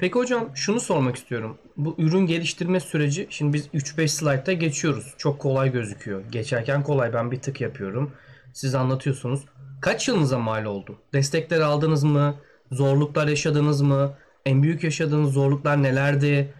Peki 0.00 0.14
hocam 0.14 0.50
şunu 0.54 0.80
sormak 0.80 1.16
istiyorum. 1.16 1.58
Bu 1.76 1.94
ürün 1.98 2.26
geliştirme 2.26 2.80
süreci 2.80 3.26
şimdi 3.30 3.52
biz 3.52 3.66
3-5 3.66 4.08
slaytta 4.08 4.52
geçiyoruz. 4.52 5.14
Çok 5.18 5.38
kolay 5.38 5.72
gözüküyor. 5.72 6.22
Geçerken 6.30 6.82
kolay 6.82 7.12
ben 7.12 7.30
bir 7.30 7.40
tık 7.40 7.60
yapıyorum. 7.60 8.12
Siz 8.52 8.74
anlatıyorsunuz. 8.74 9.44
Kaç 9.80 10.08
yılınıza 10.08 10.38
mal 10.38 10.64
oldu? 10.64 10.98
Destekler 11.12 11.60
aldınız 11.60 12.04
mı? 12.04 12.34
Zorluklar 12.72 13.28
yaşadınız 13.28 13.82
mı? 13.82 14.14
En 14.46 14.62
büyük 14.62 14.84
yaşadığınız 14.84 15.32
zorluklar 15.32 15.82
nelerdi? 15.82 16.54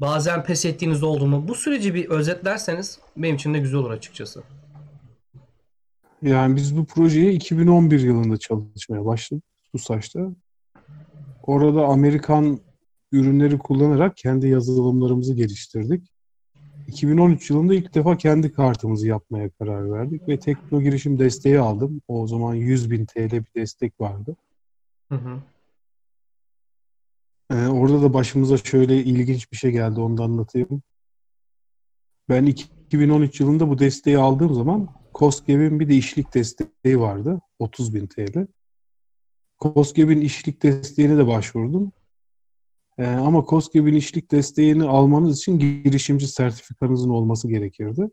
Bazen 0.00 0.44
pes 0.44 0.64
ettiğiniz 0.64 1.02
oldu 1.02 1.26
mu? 1.26 1.48
Bu 1.48 1.54
süreci 1.54 1.94
bir 1.94 2.08
özetlerseniz 2.08 2.98
benim 3.16 3.34
için 3.36 3.54
de 3.54 3.58
güzel 3.58 3.80
olur 3.80 3.90
açıkçası. 3.90 4.42
Yani 6.22 6.56
biz 6.56 6.76
bu 6.76 6.84
projeye 6.84 7.32
2011 7.32 8.00
yılında 8.00 8.36
çalışmaya 8.36 9.04
başladık 9.04 9.44
TUSAŞ'ta. 9.72 10.20
Orada 11.42 11.84
Amerikan 11.84 12.60
ürünleri 13.12 13.58
kullanarak 13.58 14.16
kendi 14.16 14.48
yazılımlarımızı 14.48 15.34
geliştirdik. 15.34 16.12
2013 16.88 17.50
yılında 17.50 17.74
ilk 17.74 17.94
defa 17.94 18.16
kendi 18.16 18.52
kartımızı 18.52 19.06
yapmaya 19.06 19.50
karar 19.50 19.92
verdik 19.92 20.28
ve 20.28 20.38
tekno 20.38 20.80
girişim 20.82 21.18
desteği 21.18 21.60
aldım. 21.60 22.02
O 22.08 22.26
zaman 22.26 22.54
100 22.54 22.90
bin 22.90 23.06
TL 23.06 23.32
bir 23.32 23.54
destek 23.56 24.00
vardı. 24.00 24.36
Hı 25.08 25.14
hı. 25.14 25.42
Ee, 27.50 27.66
orada 27.66 28.02
da 28.02 28.14
başımıza 28.14 28.56
şöyle 28.56 28.96
ilginç 28.96 29.52
bir 29.52 29.56
şey 29.56 29.70
geldi, 29.70 30.00
onu 30.00 30.18
da 30.18 30.22
anlatayım. 30.22 30.82
Ben 32.28 32.46
2013 32.46 33.40
yılında 33.40 33.68
bu 33.68 33.78
desteği 33.78 34.18
aldığım 34.18 34.54
zaman 34.54 34.88
COSGAP'in 35.14 35.80
bir 35.80 35.88
de 35.88 35.94
işlik 35.94 36.34
desteği 36.34 37.00
vardı. 37.00 37.40
30 37.58 37.94
bin 37.94 38.06
TL. 38.06 38.46
COSGAP'in 39.60 40.20
işlik 40.20 40.62
desteğine 40.62 41.16
de 41.16 41.26
başvurdum. 41.26 41.92
Ee, 43.02 43.06
ama 43.06 43.44
COSGAP'in 43.48 43.94
işlik 43.94 44.30
desteğini 44.30 44.84
almanız 44.84 45.38
için 45.38 45.58
girişimci 45.58 46.28
sertifikanızın 46.28 47.10
olması 47.10 47.48
gerekirdi. 47.48 48.10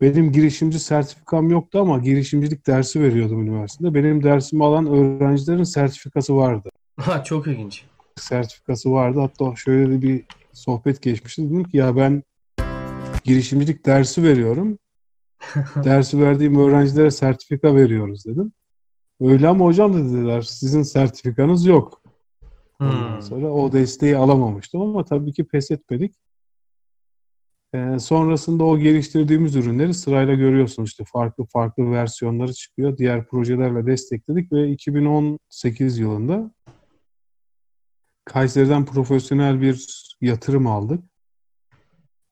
Benim 0.00 0.32
girişimci 0.32 0.80
sertifikam 0.80 1.50
yoktu 1.50 1.78
ama 1.80 1.98
girişimcilik 1.98 2.66
dersi 2.66 3.02
veriyordum 3.02 3.42
üniversitede. 3.42 3.94
Benim 3.94 4.22
dersimi 4.22 4.64
alan 4.64 4.86
öğrencilerin 4.86 5.64
sertifikası 5.64 6.36
vardı. 6.36 6.70
Ha 6.96 7.24
çok 7.24 7.46
ilginç. 7.46 7.84
Sertifikası 8.16 8.92
vardı. 8.92 9.20
Hatta 9.20 9.56
şöyle 9.56 9.92
de 9.92 10.02
bir 10.02 10.24
sohbet 10.52 11.02
geçmişti. 11.02 11.50
Dedim 11.50 11.64
ki 11.64 11.76
ya 11.76 11.96
ben 11.96 12.22
girişimcilik 13.24 13.86
dersi 13.86 14.22
veriyorum. 14.22 14.78
Dersi 15.84 16.20
verdiğim 16.20 16.58
öğrencilere 16.58 17.10
sertifika 17.10 17.74
veriyoruz 17.74 18.24
dedim. 18.24 18.52
Öyle 19.20 19.48
ama 19.48 19.64
hocam 19.64 19.94
dediler 19.94 20.42
sizin 20.42 20.82
sertifikanız 20.82 21.66
yok. 21.66 22.05
Ondan 22.80 23.14
Hmm. 23.14 23.22
sonra 23.22 23.52
o 23.52 23.72
desteği 23.72 24.16
alamamıştım 24.16 24.80
ama 24.80 25.04
tabii 25.04 25.32
ki 25.32 25.44
pes 25.44 25.70
etmedik. 25.70 26.14
Ee, 27.74 27.98
sonrasında 27.98 28.64
o 28.64 28.78
geliştirdiğimiz 28.78 29.56
ürünleri 29.56 29.94
sırayla 29.94 30.34
görüyorsunuz 30.34 30.88
işte 30.88 31.04
farklı 31.12 31.44
farklı 31.44 31.90
versiyonları 31.90 32.52
çıkıyor. 32.52 32.96
Diğer 32.98 33.26
projelerle 33.26 33.86
destekledik 33.86 34.52
ve 34.52 34.70
2018 34.70 35.98
yılında 35.98 36.50
Kayseri'den 38.24 38.84
profesyonel 38.84 39.60
bir 39.60 40.06
yatırım 40.20 40.66
aldık. 40.66 41.04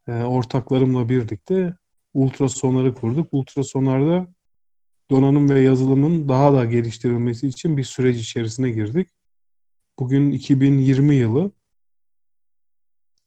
Ee, 0.08 0.12
ortaklarımla 0.22 1.08
birlikte 1.08 1.74
ultrasonarı 2.14 2.94
kurduk. 2.94 3.28
Ultrasonarda 3.32 4.28
donanım 5.10 5.50
ve 5.50 5.60
yazılımın 5.60 6.28
daha 6.28 6.52
da 6.52 6.64
geliştirilmesi 6.64 7.46
için 7.46 7.76
bir 7.76 7.84
süreç 7.84 8.16
içerisine 8.16 8.70
girdik. 8.70 9.08
Bugün 9.98 10.30
2020 10.30 11.14
yılı 11.14 11.52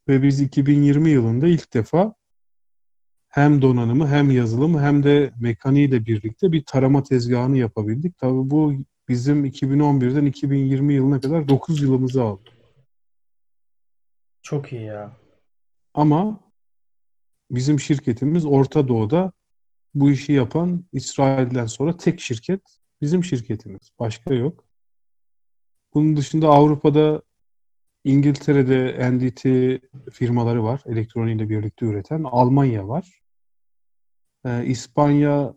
ve 0.07 0.23
biz 0.23 0.41
2020 0.41 1.09
yılında 1.09 1.47
ilk 1.47 1.73
defa 1.73 2.15
hem 3.29 3.61
donanımı 3.61 4.07
hem 4.07 4.31
yazılımı 4.31 4.81
hem 4.81 5.03
de 5.03 5.33
mekaniği 5.39 5.91
de 5.91 6.05
birlikte 6.05 6.51
bir 6.51 6.65
tarama 6.65 7.03
tezgahını 7.03 7.57
yapabildik. 7.57 8.17
Tabii 8.17 8.49
bu 8.49 8.73
bizim 9.09 9.45
2011'den 9.45 10.25
2020 10.25 10.93
yılına 10.93 11.21
kadar 11.21 11.47
9 11.47 11.81
yılımızı 11.81 12.23
aldı. 12.23 12.49
Çok 14.41 14.73
iyi 14.73 14.81
ya. 14.81 15.17
Ama 15.93 16.39
bizim 17.51 17.79
şirketimiz 17.79 18.45
Orta 18.45 18.87
Doğu'da 18.87 19.31
bu 19.95 20.11
işi 20.11 20.33
yapan 20.33 20.85
İsrail'den 20.91 21.65
sonra 21.65 21.97
tek 21.97 22.21
şirket 22.21 22.61
bizim 23.01 23.23
şirketimiz. 23.23 23.89
Başka 23.99 24.33
yok. 24.33 24.66
Bunun 25.93 26.17
dışında 26.17 26.47
Avrupa'da 26.47 27.21
İngiltere'de 28.03 29.09
NDT 29.11 29.43
firmaları 30.11 30.63
var. 30.63 30.81
Elektroniğiyle 30.85 31.49
birlikte 31.49 31.85
üreten. 31.85 32.23
Almanya 32.23 32.87
var. 32.87 33.21
Ee, 34.45 34.65
İspanya 34.65 35.53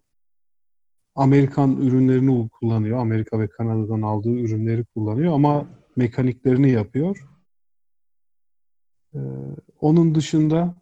Amerikan 1.14 1.76
ürünlerini 1.76 2.48
kullanıyor. 2.48 2.98
Amerika 2.98 3.41
ve 3.41 3.48
Kanada'dan 3.48 4.02
aldığı 4.02 4.32
ürünleri 4.32 4.84
kullanıyor 4.84 5.34
ama 5.34 5.66
mekaniklerini 5.96 6.70
yapıyor. 6.70 7.26
Ee, 9.14 9.18
onun 9.80 10.14
dışında 10.14 10.74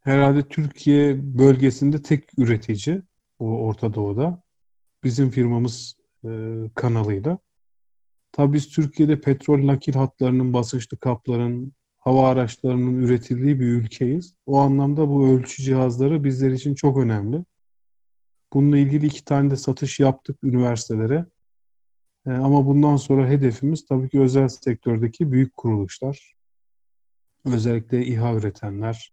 herhalde 0.00 0.48
Türkiye 0.48 1.38
bölgesinde 1.38 2.02
tek 2.02 2.38
üretici 2.38 3.02
bu 3.40 3.66
Orta 3.66 3.94
Doğu'da. 3.94 4.42
Bizim 5.04 5.30
firmamız 5.30 5.96
e, 6.24 6.28
kanalıyla. 6.74 7.38
Tabii 8.36 8.52
biz 8.52 8.68
Türkiye'de 8.68 9.20
petrol 9.20 9.66
nakil 9.66 9.94
hatlarının, 9.94 10.52
basınçlı 10.52 10.96
kapların, 10.96 11.72
hava 11.98 12.28
araçlarının 12.28 13.02
üretildiği 13.02 13.60
bir 13.60 13.66
ülkeyiz. 13.66 14.34
O 14.46 14.58
anlamda 14.58 15.08
bu 15.08 15.28
ölçü 15.28 15.62
cihazları 15.62 16.24
bizler 16.24 16.50
için 16.50 16.74
çok 16.74 16.98
önemli. 16.98 17.44
Bununla 18.52 18.78
ilgili 18.78 19.06
iki 19.06 19.24
tane 19.24 19.50
de 19.50 19.56
satış 19.56 20.00
yaptık 20.00 20.38
üniversitelere. 20.44 21.26
E, 22.26 22.30
ama 22.30 22.66
bundan 22.66 22.96
sonra 22.96 23.28
hedefimiz 23.28 23.86
tabii 23.86 24.08
ki 24.08 24.20
özel 24.20 24.48
sektördeki 24.48 25.32
büyük 25.32 25.56
kuruluşlar. 25.56 26.34
Özellikle 27.44 28.06
İHA 28.06 28.34
üretenler 28.34 29.12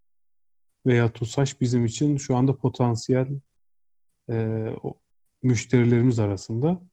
veya 0.85 1.13
TUSAŞ 1.13 1.61
bizim 1.61 1.85
için 1.85 2.17
şu 2.17 2.35
anda 2.35 2.57
potansiyel 2.57 3.39
e, 4.29 4.65
müşterilerimiz 5.43 6.19
arasında. 6.19 6.91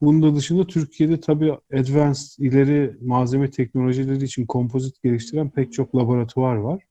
Bunun 0.00 0.22
da 0.22 0.36
dışında 0.36 0.66
Türkiye'de 0.66 1.20
tabii 1.20 1.52
advanced 1.52 2.38
ileri 2.38 2.96
malzeme 3.00 3.50
teknolojileri 3.50 4.24
için 4.24 4.46
kompozit 4.46 5.02
geliştiren 5.02 5.50
pek 5.50 5.72
çok 5.72 5.96
laboratuvar 5.96 6.56
var. 6.56 6.82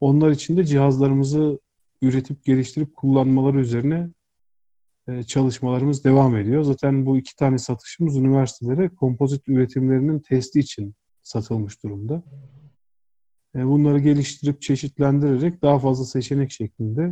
Onlar 0.00 0.30
için 0.30 0.56
de 0.56 0.64
cihazlarımızı 0.64 1.58
üretip 2.02 2.44
geliştirip 2.44 2.96
kullanmaları 2.96 3.60
üzerine 3.60 4.10
e, 5.08 5.22
çalışmalarımız 5.22 6.04
devam 6.04 6.36
ediyor. 6.36 6.62
Zaten 6.62 7.06
bu 7.06 7.18
iki 7.18 7.36
tane 7.36 7.58
satışımız 7.58 8.16
üniversitelere 8.16 8.88
kompozit 8.88 9.48
üretimlerinin 9.48 10.18
testi 10.18 10.60
için 10.60 10.94
satılmış 11.22 11.82
durumda. 11.82 12.22
E, 13.56 13.66
bunları 13.66 13.98
geliştirip 13.98 14.62
çeşitlendirerek 14.62 15.62
daha 15.62 15.78
fazla 15.78 16.04
seçenek 16.04 16.52
şeklinde 16.52 17.02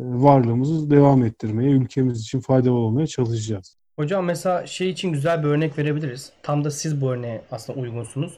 e, 0.00 0.04
varlığımızı 0.04 0.90
devam 0.90 1.24
ettirmeye, 1.24 1.70
ülkemiz 1.70 2.20
için 2.20 2.40
faydalı 2.40 2.74
olmaya 2.74 3.06
çalışacağız. 3.06 3.77
Hocam 3.98 4.24
mesela 4.24 4.66
şey 4.66 4.90
için 4.90 5.12
güzel 5.12 5.42
bir 5.42 5.48
örnek 5.48 5.78
verebiliriz. 5.78 6.32
Tam 6.42 6.64
da 6.64 6.70
siz 6.70 7.00
bu 7.00 7.12
örneğe 7.12 7.42
aslında 7.50 7.80
uygunsunuz. 7.80 8.32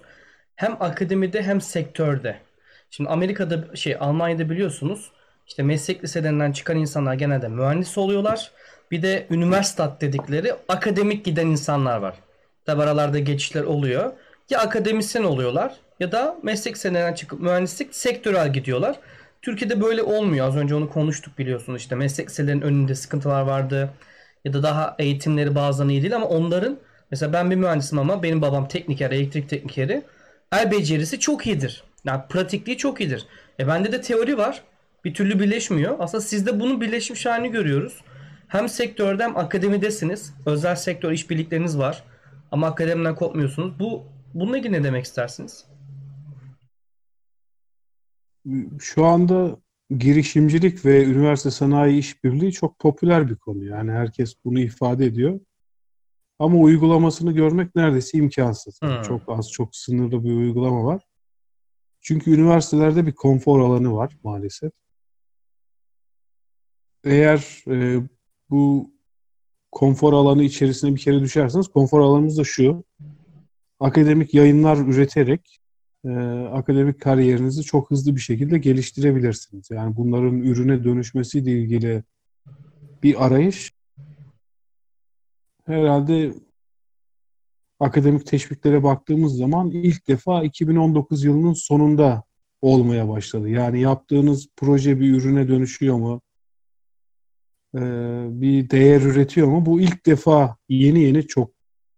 Hem 0.56 0.76
akademide 0.80 1.42
hem 1.42 1.60
sektörde. 1.60 2.36
Şimdi 2.90 3.10
Amerika'da 3.10 3.76
şey 3.76 3.96
Almanya'da 4.00 4.50
biliyorsunuz 4.50 5.10
işte 5.46 5.62
meslek 5.62 6.04
liselerinden 6.04 6.52
çıkan 6.52 6.76
insanlar 6.76 7.14
genelde 7.14 7.48
mühendis 7.48 7.98
oluyorlar. 7.98 8.50
Bir 8.90 9.02
de 9.02 9.26
üniversitat 9.30 10.00
dedikleri 10.00 10.54
akademik 10.68 11.24
giden 11.24 11.46
insanlar 11.46 11.98
var. 11.98 12.14
Tabi 12.66 12.82
aralarda 12.82 13.18
geçişler 13.18 13.62
oluyor. 13.62 14.12
Ya 14.50 14.60
akademisyen 14.60 15.24
oluyorlar 15.24 15.76
ya 16.00 16.12
da 16.12 16.36
meslek 16.42 16.74
liselerinden 16.74 17.14
çıkıp 17.14 17.40
mühendislik 17.40 17.94
sektörel 17.94 18.52
gidiyorlar. 18.52 18.96
Türkiye'de 19.42 19.80
böyle 19.80 20.02
olmuyor. 20.02 20.48
Az 20.48 20.56
önce 20.56 20.74
onu 20.74 20.90
konuştuk 20.90 21.38
biliyorsunuz. 21.38 21.80
İşte 21.80 21.94
meslek 21.94 22.28
liselerinin 22.28 22.62
önünde 22.62 22.94
sıkıntılar 22.94 23.42
vardı 23.42 23.90
ya 24.44 24.52
da 24.52 24.62
daha 24.62 24.96
eğitimleri 24.98 25.54
bazen 25.54 25.88
iyi 25.88 26.02
değil 26.02 26.16
ama 26.16 26.26
onların 26.26 26.78
mesela 27.10 27.32
ben 27.32 27.50
bir 27.50 27.56
mühendisim 27.56 27.98
ama 27.98 28.22
benim 28.22 28.42
babam 28.42 28.68
tekniker, 28.68 29.10
elektrik 29.10 29.48
teknikeri 29.48 30.02
el 30.52 30.70
becerisi 30.70 31.20
çok 31.20 31.46
iyidir. 31.46 31.84
Yani 32.04 32.22
pratikliği 32.28 32.76
çok 32.76 33.00
iyidir. 33.00 33.26
E 33.60 33.66
bende 33.66 33.92
de 33.92 34.00
teori 34.00 34.38
var. 34.38 34.62
Bir 35.04 35.14
türlü 35.14 35.40
birleşmiyor. 35.40 35.96
Aslında 35.98 36.22
sizde 36.22 36.60
bunun 36.60 36.80
birleşmiş 36.80 37.26
halini 37.26 37.50
görüyoruz. 37.50 38.00
Hem 38.48 38.68
sektörde 38.68 39.22
hem 39.22 39.36
akademidesiniz. 39.36 40.34
Özel 40.46 40.76
sektör 40.76 41.12
işbirlikleriniz 41.12 41.78
var. 41.78 42.04
Ama 42.50 42.66
akademiden 42.66 43.14
kopmuyorsunuz. 43.14 43.78
Bu 43.78 44.04
bununla 44.34 44.58
ilgili 44.58 44.72
ne 44.72 44.84
demek 44.84 45.04
istersiniz? 45.04 45.64
Şu 48.80 49.04
anda 49.04 49.56
girişimcilik 49.98 50.84
ve 50.84 51.04
üniversite 51.04 51.50
sanayi 51.50 51.98
işbirliği 51.98 52.52
çok 52.52 52.78
popüler 52.78 53.30
bir 53.30 53.36
konu. 53.36 53.64
Yani 53.64 53.92
herkes 53.92 54.34
bunu 54.44 54.60
ifade 54.60 55.06
ediyor. 55.06 55.40
Ama 56.38 56.58
uygulamasını 56.58 57.32
görmek 57.32 57.74
neredeyse 57.76 58.18
imkansız. 58.18 58.82
Hmm. 58.82 59.02
Çok 59.02 59.22
az, 59.28 59.50
çok 59.50 59.76
sınırlı 59.76 60.24
bir 60.24 60.32
uygulama 60.32 60.84
var. 60.84 61.02
Çünkü 62.00 62.34
üniversitelerde 62.34 63.06
bir 63.06 63.12
konfor 63.12 63.60
alanı 63.60 63.94
var 63.94 64.16
maalesef. 64.24 64.72
Eğer 67.04 67.64
e, 67.68 68.02
bu 68.50 68.90
konfor 69.72 70.12
alanı 70.12 70.42
içerisine 70.42 70.94
bir 70.94 71.00
kere 71.00 71.20
düşerseniz, 71.20 71.68
konfor 71.68 72.00
alanımız 72.00 72.38
da 72.38 72.44
şu. 72.44 72.84
Akademik 73.80 74.34
yayınlar 74.34 74.76
üreterek 74.76 75.59
e, 76.04 76.10
akademik 76.52 77.00
kariyerinizi 77.00 77.62
çok 77.62 77.90
hızlı 77.90 78.16
bir 78.16 78.20
şekilde 78.20 78.58
geliştirebilirsiniz. 78.58 79.70
Yani 79.70 79.96
bunların 79.96 80.38
ürüne 80.38 80.84
dönüşmesiyle 80.84 81.52
ilgili 81.52 82.02
bir 83.02 83.26
arayış 83.26 83.72
herhalde 85.66 86.34
akademik 87.80 88.26
teşviklere 88.26 88.82
baktığımız 88.82 89.36
zaman 89.36 89.70
ilk 89.70 90.08
defa 90.08 90.42
2019 90.42 91.24
yılının 91.24 91.52
sonunda 91.52 92.22
olmaya 92.62 93.08
başladı. 93.08 93.48
Yani 93.48 93.80
yaptığınız 93.80 94.48
proje 94.56 95.00
bir 95.00 95.14
ürüne 95.14 95.48
dönüşüyor 95.48 95.96
mu? 95.96 96.20
Ee, 97.74 97.80
bir 98.30 98.70
değer 98.70 99.00
üretiyor 99.00 99.48
mu? 99.48 99.66
Bu 99.66 99.80
ilk 99.80 100.06
defa 100.06 100.56
yeni 100.68 101.00
yeni 101.00 101.26
çok 101.26 101.50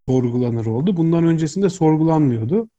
sorgulanır 0.09 0.65
oldu. 0.65 0.97
Bundan 0.97 1.23
öncesinde 1.23 1.69
sorgulanmıyordu. 1.69 2.69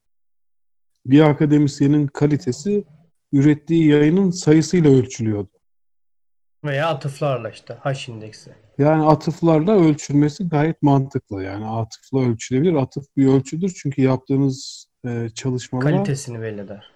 Bir 1.07 1.21
akademisyenin 1.21 2.07
kalitesi 2.07 2.85
ürettiği 3.33 3.89
yayının 3.89 4.31
sayısıyla 4.31 4.91
ölçülüyordu. 4.91 5.51
Veya 6.65 6.89
atıflarla 6.89 7.51
işte 7.51 7.75
H 7.81 8.13
indeksi. 8.13 8.51
Yani 8.79 9.05
atıflarla 9.05 9.73
ölçülmesi 9.73 10.49
gayet 10.49 10.83
mantıklı. 10.83 11.43
Yani 11.43 11.67
atıfla 11.67 12.21
ölçülebilir. 12.21 12.75
Atıf 12.75 13.05
bir 13.17 13.27
ölçüdür 13.27 13.73
çünkü 13.83 14.03
yaptığınız 14.03 14.87
e, 15.07 15.29
çalışmalara 15.35 15.91
Kalitesini 15.91 16.41
belli 16.41 16.61
eder. 16.61 16.91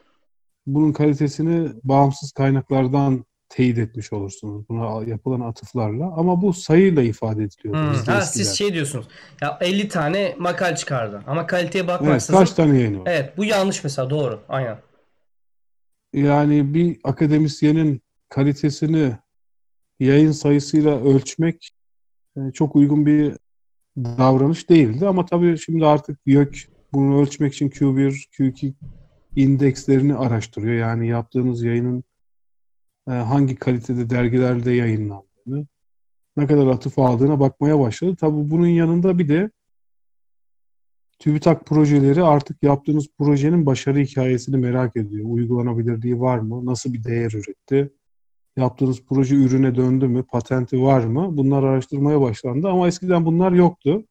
bunun 0.67 0.93
kalitesini 0.93 1.73
bağımsız 1.85 2.33
kaynaklardan 2.33 3.25
teyit 3.49 3.79
etmiş 3.79 4.13
olursunuz. 4.13 4.69
Buna 4.69 5.05
yapılan 5.05 5.41
atıflarla. 5.41 6.13
Ama 6.17 6.43
bu 6.43 6.53
sayıyla 6.53 7.03
ifade 7.03 7.45
ediliyordu 7.45 7.79
Hmm. 7.81 7.87
Ha, 7.87 7.95
eskiden. 7.95 8.21
siz 8.21 8.55
şey 8.59 8.75
diyorsunuz. 8.75 9.09
Ya 9.43 9.59
50 9.61 9.89
tane 9.89 10.35
makal 10.39 10.77
çıkardı. 10.77 11.23
Ama 11.27 11.47
kaliteye 11.47 11.81
Evet, 11.85 11.89
bakmazsanız 11.89 12.41
kaç 12.41 12.53
tane 12.53 12.79
yayın 12.79 13.01
var? 13.01 13.07
Evet, 13.07 13.37
bu 13.37 13.45
yanlış 13.45 13.85
mesela 13.85 14.11
doğru. 14.11 14.41
Aynen. 14.49 14.79
Yani 16.13 16.75
bir 16.75 16.97
akademisyenin 17.05 18.03
kalitesini 18.29 19.13
yayın 20.01 20.33
sayısıyla 20.33 21.05
ölçmek 21.05 21.71
e, 22.37 22.41
çok 22.55 22.77
uygun 22.77 23.07
bir 23.07 23.33
davranış 23.97 24.71
değildi. 24.71 25.07
Ama 25.09 25.27
tabii 25.27 25.59
şimdi 25.59 25.87
artık 25.87 26.19
YÖK 26.27 26.57
bunu 26.93 27.21
ölçmek 27.21 27.55
için 27.55 27.71
Q1, 27.71 28.29
Q2 28.39 28.73
indekslerini 29.37 30.15
araştırıyor. 30.17 30.75
Yani 30.75 31.09
yaptığınız 31.09 31.63
yayının 31.63 32.05
hangi 33.15 33.57
kalitede 33.57 34.11
dergilerde 34.11 34.73
yayınlandığını, 34.73 35.67
ne 36.37 36.47
kadar 36.47 36.67
atıf 36.67 36.99
aldığına 36.99 37.41
bakmaya 37.41 37.79
başladı. 37.79 38.17
Tabii 38.21 38.51
bunun 38.51 38.67
yanında 38.67 39.19
bir 39.19 39.29
de 39.29 39.51
TÜBİTAK 41.19 41.67
projeleri 41.67 42.23
artık 42.23 42.63
yaptığınız 42.63 43.07
projenin 43.19 43.67
başarı 43.67 43.99
hikayesini 43.99 44.57
merak 44.57 44.97
ediyor. 44.97 45.25
Uygulanabilirliği 45.29 46.21
var 46.21 46.39
mı? 46.39 46.67
Nasıl 46.67 46.93
bir 46.93 47.05
değer 47.05 47.31
üretti? 47.33 47.93
Yaptığınız 48.57 49.05
proje 49.09 49.35
ürüne 49.35 49.75
döndü 49.75 50.09
mü? 50.09 50.23
Patenti 50.23 50.83
var 50.83 51.05
mı? 51.05 51.37
Bunlar 51.37 51.63
araştırmaya 51.63 52.21
başlandı 52.21 52.69
ama 52.69 52.89
eskiden 52.89 53.27
bunlar 53.27 53.53
yoktu. 53.53 54.05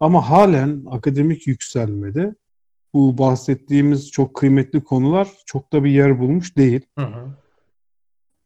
Ama 0.00 0.30
halen 0.30 0.84
akademik 0.90 1.46
yükselmede 1.46 2.34
bu 2.94 3.18
bahsettiğimiz 3.18 4.10
çok 4.10 4.34
kıymetli 4.34 4.84
konular 4.84 5.28
çok 5.46 5.72
da 5.72 5.84
bir 5.84 5.90
yer 5.90 6.20
bulmuş 6.20 6.56
değil. 6.56 6.80
Hı 6.98 7.04
hı. 7.04 7.34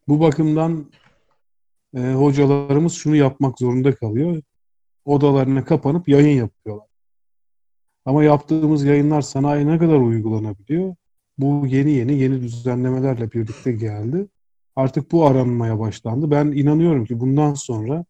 Bu 0.09 0.21
bakımdan 0.21 0.91
e, 1.97 2.13
hocalarımız 2.13 2.93
şunu 2.93 3.17
yapmak 3.17 3.59
zorunda 3.59 3.95
kalıyor. 3.95 4.43
Odalarına 5.05 5.65
kapanıp 5.65 6.09
yayın 6.09 6.39
yapıyorlar. 6.39 6.87
Ama 8.05 8.25
yaptığımız 8.25 8.85
yayınlar 8.85 9.23
sanayi 9.23 9.67
ne 9.67 9.79
kadar 9.79 9.99
uygulanabiliyor? 9.99 10.95
Bu 11.39 11.67
yeni 11.67 11.91
yeni 11.91 12.19
yeni 12.19 12.43
düzenlemelerle 12.43 13.33
birlikte 13.33 13.73
geldi. 13.73 14.29
Artık 14.77 15.13
bu 15.13 15.27
aranmaya 15.27 15.79
başlandı. 15.79 16.31
Ben 16.31 16.47
inanıyorum 16.47 17.05
ki 17.05 17.21
bundan 17.21 17.55
sonra 17.55 18.05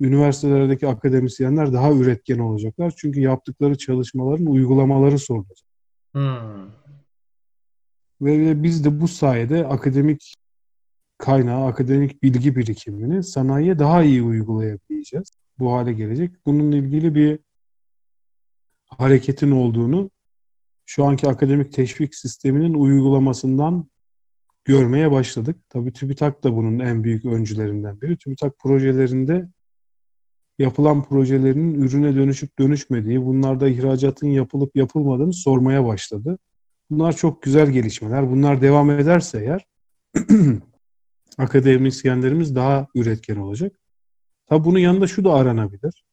üniversitelerdeki 0.00 0.88
akademisyenler 0.88 1.72
daha 1.72 1.92
üretken 1.92 2.38
olacaklar. 2.38 2.94
Çünkü 2.96 3.20
yaptıkları 3.20 3.78
çalışmaların 3.78 4.46
uygulamaları 4.46 5.18
sorulacak. 5.18 5.68
Hmm. 6.12 6.66
Ve, 8.20 8.38
ve 8.38 8.62
biz 8.62 8.84
de 8.84 9.00
bu 9.00 9.08
sayede 9.08 9.66
akademik 9.66 10.34
kaynağı, 11.18 11.66
akademik 11.66 12.22
bilgi 12.22 12.56
birikimini 12.56 13.22
sanayiye 13.22 13.78
daha 13.78 14.02
iyi 14.02 14.22
uygulayabileceğiz. 14.22 15.30
Bu 15.58 15.72
hale 15.72 15.92
gelecek. 15.92 16.46
Bununla 16.46 16.76
ilgili 16.76 17.14
bir 17.14 17.38
hareketin 18.86 19.50
olduğunu 19.50 20.10
şu 20.86 21.04
anki 21.04 21.28
akademik 21.28 21.72
teşvik 21.72 22.14
sisteminin 22.14 22.74
uygulamasından 22.74 23.90
görmeye 24.64 25.10
başladık. 25.10 25.56
Tabii 25.68 25.92
TÜBİTAK 25.92 26.44
da 26.44 26.56
bunun 26.56 26.78
en 26.78 27.04
büyük 27.04 27.24
öncülerinden 27.24 28.00
biri. 28.00 28.16
TÜBİTAK 28.16 28.58
projelerinde 28.58 29.48
yapılan 30.58 31.04
projelerinin 31.04 31.74
ürüne 31.74 32.16
dönüşüp 32.16 32.58
dönüşmediği, 32.58 33.24
bunlarda 33.24 33.68
ihracatın 33.68 34.26
yapılıp 34.26 34.76
yapılmadığını 34.76 35.32
sormaya 35.32 35.84
başladı. 35.84 36.38
Bunlar 36.90 37.16
çok 37.16 37.42
güzel 37.42 37.70
gelişmeler. 37.70 38.30
Bunlar 38.30 38.62
devam 38.62 38.90
ederse 38.90 39.38
eğer 39.40 39.66
akademisyenlerimiz 41.38 42.56
daha 42.56 42.86
üretken 42.94 43.36
olacak. 43.36 43.80
Tabi 44.46 44.64
bunun 44.64 44.78
yanında 44.78 45.06
şu 45.06 45.24
da 45.24 45.34
aranabilir. 45.34 46.04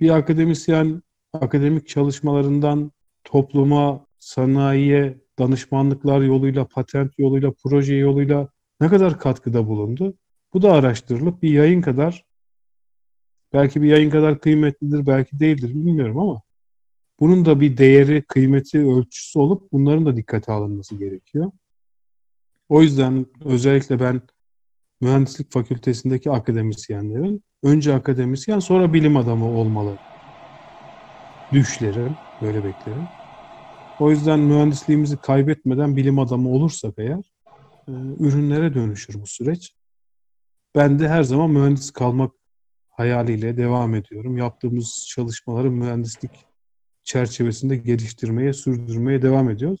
Bir 0.00 0.10
akademisyen 0.10 1.02
akademik 1.32 1.88
çalışmalarından 1.88 2.92
topluma, 3.24 4.06
sanayiye, 4.18 5.18
danışmanlıklar 5.38 6.20
yoluyla, 6.20 6.64
patent 6.68 7.18
yoluyla, 7.18 7.52
proje 7.64 7.94
yoluyla 7.94 8.48
ne 8.80 8.88
kadar 8.88 9.18
katkıda 9.18 9.68
bulundu? 9.68 10.14
Bu 10.52 10.62
da 10.62 10.72
araştırılıp 10.72 11.42
bir 11.42 11.50
yayın 11.50 11.82
kadar 11.82 12.24
belki 13.52 13.82
bir 13.82 13.88
yayın 13.88 14.10
kadar 14.10 14.40
kıymetlidir, 14.40 15.06
belki 15.06 15.40
değildir 15.40 15.68
bilmiyorum 15.68 16.18
ama 16.18 16.42
bunun 17.20 17.44
da 17.44 17.60
bir 17.60 17.76
değeri, 17.76 18.22
kıymeti, 18.22 18.78
ölçüsü 18.78 19.38
olup 19.38 19.72
bunların 19.72 20.06
da 20.06 20.16
dikkate 20.16 20.52
alınması 20.52 20.96
gerekiyor. 20.96 21.52
O 22.68 22.82
yüzden 22.82 23.26
özellikle 23.44 24.00
ben 24.00 24.20
mühendislik 25.00 25.52
fakültesindeki 25.52 26.30
akademisyenlerin 26.30 27.44
önce 27.62 27.94
akademisyen 27.94 28.58
sonra 28.58 28.92
bilim 28.92 29.16
adamı 29.16 29.48
olmalı 29.50 29.98
düşlerim, 31.52 32.16
böyle 32.42 32.64
beklerim. 32.64 33.08
O 34.00 34.10
yüzden 34.10 34.40
mühendisliğimizi 34.40 35.16
kaybetmeden 35.16 35.96
bilim 35.96 36.18
adamı 36.18 36.48
olursak 36.48 36.94
eğer 36.98 37.32
e, 37.88 37.92
ürünlere 38.18 38.74
dönüşür 38.74 39.22
bu 39.22 39.26
süreç. 39.26 39.74
Ben 40.74 40.98
de 40.98 41.08
her 41.08 41.22
zaman 41.22 41.50
mühendis 41.50 41.90
kalmak 41.90 42.32
hayaliyle 42.88 43.56
devam 43.56 43.94
ediyorum. 43.94 44.36
Yaptığımız 44.38 45.06
çalışmaları 45.08 45.70
mühendislik 45.70 46.46
çerçevesinde 47.04 47.76
geliştirmeye, 47.76 48.52
sürdürmeye 48.52 49.22
devam 49.22 49.50
ediyoruz. 49.50 49.80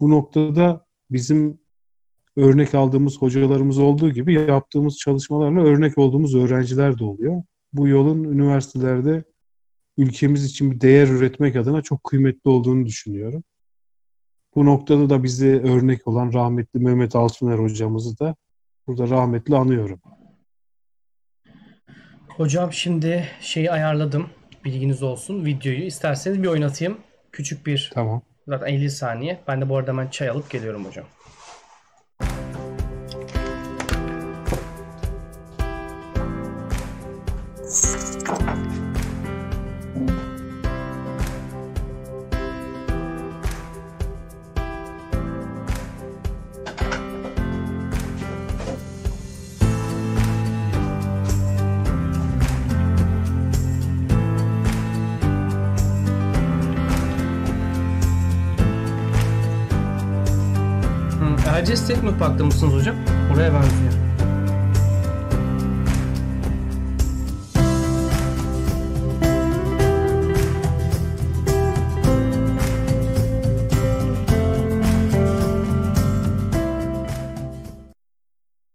Bu 0.00 0.10
noktada 0.10 0.86
bizim 1.10 1.58
örnek 2.36 2.74
aldığımız 2.74 3.22
hocalarımız 3.22 3.78
olduğu 3.78 4.10
gibi 4.10 4.34
yaptığımız 4.34 4.96
çalışmalarla 4.96 5.60
örnek 5.60 5.98
olduğumuz 5.98 6.34
öğrenciler 6.34 6.98
de 6.98 7.04
oluyor. 7.04 7.42
Bu 7.72 7.88
yolun 7.88 8.24
üniversitelerde 8.24 9.24
ülkemiz 9.98 10.44
için 10.44 10.70
bir 10.70 10.80
değer 10.80 11.08
üretmek 11.08 11.56
adına 11.56 11.82
çok 11.82 12.04
kıymetli 12.04 12.50
olduğunu 12.50 12.86
düşünüyorum. 12.86 13.44
Bu 14.54 14.66
noktada 14.66 15.10
da 15.10 15.22
bize 15.22 15.60
örnek 15.60 16.08
olan 16.08 16.32
rahmetli 16.32 16.80
Mehmet 16.80 17.16
Altuner 17.16 17.58
hocamızı 17.58 18.18
da 18.18 18.36
burada 18.86 19.08
rahmetli 19.08 19.56
anıyorum. 19.56 20.00
Hocam 22.28 22.72
şimdi 22.72 23.28
şeyi 23.40 23.70
ayarladım. 23.70 24.26
Bilginiz 24.64 25.02
olsun. 25.02 25.44
Videoyu 25.44 25.82
isterseniz 25.82 26.42
bir 26.42 26.48
oynatayım. 26.48 26.98
Küçük 27.32 27.66
bir 27.66 27.90
Tamam. 27.94 28.22
zaten 28.48 28.66
50 28.66 28.90
saniye. 28.90 29.40
Ben 29.48 29.60
de 29.60 29.68
bu 29.68 29.76
arada 29.76 29.90
hemen 29.90 30.08
çay 30.08 30.28
alıp 30.28 30.50
geliyorum 30.50 30.84
hocam. 30.84 31.04
Mısınız 62.26 62.74
hocam? 62.74 62.96
Oraya 63.34 63.54
benziyor. 63.54 63.92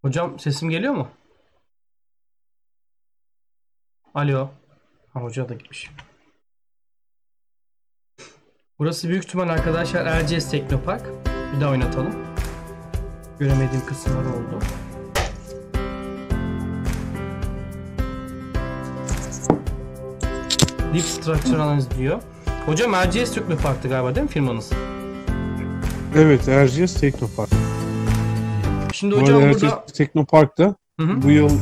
Hocam 0.02 0.40
sesim 0.40 0.70
geliyor 0.70 0.94
mu? 0.94 1.10
Alo. 4.14 4.50
Ha, 5.14 5.20
hoca 5.20 5.50
da 5.50 5.54
gitmiş. 5.54 5.92
Burası 8.80 9.10
büyük 9.10 9.26
ihtimal 9.26 9.50
arkadaşlar 9.50 10.06
Erciyes 10.06 10.52
Teknopark. 10.52 11.06
Bir 11.56 11.62
daha 11.62 11.72
oynatalım. 11.72 12.31
Göremediğim 13.42 13.86
kısımlar 13.86 14.26
oldu. 14.26 14.60
Deep 20.94 21.04
Structure 21.04 21.58
Analysis 21.58 21.98
diyor. 21.98 22.22
Hocam 22.66 22.94
Erciyes 22.94 23.34
Teknopark'tı 23.34 23.90
galiba 23.90 24.16
değil 24.16 24.24
mi 24.24 24.30
firmanız? 24.30 24.72
Evet, 26.16 26.48
Erciyes 26.48 27.00
Teknopark. 27.02 27.50
Şimdi 28.94 29.16
Bu 29.16 29.22
hocam 29.22 29.38
arada 29.38 29.54
burada... 29.54 29.86
Teknopark'ta 29.86 30.76
Hı 31.00 31.06
hı. 31.06 31.22
bu 31.22 31.32
yıl 31.32 31.60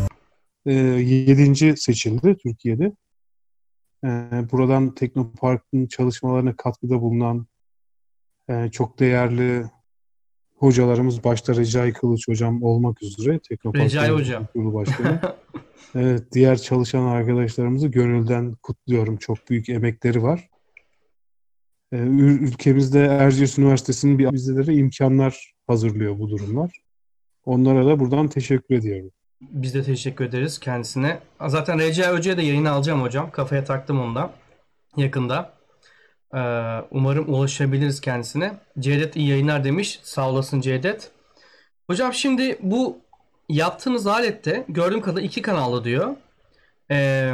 e, 0.66 0.74
7. 0.74 1.78
seçildi 1.78 2.38
Türkiye'de. 2.44 2.92
E, 4.04 4.10
buradan 4.52 4.96
Teknopark'ın 4.96 5.86
çalışmalarına 5.86 6.56
katkıda 6.56 7.02
bulunan 7.02 7.48
e, 8.50 8.70
çok 8.72 9.00
değerli 9.00 9.66
hocalarımız 10.60 11.24
başta 11.24 11.56
Recai 11.56 11.94
Kılıç 11.94 12.28
hocam 12.28 12.64
olmak 12.64 13.04
üzere 13.04 13.40
Teknopark 13.50 13.86
Recai 13.86 14.10
hocam. 14.10 14.48
Kurulu 14.54 14.74
Başkanı. 14.74 15.22
evet, 15.96 16.24
diğer 16.32 16.58
çalışan 16.58 17.06
arkadaşlarımızı 17.06 17.88
gönülden 17.88 18.56
kutluyorum. 18.64 19.18
Çok 19.18 19.50
büyük 19.50 19.70
emekleri 19.70 20.24
var. 20.24 20.50
E, 21.92 21.98
ül- 21.98 22.40
ülkemizde 22.40 23.06
Erciyes 23.06 23.58
Üniversitesi'nin 23.60 24.20
bir 24.20 24.32
bizlere 24.32 24.74
imkanlar 24.74 25.54
hazırlıyor 25.68 26.20
bu 26.20 26.30
durumlar. 26.30 26.72
Onlara 27.46 27.86
da 27.86 28.00
buradan 28.00 28.28
teşekkür 28.28 28.76
ediyorum. 28.76 29.12
Biz 29.42 29.74
de 29.74 29.84
teşekkür 29.84 30.26
ederiz 30.26 30.60
kendisine. 30.60 31.20
Zaten 31.48 31.80
Recai 31.80 32.18
Hoca'ya 32.18 32.38
da 32.38 32.42
yayını 32.42 32.72
alacağım 32.72 33.02
hocam. 33.02 33.32
Kafaya 33.32 33.64
taktım 33.64 34.00
ondan. 34.00 34.32
Yakında. 34.98 35.59
Ee, 36.36 36.40
umarım 36.92 37.34
ulaşabiliriz 37.34 38.02
kendisine. 38.02 38.54
Cevdet 38.80 39.16
iyi 39.16 39.30
yayınlar 39.30 39.64
demiş. 39.64 40.00
Sağ 40.04 40.30
olasın 40.30 40.62
Cevdet. 40.62 41.12
Hocam 41.88 42.14
şimdi 42.14 42.60
bu 42.62 43.00
yaptığınız 43.50 44.08
alette 44.08 44.66
gördüğüm 44.70 45.02
kadarıyla 45.02 45.28
iki 45.28 45.42
kanallı 45.42 45.84
diyor. 45.84 46.16
Ee, 46.92 47.34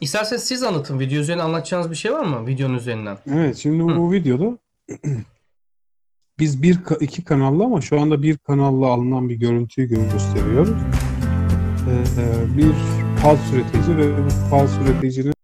isterseniz 0.00 0.44
siz 0.44 0.62
anlatın. 0.62 1.00
Video 1.00 1.20
üzerine 1.20 1.42
anlatacağınız 1.42 1.90
bir 1.90 1.96
şey 1.96 2.12
var 2.12 2.24
mı? 2.24 2.46
Videonun 2.46 2.74
üzerinden. 2.74 3.18
Evet, 3.34 3.56
şimdi 3.56 3.82
bu 3.82 4.12
videoda 4.12 4.58
biz 6.38 6.62
bir 6.62 6.78
iki 7.00 7.24
kanallı 7.24 7.64
ama 7.64 7.80
şu 7.80 8.00
anda 8.00 8.22
bir 8.22 8.38
kanalla 8.38 8.86
alınan 8.86 9.28
bir 9.28 9.34
görüntüyü 9.34 9.88
gösteriyoruz. 9.88 10.70
Ee, 11.88 12.56
bir 12.56 12.72
pulse 13.22 13.56
üretici 13.56 13.96
ve 13.96 14.18
bu 14.18 14.50
pulse 14.50 14.82
üreticinin 14.82 15.37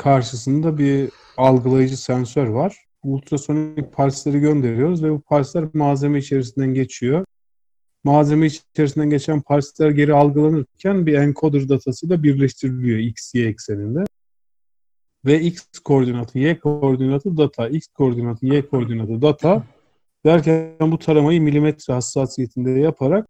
karşısında 0.00 0.78
bir 0.78 1.10
algılayıcı 1.36 2.02
sensör 2.02 2.46
var. 2.46 2.84
Ultrasonik 3.02 3.92
pulsleri 3.92 4.40
gönderiyoruz 4.40 5.04
ve 5.04 5.10
bu 5.10 5.20
pulsler 5.20 5.64
malzeme 5.74 6.18
içerisinden 6.18 6.74
geçiyor. 6.74 7.24
Malzeme 8.04 8.46
içerisinden 8.46 9.10
geçen 9.10 9.42
pulsler 9.42 9.90
geri 9.90 10.14
algılanırken 10.14 11.06
bir 11.06 11.14
encoder 11.14 11.68
datasıyla 11.68 12.22
birleştiriliyor 12.22 12.98
X, 12.98 13.34
Y 13.34 13.46
ekseninde. 13.46 14.04
Ve 15.24 15.40
X 15.40 15.62
koordinatı, 15.84 16.38
Y 16.38 16.58
koordinatı 16.58 17.36
data, 17.36 17.68
X 17.68 17.86
koordinatı, 17.86 18.46
Y 18.46 18.68
koordinatı 18.68 19.22
data 19.22 19.64
derken 20.26 20.76
bu 20.80 20.98
taramayı 20.98 21.42
milimetre 21.42 21.94
hassasiyetinde 21.94 22.70
yaparak 22.70 23.28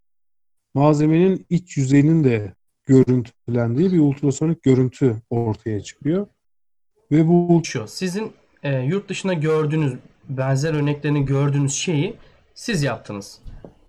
malzemenin 0.74 1.46
iç 1.50 1.76
yüzeyinin 1.76 2.24
de 2.24 2.54
görüntülendiği 2.86 3.92
bir 3.92 3.98
ultrasonik 3.98 4.62
görüntü 4.62 5.22
ortaya 5.30 5.80
çıkıyor. 5.80 6.26
Ve 7.12 7.28
bu 7.28 7.62
Şu 7.64 7.88
sizin 7.88 8.32
e, 8.62 8.78
yurt 8.78 9.08
dışında 9.08 9.34
gördüğünüz 9.34 9.94
benzer 10.28 10.74
örneklerini 10.74 11.24
gördüğünüz 11.24 11.74
şeyi 11.74 12.16
siz 12.54 12.82
yaptınız. 12.82 13.38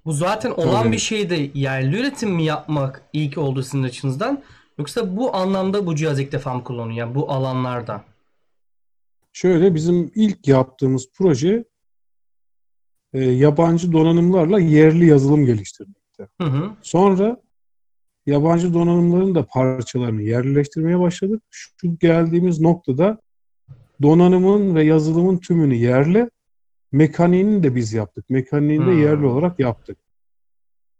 Bu 0.05 0.13
zaten 0.13 0.51
olan 0.51 0.83
Tabii. 0.83 0.91
bir 0.91 0.97
şeyde 0.97 1.49
yerli 1.53 1.99
üretim 1.99 2.29
mi 2.29 2.43
yapmak 2.43 3.01
ilk 3.13 3.37
oldu 3.37 3.63
sizin 3.63 3.83
açınızdan 3.83 4.43
yoksa 4.77 5.17
bu 5.17 5.35
anlamda 5.35 5.85
bu 5.85 5.95
cihaz 5.95 6.19
ilk 6.19 6.31
defa 6.31 6.53
mı 6.53 6.63
kullanılıyor 6.63 6.97
yani 6.97 7.15
bu 7.15 7.31
alanlarda? 7.31 8.03
şöyle 9.33 9.75
bizim 9.75 10.11
ilk 10.15 10.47
yaptığımız 10.47 11.09
proje 11.13 11.65
e, 13.13 13.19
yabancı 13.19 13.91
donanımlarla 13.91 14.59
yerli 14.59 15.05
yazılım 15.05 15.45
geliştirmekte. 15.45 16.27
Hı 16.41 16.47
hı. 16.47 16.71
Sonra 16.81 17.41
yabancı 18.25 18.73
donanımların 18.73 19.35
da 19.35 19.45
parçalarını 19.45 20.21
yerleştirmeye 20.21 20.99
başladık. 20.99 21.43
Şu 21.49 21.97
geldiğimiz 21.99 22.61
noktada 22.61 23.21
donanımın 24.01 24.75
ve 24.75 24.83
yazılımın 24.83 25.37
tümünü 25.37 25.75
yerli, 25.75 26.29
mekaniğini 26.91 27.63
de 27.63 27.75
biz 27.75 27.93
yaptık. 27.93 28.29
Mekaniğini 28.29 28.85
de 28.85 28.91
Hmm. 28.91 29.01
yerli 29.01 29.25
olarak 29.25 29.59
yaptık. 29.59 29.97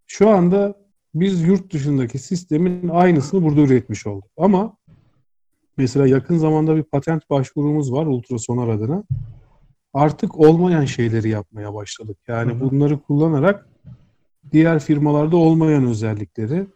Şu 0.07 0.29
anda 0.29 0.81
biz 1.15 1.41
yurt 1.41 1.73
dışındaki 1.73 2.19
sistemin 2.19 2.89
aynısını 2.89 3.43
burada 3.43 3.61
üretmiş 3.61 4.07
olduk. 4.07 4.31
Ama 4.37 4.77
mesela 5.77 6.07
yakın 6.07 6.37
zamanda 6.37 6.75
bir 6.75 6.83
patent 6.83 7.29
başvurumuz 7.29 7.91
var 7.91 8.05
ultrasonar 8.05 8.67
adına. 8.67 9.03
Artık 9.93 10.39
olmayan 10.39 10.85
şeyleri 10.85 11.29
yapmaya 11.29 11.73
başladık. 11.73 12.17
Yani 12.27 12.53
hı. 12.53 12.59
bunları 12.59 12.99
kullanarak 12.99 13.67
diğer 14.51 14.79
firmalarda 14.79 15.37
olmayan 15.37 15.85
özellikleri, 15.85 16.67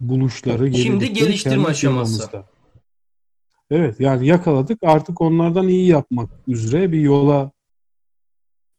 buluşları, 0.00 0.74
Şimdi 0.74 1.12
geliştirme 1.12 1.64
aşaması. 1.64 1.80
firmamızda. 1.80 2.46
Evet 3.70 4.00
yani 4.00 4.26
yakaladık. 4.26 4.78
Artık 4.82 5.20
onlardan 5.20 5.68
iyi 5.68 5.86
yapmak 5.86 6.30
üzere 6.48 6.92
bir 6.92 7.00
yola 7.00 7.50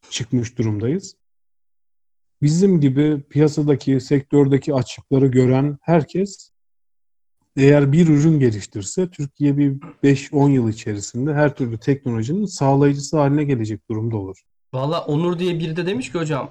çıkmış 0.09 0.57
durumdayız. 0.57 1.15
Bizim 2.41 2.81
gibi 2.81 3.21
piyasadaki, 3.29 3.99
sektördeki 3.99 4.73
açıkları 4.73 5.27
gören 5.27 5.77
herkes 5.81 6.51
eğer 7.57 7.91
bir 7.91 8.07
ürün 8.07 8.39
geliştirse 8.39 9.09
Türkiye 9.09 9.57
bir 9.57 9.77
5-10 10.03 10.51
yıl 10.51 10.69
içerisinde 10.69 11.33
her 11.33 11.55
türlü 11.55 11.77
teknolojinin 11.77 12.45
sağlayıcısı 12.45 13.17
haline 13.17 13.43
gelecek 13.43 13.89
durumda 13.89 14.17
olur. 14.17 14.41
Valla 14.73 15.05
Onur 15.05 15.39
diye 15.39 15.59
biri 15.59 15.75
de 15.75 15.85
demiş 15.85 16.11
ki 16.11 16.17
hocam 16.17 16.49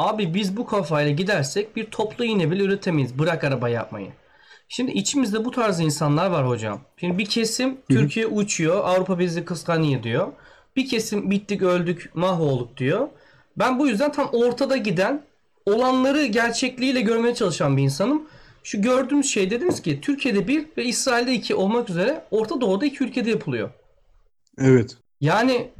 abi 0.00 0.34
biz 0.34 0.56
bu 0.56 0.66
kafayla 0.66 1.10
gidersek 1.10 1.76
bir 1.76 1.84
toplu 1.84 2.24
iğne 2.24 2.50
bile 2.50 2.62
üretemeyiz 2.62 3.18
bırak 3.18 3.44
araba 3.44 3.68
yapmayı. 3.68 4.12
Şimdi 4.68 4.92
içimizde 4.92 5.44
bu 5.44 5.50
tarz 5.50 5.80
insanlar 5.80 6.30
var 6.30 6.48
hocam. 6.48 6.80
Şimdi 6.96 7.18
bir 7.18 7.24
kesim 7.24 7.78
Türkiye 7.88 8.26
uçuyor 8.26 8.84
Avrupa 8.84 9.18
bizi 9.18 9.44
kıskanıyor 9.44 10.02
diyor. 10.02 10.32
Bir 10.76 10.88
kesim 10.88 11.30
bittik 11.30 11.62
öldük 11.62 12.10
mahvolduk 12.14 12.76
diyor. 12.76 13.08
Ben 13.56 13.78
bu 13.78 13.88
yüzden 13.88 14.12
tam 14.12 14.28
ortada 14.32 14.76
giden 14.76 15.22
olanları 15.66 16.26
gerçekliğiyle 16.26 17.00
görmeye 17.00 17.34
çalışan 17.34 17.76
bir 17.76 17.82
insanım. 17.82 18.22
Şu 18.62 18.82
gördüğümüz 18.82 19.30
şey 19.30 19.50
dediniz 19.50 19.82
ki 19.82 20.00
Türkiye'de 20.00 20.48
bir 20.48 20.66
ve 20.76 20.84
İsrail'de 20.84 21.32
iki 21.32 21.54
olmak 21.54 21.90
üzere 21.90 22.24
Orta 22.30 22.60
Doğu'da 22.60 22.86
iki 22.86 23.04
ülkede 23.04 23.30
yapılıyor. 23.30 23.70
Evet. 24.58 24.96
Yani 25.20 25.70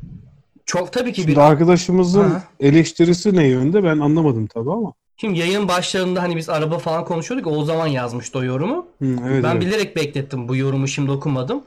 çok 0.71 0.93
tabii 0.93 1.12
ki 1.12 1.23
bir 1.23 1.27
Şimdi 1.27 1.41
arkadaşımızın 1.41 2.31
Ha. 2.31 2.43
eleştirisi 2.61 3.37
ne 3.37 3.47
yönde 3.47 3.85
ben 3.85 3.99
anlamadım 3.99 4.47
tabii 4.47 4.73
ama. 4.73 4.93
Şimdi 5.17 5.39
yayın 5.39 5.69
başlarında 5.69 6.23
hani 6.23 6.37
biz 6.37 6.49
araba 6.49 6.79
falan 6.79 7.05
konuşuyorduk 7.05 7.47
o 7.47 7.65
zaman 7.65 7.87
yazmıştı 7.87 8.39
o 8.39 8.43
yorumu. 8.45 8.87
Hı, 8.99 9.17
evet, 9.29 9.45
ben 9.45 9.53
evet. 9.53 9.61
bilerek 9.62 9.97
beklettim 9.97 10.49
bu 10.49 10.57
yorumu 10.57 10.89
şimdi 10.89 11.11
okumadım. 11.11 11.62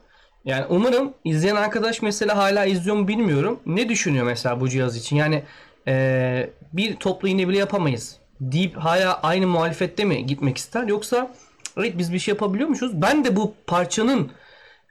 Yani 0.45 0.65
umarım 0.69 1.13
izleyen 1.24 1.55
arkadaş 1.55 2.01
mesela 2.01 2.38
hala 2.38 2.65
izliyor 2.65 2.95
mu 2.95 3.07
bilmiyorum. 3.07 3.60
Ne 3.65 3.89
düşünüyor 3.89 4.25
mesela 4.25 4.62
bu 4.62 4.69
cihaz 4.69 4.98
için? 4.98 5.15
Yani 5.15 5.43
eee, 5.88 6.50
bir 6.74 6.95
toplu 6.95 7.27
iğne 7.27 7.48
bile 7.48 7.57
yapamayız 7.57 8.17
deyip 8.41 8.77
hala 8.77 9.19
aynı 9.22 9.48
muhalefette 9.48 10.05
mi 10.05 10.25
gitmek 10.25 10.57
ister? 10.57 10.88
Yoksa 10.88 11.31
evet 11.77 11.98
biz 11.98 12.13
bir 12.13 12.19
şey 12.19 12.31
yapabiliyormuşuz. 12.31 13.01
Ben 13.01 13.25
de 13.25 13.36
bu 13.36 13.53
parçanın 13.67 14.31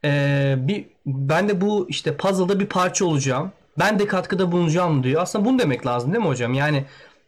eee, 0.05 0.55
bir 0.59 0.85
ben 1.07 1.49
de 1.49 1.61
bu 1.61 1.87
işte 1.89 2.17
puzzle'da 2.17 2.61
bir 2.61 2.67
parça 2.67 3.05
olacağım. 3.05 3.53
Ben 3.79 3.99
de 3.99 4.07
katkıda 4.07 4.53
bulunacağım 4.53 5.03
diyor. 5.03 5.23
Aslında 5.23 5.45
bunu 5.45 5.59
demek 5.59 5.87
lazım 5.87 6.13
değil 6.13 6.25
mi 6.25 6.29
hocam? 6.29 6.55
Yani 6.55 6.85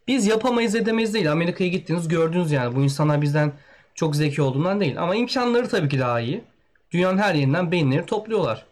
biz 0.08 0.26
yapamayız 0.26 0.74
edemeyiz 0.74 1.14
değil. 1.14 1.32
Amerika'ya 1.32 1.70
gittiniz 1.70 2.08
gördünüz 2.08 2.52
yani. 2.52 2.76
Bu 2.76 2.82
insanlar 2.82 3.22
bizden 3.22 3.52
çok 3.94 4.16
zeki 4.16 4.42
olduğundan 4.42 4.80
değil. 4.80 5.02
Ama 5.02 5.14
imkanları 5.14 5.68
tabii 5.68 5.88
ki 5.88 5.98
daha 5.98 6.20
iyi. 6.20 6.44
Dünyanın 6.90 7.18
her 7.18 7.34
yerinden 7.34 7.72
beyinleri 7.72 8.06
topluyorlar. 8.06 8.66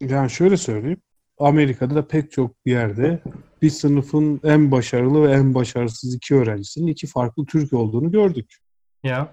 Yani 0.00 0.30
şöyle 0.30 0.56
söyleyeyim. 0.56 1.00
Amerika'da 1.38 1.94
da 1.94 2.08
pek 2.08 2.32
çok 2.32 2.50
yerde 2.66 3.22
bir 3.62 3.70
sınıfın 3.70 4.40
en 4.44 4.70
başarılı 4.70 5.28
ve 5.28 5.32
en 5.32 5.54
başarısız 5.54 6.14
iki 6.14 6.34
öğrencisinin 6.34 6.86
iki 6.86 7.06
farklı 7.06 7.46
Türk 7.46 7.72
olduğunu 7.72 8.10
gördük. 8.10 8.56
Ya. 9.02 9.32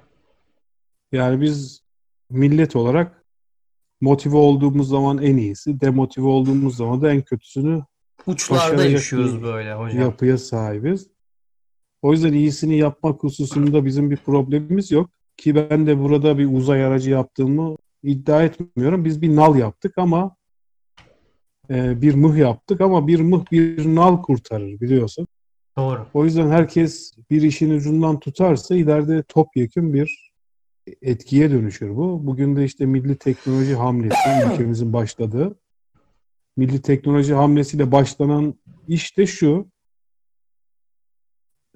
Yani 1.12 1.42
biz 1.42 1.84
millet 2.30 2.76
olarak 2.76 3.19
motive 4.02 4.38
olduğumuz 4.38 4.90
zaman 4.90 5.18
en 5.18 5.38
iyisi, 5.38 5.82
demotive 5.82 6.28
olduğumuz 6.28 6.78
zaman 6.78 7.02
da 7.02 7.14
en 7.14 7.22
kötüsünü 7.22 7.84
Uçlarda 8.28 8.86
yaşıyoruz 8.86 9.44
böyle 9.44 9.74
hocam. 9.74 10.02
yapıya 10.02 10.38
sahibiz. 10.38 11.08
O 12.02 12.12
yüzden 12.12 12.34
iyisini 12.34 12.78
yapmak 12.78 13.24
hususunda 13.24 13.86
bizim 13.86 14.12
bir 14.12 14.18
problemimiz 14.18 14.92
yok. 14.92 15.10
Ki 15.38 15.56
ben 15.56 15.88
de 15.88 16.00
burada 16.00 16.38
bir 16.38 16.54
uzay 16.54 16.86
aracı 16.86 17.12
yaptığımı 17.12 17.76
iddia 18.04 18.44
etmiyorum. 18.44 19.06
Biz 19.06 19.22
bir 19.22 19.36
nal 19.36 19.56
yaptık 19.56 19.98
ama 19.98 20.36
e, 21.70 22.02
bir 22.02 22.16
mıh 22.16 22.38
yaptık 22.38 22.82
ama 22.82 23.08
bir 23.08 23.20
mıh 23.20 23.46
bir 23.52 23.96
nal 23.96 24.22
kurtarır 24.22 24.80
biliyorsun. 24.80 25.28
Doğru. 25.78 26.08
O 26.14 26.26
yüzden 26.26 26.50
herkes 26.50 27.14
bir 27.30 27.42
işin 27.42 27.70
ucundan 27.70 28.20
tutarsa 28.20 28.76
ileride 28.76 29.24
topyekun 29.24 29.94
bir 29.94 30.29
etkiye 31.02 31.52
dönüşür 31.52 31.96
bu. 31.96 32.28
Bugün 32.28 32.56
de 32.56 32.66
işte 32.66 32.86
milli 32.86 33.18
teknoloji 33.18 33.76
hamlesi 33.76 34.18
ülkemizin 34.54 34.94
başladığı. 34.94 35.60
Milli 36.58 36.82
teknoloji 36.82 37.34
hamlesiyle 37.34 37.92
başlanan 37.92 38.56
iş 38.88 39.18
de 39.18 39.28
şu. 39.28 39.72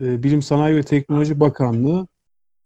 e, 0.01 0.23
Bilim 0.23 0.41
Sanayi 0.41 0.75
ve 0.75 0.83
Teknoloji 0.83 1.39
Bakanlığı 1.39 2.07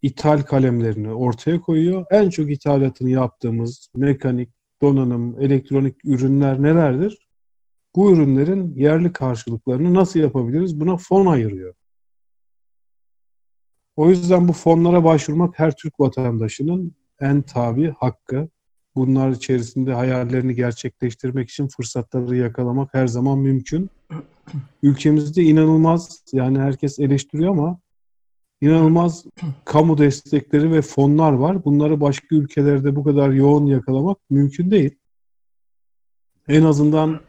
ithal 0.02 0.42
kalemlerini 0.42 1.14
ortaya 1.14 1.62
koyuyor. 1.62 2.06
En 2.12 2.30
çok 2.30 2.52
ithalatını 2.52 3.10
yaptığımız 3.10 3.90
mekanik, 3.96 4.50
donanım, 4.82 5.42
elektronik 5.42 6.06
ürünler 6.06 6.62
nelerdir? 6.62 7.28
Bu 7.96 8.12
ürünlerin 8.12 8.76
yerli 8.76 9.14
karşılıklarını 9.14 9.94
nasıl 9.94 10.20
yapabiliriz? 10.20 10.80
Buna 10.80 10.98
fon 10.98 11.26
ayırıyor. 11.26 11.74
O 13.98 14.10
yüzden 14.10 14.48
bu 14.48 14.54
fonlara 14.54 15.04
başvurmak 15.04 15.60
her 15.60 15.76
Türk 15.76 16.00
vatandaşının 16.00 16.92
en 17.20 17.42
tabi 17.42 17.94
hakkı. 18.00 18.50
Bunlar 18.96 19.30
içerisinde 19.30 19.94
hayallerini 19.94 20.56
gerçekleştirmek 20.56 21.50
için 21.50 21.68
fırsatları 21.68 22.36
yakalamak 22.36 22.94
her 22.94 23.08
zaman 23.08 23.40
mümkün. 23.40 23.90
Ülkemizde 24.84 25.44
inanılmaz 25.44 26.24
yani 26.34 26.60
herkes 26.60 27.00
eleştiriyor 27.00 27.52
ama 27.52 27.80
inanılmaz 28.62 29.26
kamu 29.66 29.98
destekleri 29.98 30.72
ve 30.72 30.82
fonlar 30.82 31.32
var. 31.32 31.66
Bunları 31.66 32.02
başka 32.02 32.36
ülkelerde 32.36 32.96
bu 32.96 33.04
kadar 33.04 33.30
yoğun 33.30 33.66
yakalamak 33.66 34.18
mümkün 34.30 34.72
değil. 34.72 34.96
En 36.48 36.64
azından 36.64 37.20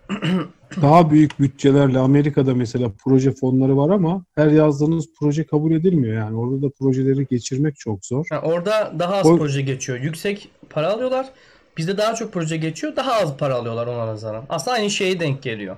daha 0.82 1.10
büyük 1.10 1.40
bütçelerle 1.40 1.98
Amerika'da 1.98 2.54
mesela 2.54 2.92
proje 3.04 3.34
fonları 3.34 3.76
var 3.76 3.90
ama 3.90 4.24
her 4.34 4.46
yazdığınız 4.50 5.06
proje 5.18 5.46
kabul 5.46 5.72
edilmiyor 5.72 6.14
yani. 6.16 6.36
Orada 6.36 6.62
da 6.62 6.70
projeleri 6.78 7.26
geçirmek 7.26 7.76
çok 7.76 8.06
zor. 8.06 8.26
Ha, 8.30 8.40
orada 8.40 8.94
daha 8.98 9.14
az 9.14 9.26
O- 9.26 9.38
proje 9.38 9.62
geçiyor. 9.62 9.98
Yüksek 10.00 10.50
para 10.70 10.88
alıyorlar. 10.92 11.28
Bizde 11.76 11.98
daha 11.98 12.14
çok 12.14 12.32
proje 12.32 12.56
geçiyor. 12.56 12.96
Daha 12.96 13.12
az 13.12 13.36
para 13.36 13.54
alıyorlar 13.54 13.86
ona 13.86 14.06
nazaran. 14.06 14.44
Aslında 14.48 14.76
aynı 14.76 14.90
şeye 14.90 15.20
denk 15.20 15.42
geliyor. 15.42 15.76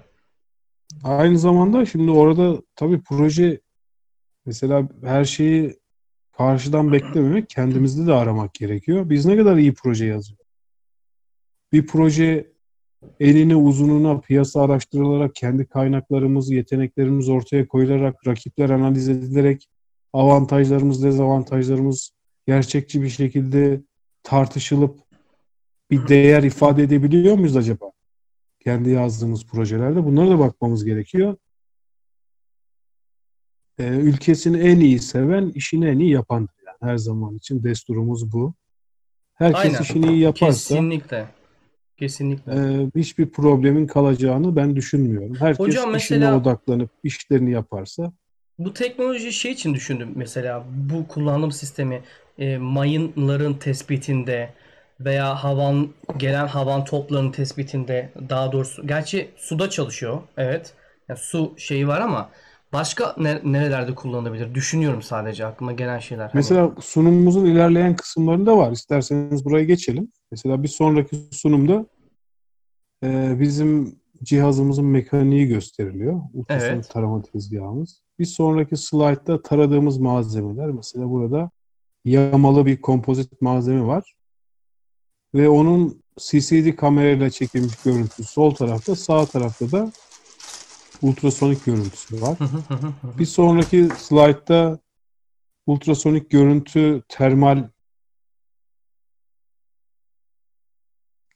Aynı 1.04 1.38
zamanda 1.38 1.87
şimdi 1.87 2.11
orada 2.11 2.62
tabii 2.76 3.00
proje 3.02 3.61
mesela 4.47 4.88
her 5.04 5.25
şeyi 5.25 5.80
karşıdan 6.37 6.92
beklememek 6.92 7.49
kendimizde 7.50 8.06
de 8.06 8.12
aramak 8.12 8.54
gerekiyor. 8.54 9.11
Biz 9.11 9.26
ne 9.26 9.37
kadar 9.37 9.56
iyi 9.56 9.75
proje 9.75 10.06
yazıyoruz. 10.06 10.47
Bir 11.73 11.87
proje 11.87 12.52
enine 13.21 13.57
uzununa 13.57 14.21
piyasa 14.21 14.62
araştırılarak 14.62 15.35
kendi 15.35 15.66
kaynaklarımız, 15.66 16.50
yeteneklerimiz 16.50 17.28
ortaya 17.28 17.69
koyularak, 17.69 18.26
rakipler 18.26 18.70
analiz 18.70 19.09
edilerek 19.09 19.68
avantajlarımız, 20.12 21.05
dezavantajlarımız 21.05 22.11
gerçekçi 22.46 23.03
bir 23.03 23.09
şekilde 23.09 23.81
tartışılıp 24.22 24.98
bir 25.90 26.09
değer 26.09 26.42
ifade 26.42 26.83
edebiliyor 26.83 27.35
muyuz 27.35 27.57
acaba? 27.57 27.92
Kendi 28.61 28.90
yazdığımız 28.90 29.46
projelerde. 29.46 30.05
Bunlara 30.05 30.31
da 30.31 30.38
bakmamız 30.38 30.85
gerekiyor. 30.85 31.37
Ee, 33.79 33.85
ülkesini 33.88 34.59
en 34.59 34.81
iyi 34.81 34.98
seven, 34.98 35.53
işini 35.55 35.87
en 35.87 35.98
iyi 35.98 36.11
yapandır. 36.11 36.55
Yani 36.66 36.90
her 36.90 36.96
zaman 36.96 37.35
için 37.35 37.62
desturumuz 37.62 38.33
bu. 38.33 38.55
Herkes 39.35 39.64
Aynen. 39.64 39.83
işini 39.83 40.12
iyi 40.12 40.18
yaparsa 40.18 40.75
Kesinlikle. 40.75 41.39
Kesinlikle. 42.01 42.53
e, 42.53 42.91
hiçbir 43.01 43.27
problemin 43.31 43.87
kalacağını 43.87 44.57
ben 44.57 44.77
düşünmüyorum. 44.77 45.37
Herkes 45.41 45.67
Hocam 45.67 45.95
işine 45.97 46.19
mesela- 46.19 46.37
odaklanıp 46.37 46.91
işlerini 47.05 47.51
yaparsa 47.51 48.13
Bu 48.59 48.75
teknoloji 48.75 49.33
şey 49.33 49.53
için 49.53 49.75
düşündüm 49.75 50.09
mesela 50.15 50.65
bu 50.91 51.09
kullandığım 51.09 51.53
sistemi 51.53 52.03
e, 52.39 52.59
mayınların 52.59 53.55
tespitinde 53.55 54.51
veya 55.01 55.45
havan 55.45 55.89
gelen 56.17 56.47
havan 56.47 56.85
toplarının 56.85 57.33
tespitinde 57.33 58.09
daha 58.29 58.53
doğrusu 58.53 58.87
gerçi 58.87 59.31
suda 59.37 59.71
çalışıyor 59.71 60.23
evet 60.37 60.75
yani 61.09 61.19
su 61.19 61.55
şeyi 61.57 61.89
var 61.89 62.01
ama 62.01 62.31
başka 62.72 63.14
ne- 63.18 63.40
nerelerde 63.44 63.94
kullanılabilir 63.94 64.54
düşünüyorum 64.54 65.02
sadece 65.02 65.46
aklıma 65.46 65.72
gelen 65.72 65.98
şeyler. 65.98 66.24
Hani- 66.24 66.33
Mesela 66.35 66.72
sunumumuzun 66.80 67.46
ilerleyen 67.46 67.96
kısımlarında 67.96 68.56
var. 68.56 68.72
İsterseniz 68.72 69.44
buraya 69.44 69.64
geçelim. 69.64 70.12
Mesela 70.30 70.62
bir 70.62 70.68
sonraki 70.68 71.16
sunumda 71.33 71.87
e, 73.04 73.40
bizim 73.40 74.00
cihazımızın 74.22 74.85
mekaniği 74.85 75.46
gösteriliyor. 75.46 76.20
Ultrasonik 76.35 76.72
Evet. 76.74 76.90
tarama 76.90 77.22
tezgahımız. 77.22 78.02
Bir 78.18 78.24
sonraki 78.24 78.76
slaytta 78.76 79.42
taradığımız 79.42 79.98
malzemeler. 79.98 80.66
Mesela 80.66 81.11
burada 81.11 81.50
yamalı 82.04 82.66
bir 82.66 82.80
kompozit 82.80 83.42
malzeme 83.42 83.87
var. 83.87 84.14
Ve 85.35 85.48
onun 85.48 86.02
CCD 86.18 86.76
kamerayla 86.76 87.30
çekilmiş 87.30 87.83
görüntüsü 87.85 88.24
sol 88.24 88.54
tarafta, 88.54 88.96
sağ 88.96 89.26
tarafta 89.26 89.72
da 89.72 89.92
ultrasonik 91.03 91.65
görüntüsü 91.65 92.23
var. 92.23 92.39
Bir 93.19 93.25
sonraki 93.25 93.89
slaytta 93.99 94.79
ultrasonik 95.67 96.31
görüntü 96.31 97.03
termal 97.09 97.69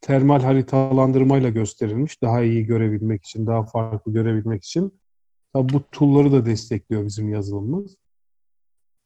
termal 0.00 0.42
haritalandırmayla 0.42 1.48
gösterilmiş. 1.48 2.22
Daha 2.22 2.42
iyi 2.42 2.66
görebilmek 2.66 3.24
için, 3.24 3.46
daha 3.46 3.62
farklı 3.62 4.12
görebilmek 4.12 4.64
için. 4.64 5.00
Tabi 5.52 5.72
bu 5.72 5.82
tool'ları 5.92 6.32
da 6.32 6.46
destekliyor 6.46 7.06
bizim 7.06 7.28
yazılımımız. 7.28 7.96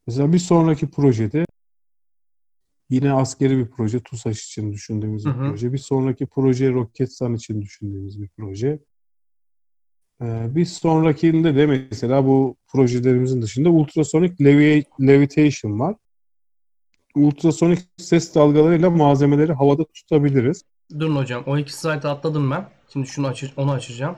Mesela 0.06 0.32
bir 0.32 0.38
sonraki 0.38 0.90
projede 0.90 1.44
yine 2.90 3.12
askeri 3.12 3.58
bir 3.58 3.70
proje, 3.70 4.00
TUSAŞ 4.00 4.44
için 4.44 4.72
düşündüğümüz 4.72 5.26
bir 5.26 5.30
Hı 5.30 5.34
proje. 5.34 5.72
Bir 5.72 5.78
sonraki 5.78 6.26
proje 6.26 6.70
Roketsan 6.70 7.34
için 7.34 7.62
düşündüğümüz 7.62 8.22
bir 8.22 8.28
proje. 8.28 8.78
Ee, 10.22 10.54
bir 10.54 10.64
sonrakinde 10.64 11.56
de 11.56 11.66
mesela 11.66 12.26
bu 12.26 12.56
projelerimizin 12.66 13.42
dışında 13.42 13.70
ultrasonic 13.70 14.32
levi- 14.34 14.84
levitation 15.00 15.80
var. 15.80 15.94
Ultrasonik 17.14 17.78
ses 17.96 18.34
dalgalarıyla 18.34 18.90
malzemeleri 18.90 19.52
havada 19.52 19.84
tutabiliriz. 19.84 20.62
Durun 20.98 21.16
hocam 21.16 21.42
o 21.46 21.58
iki 21.58 21.72
slaytı 21.72 22.08
atladım 22.08 22.50
ben. 22.50 22.68
Şimdi 22.92 23.06
şunu 23.06 23.26
açı 23.26 23.50
onu 23.56 23.70
açacağım. 23.72 24.16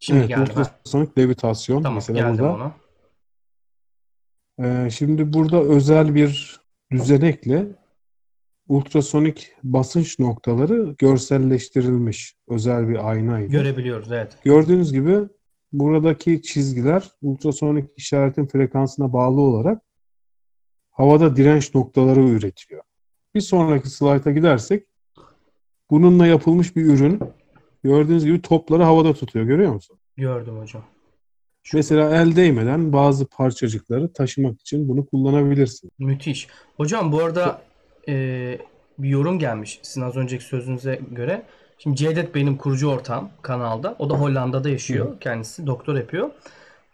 Şimdi 0.00 0.18
evet, 0.18 0.28
geldi. 0.28 0.40
ultrasonik 0.40 1.18
levitasyon 1.18 1.82
Tamam 1.82 1.94
mesela 1.94 2.18
geldim 2.18 2.44
burada. 2.44 2.54
ona. 2.54 2.72
Ee, 4.86 4.90
şimdi 4.90 5.32
burada 5.32 5.62
özel 5.62 6.14
bir 6.14 6.60
düzenekle 6.90 7.66
ultrasonik 8.68 9.52
basınç 9.62 10.18
noktaları 10.18 10.94
görselleştirilmiş 10.98 12.34
özel 12.48 12.88
bir 12.88 13.08
ayna 13.10 13.40
ile. 13.40 13.46
Görebiliyoruz 13.46 14.12
evet. 14.12 14.38
Gördüğünüz 14.44 14.92
gibi 14.92 15.18
buradaki 15.72 16.42
çizgiler 16.42 17.10
ultrasonik 17.22 17.90
işaretin 17.96 18.46
frekansına 18.46 19.12
bağlı 19.12 19.40
olarak 19.40 19.82
havada 20.90 21.36
direnç 21.36 21.74
noktaları 21.74 22.20
üretiyor. 22.20 22.82
Bir 23.34 23.40
sonraki 23.40 23.90
slayta 23.90 24.30
gidersek 24.30 24.86
bununla 25.90 26.26
yapılmış 26.26 26.76
bir 26.76 26.84
ürün 26.84 27.20
gördüğünüz 27.84 28.24
gibi 28.24 28.42
topları 28.42 28.82
havada 28.82 29.14
tutuyor. 29.14 29.44
Görüyor 29.44 29.72
musun? 29.72 29.98
Gördüm 30.16 30.58
hocam. 30.58 30.82
Mesela 31.74 32.16
el 32.22 32.36
değmeden 32.36 32.92
bazı 32.92 33.26
parçacıkları 33.26 34.12
taşımak 34.12 34.60
için 34.60 34.88
bunu 34.88 35.06
kullanabilirsin. 35.06 35.90
Müthiş. 35.98 36.48
Hocam 36.76 37.12
bu 37.12 37.20
arada 37.20 37.62
e, 38.08 38.58
bir 38.98 39.08
yorum 39.08 39.38
gelmiş 39.38 39.80
sizin 39.82 40.02
az 40.02 40.16
önceki 40.16 40.44
sözünüze 40.44 41.00
göre. 41.10 41.42
Şimdi 41.78 41.96
Cevdet 41.96 42.34
benim 42.34 42.56
kurucu 42.56 42.90
ortağım 42.90 43.28
kanalda. 43.42 43.96
O 43.98 44.10
da 44.10 44.14
Hollanda'da 44.14 44.68
yaşıyor. 44.68 45.20
Kendisi 45.20 45.66
doktor 45.66 45.96
yapıyor. 45.96 46.30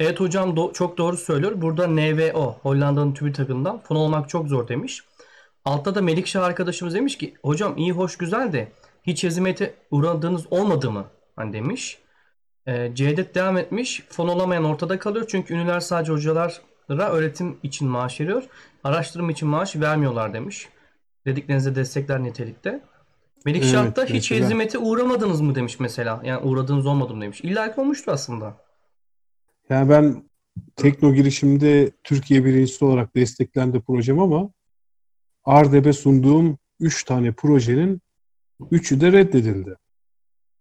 Evet 0.01 0.21
hocam 0.21 0.51
do- 0.51 0.73
çok 0.73 0.99
doğru 0.99 1.17
söylüyor. 1.17 1.53
Burada 1.57 1.87
NVO 1.87 2.57
Hollanda'nın 2.63 3.15
TÜBİTAK'ından 3.15 3.79
fon 3.79 3.97
olmak 3.97 4.29
çok 4.29 4.49
zor 4.49 4.69
demiş. 4.69 5.03
Altta 5.65 5.95
da 5.95 6.03
Melikşah 6.03 6.45
arkadaşımız 6.45 6.95
demiş 6.95 7.19
ki 7.19 7.35
hocam 7.43 7.77
iyi 7.77 7.93
hoş 7.93 8.17
güzel 8.17 8.53
de 8.53 8.69
hiç 9.03 9.25
hezimete 9.25 9.75
uğradığınız 9.91 10.53
olmadı 10.53 10.91
mı? 10.91 11.05
Hani 11.37 11.53
demiş. 11.53 11.99
E, 12.67 12.95
Cevdet 12.95 13.35
devam 13.35 13.57
etmiş. 13.57 14.03
Fon 14.11 14.29
olamayan 14.29 14.65
ortada 14.65 14.99
kalıyor. 14.99 15.27
Çünkü 15.29 15.55
ünlüler 15.55 15.81
sadece 15.81 16.13
hocalara 16.13 17.11
öğretim 17.11 17.59
için 17.63 17.89
maaş 17.89 18.21
veriyor. 18.21 18.43
Araştırma 18.85 19.33
için 19.33 19.49
maaş 19.49 19.77
vermiyorlar 19.77 20.35
demiş. 20.35 20.69
Dediklerinize 21.27 21.75
destekler 21.75 22.23
nitelikte. 22.23 22.83
Melikşah'ta 23.45 24.03
Evet, 24.03 24.15
hiç 24.15 24.31
mesela. 24.31 24.47
hezimete 24.47 24.79
uğramadınız 24.79 25.41
mı 25.41 25.55
demiş 25.55 25.81
mesela. 25.81 26.23
Yani 26.25 26.43
uğradığınız 26.43 26.87
olmadı 26.87 27.15
mı 27.15 27.21
demiş. 27.21 27.41
İlla 27.41 27.75
ki 27.75 27.81
olmuştu 27.81 28.11
aslında. 28.11 28.57
Yani 29.69 29.91
ben 29.91 30.31
tekno 30.77 31.15
girişimde 31.15 31.91
Türkiye 32.05 32.45
birincisi 32.45 32.85
olarak 32.85 33.17
desteklendi 33.17 33.81
projem 33.81 34.19
ama 34.19 34.51
Ardeb'e 35.45 35.93
sunduğum 35.93 36.59
3 36.81 37.05
tane 37.05 37.33
projenin 37.33 38.01
3'ü 38.61 39.01
de 39.01 39.13
reddedildi. 39.13 39.77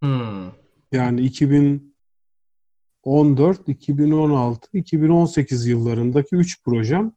Hmm. 0.03 0.51
Yani 0.91 1.21
2014, 1.21 3.69
2016, 3.69 4.67
2018 4.73 5.67
yıllarındaki 5.67 6.35
3 6.35 6.63
projem 6.63 7.11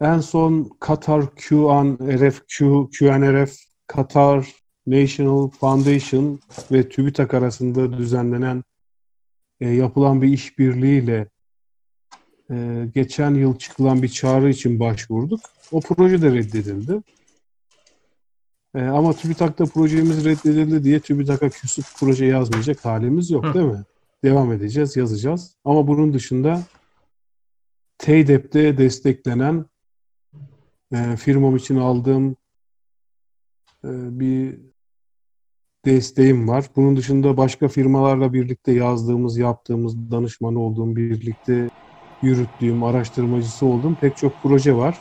en 0.00 0.20
son 0.20 0.70
Qatar 0.80 1.34
QNRF, 1.34 2.42
QNRF, 2.98 3.56
Qatar 3.86 4.54
National 4.86 5.50
Foundation 5.50 6.40
ve 6.72 6.88
TÜBİTAK 6.88 7.34
arasında 7.34 7.98
düzenlenen 7.98 8.64
e, 9.60 9.70
yapılan 9.70 10.22
bir 10.22 10.28
işbirliğiyle 10.28 11.28
e, 12.50 12.86
geçen 12.94 13.34
yıl 13.34 13.58
çıkılan 13.58 14.02
bir 14.02 14.08
çağrı 14.08 14.50
için 14.50 14.80
başvurduk. 14.80 15.40
O 15.72 15.80
proje 15.80 16.22
de 16.22 16.32
reddedildi. 16.32 17.02
E, 18.74 18.82
ama 18.82 19.12
TÜBİTAK'ta 19.12 19.66
projemiz 19.66 20.24
reddedildi 20.24 20.84
diye 20.84 21.00
TÜBİTAK'a 21.00 21.48
küsüp 21.48 21.84
proje 21.96 22.26
yazmayacak 22.26 22.84
halimiz 22.84 23.30
yok 23.30 23.44
Hı. 23.44 23.54
değil 23.54 23.66
mi? 23.66 23.84
Devam 24.24 24.52
edeceğiz, 24.52 24.96
yazacağız. 24.96 25.56
Ama 25.64 25.86
bunun 25.86 26.12
dışında 26.12 26.62
TEYDEP'te 27.98 28.78
desteklenen 28.78 29.64
e, 30.94 31.16
firmam 31.16 31.56
için 31.56 31.76
aldığım 31.76 32.36
e, 33.84 33.90
bir 34.20 34.60
desteğim 35.84 36.48
var. 36.48 36.64
Bunun 36.76 36.96
dışında 36.96 37.36
başka 37.36 37.68
firmalarla 37.68 38.32
birlikte 38.32 38.72
yazdığımız, 38.72 39.38
yaptığımız, 39.38 40.10
danışmanı 40.10 40.60
olduğum, 40.60 40.96
birlikte 40.96 41.70
yürüttüğüm, 42.22 42.82
araştırmacısı 42.82 43.66
olduğum 43.66 43.94
pek 43.94 44.16
çok 44.16 44.32
proje 44.42 44.74
var. 44.74 44.98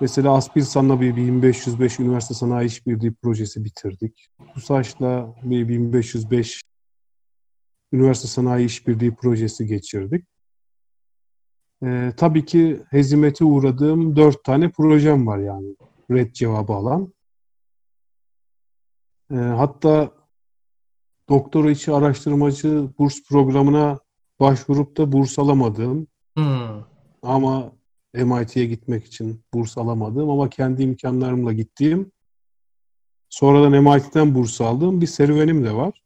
Mesela 0.00 0.34
Aspilsan'la 0.34 1.00
bir 1.00 1.16
1505 1.16 2.00
Üniversite 2.00 2.34
Sanayi 2.34 2.66
İşbirliği 2.66 3.14
projesi 3.14 3.64
bitirdik. 3.64 4.28
TUSAŞ'la 4.54 5.34
bir 5.42 5.68
1505 5.68 6.62
Üniversite 7.92 8.28
Sanayi 8.28 8.66
İşbirliği 8.66 9.14
projesi 9.14 9.66
geçirdik. 9.66 10.24
Ee, 11.84 12.12
tabii 12.16 12.44
ki 12.44 12.82
hezimete 12.90 13.44
uğradığım 13.44 14.16
dört 14.16 14.44
tane 14.44 14.70
projem 14.70 15.26
var 15.26 15.38
yani 15.38 15.76
red 16.10 16.32
cevabı 16.32 16.72
alan. 16.72 17.12
Ee, 19.30 19.34
hatta 19.36 20.10
doktora 21.28 21.70
içi 21.70 21.92
araştırmacı 21.92 22.88
burs 22.98 23.22
programına 23.28 23.98
başvurup 24.40 24.96
da 24.96 25.12
burs 25.12 25.38
alamadığım 25.38 26.06
Hmm. 26.36 26.84
ama 27.22 27.72
MIT'ye 28.14 28.66
gitmek 28.66 29.04
için 29.04 29.44
burs 29.54 29.78
alamadığım 29.78 30.30
ama 30.30 30.48
kendi 30.50 30.82
imkanlarımla 30.82 31.52
gittiğim 31.52 32.12
sonradan 33.30 33.84
MIT'den 33.84 34.34
burs 34.34 34.60
aldığım 34.60 35.00
bir 35.00 35.06
serüvenim 35.06 35.64
de 35.64 35.72
var. 35.72 36.02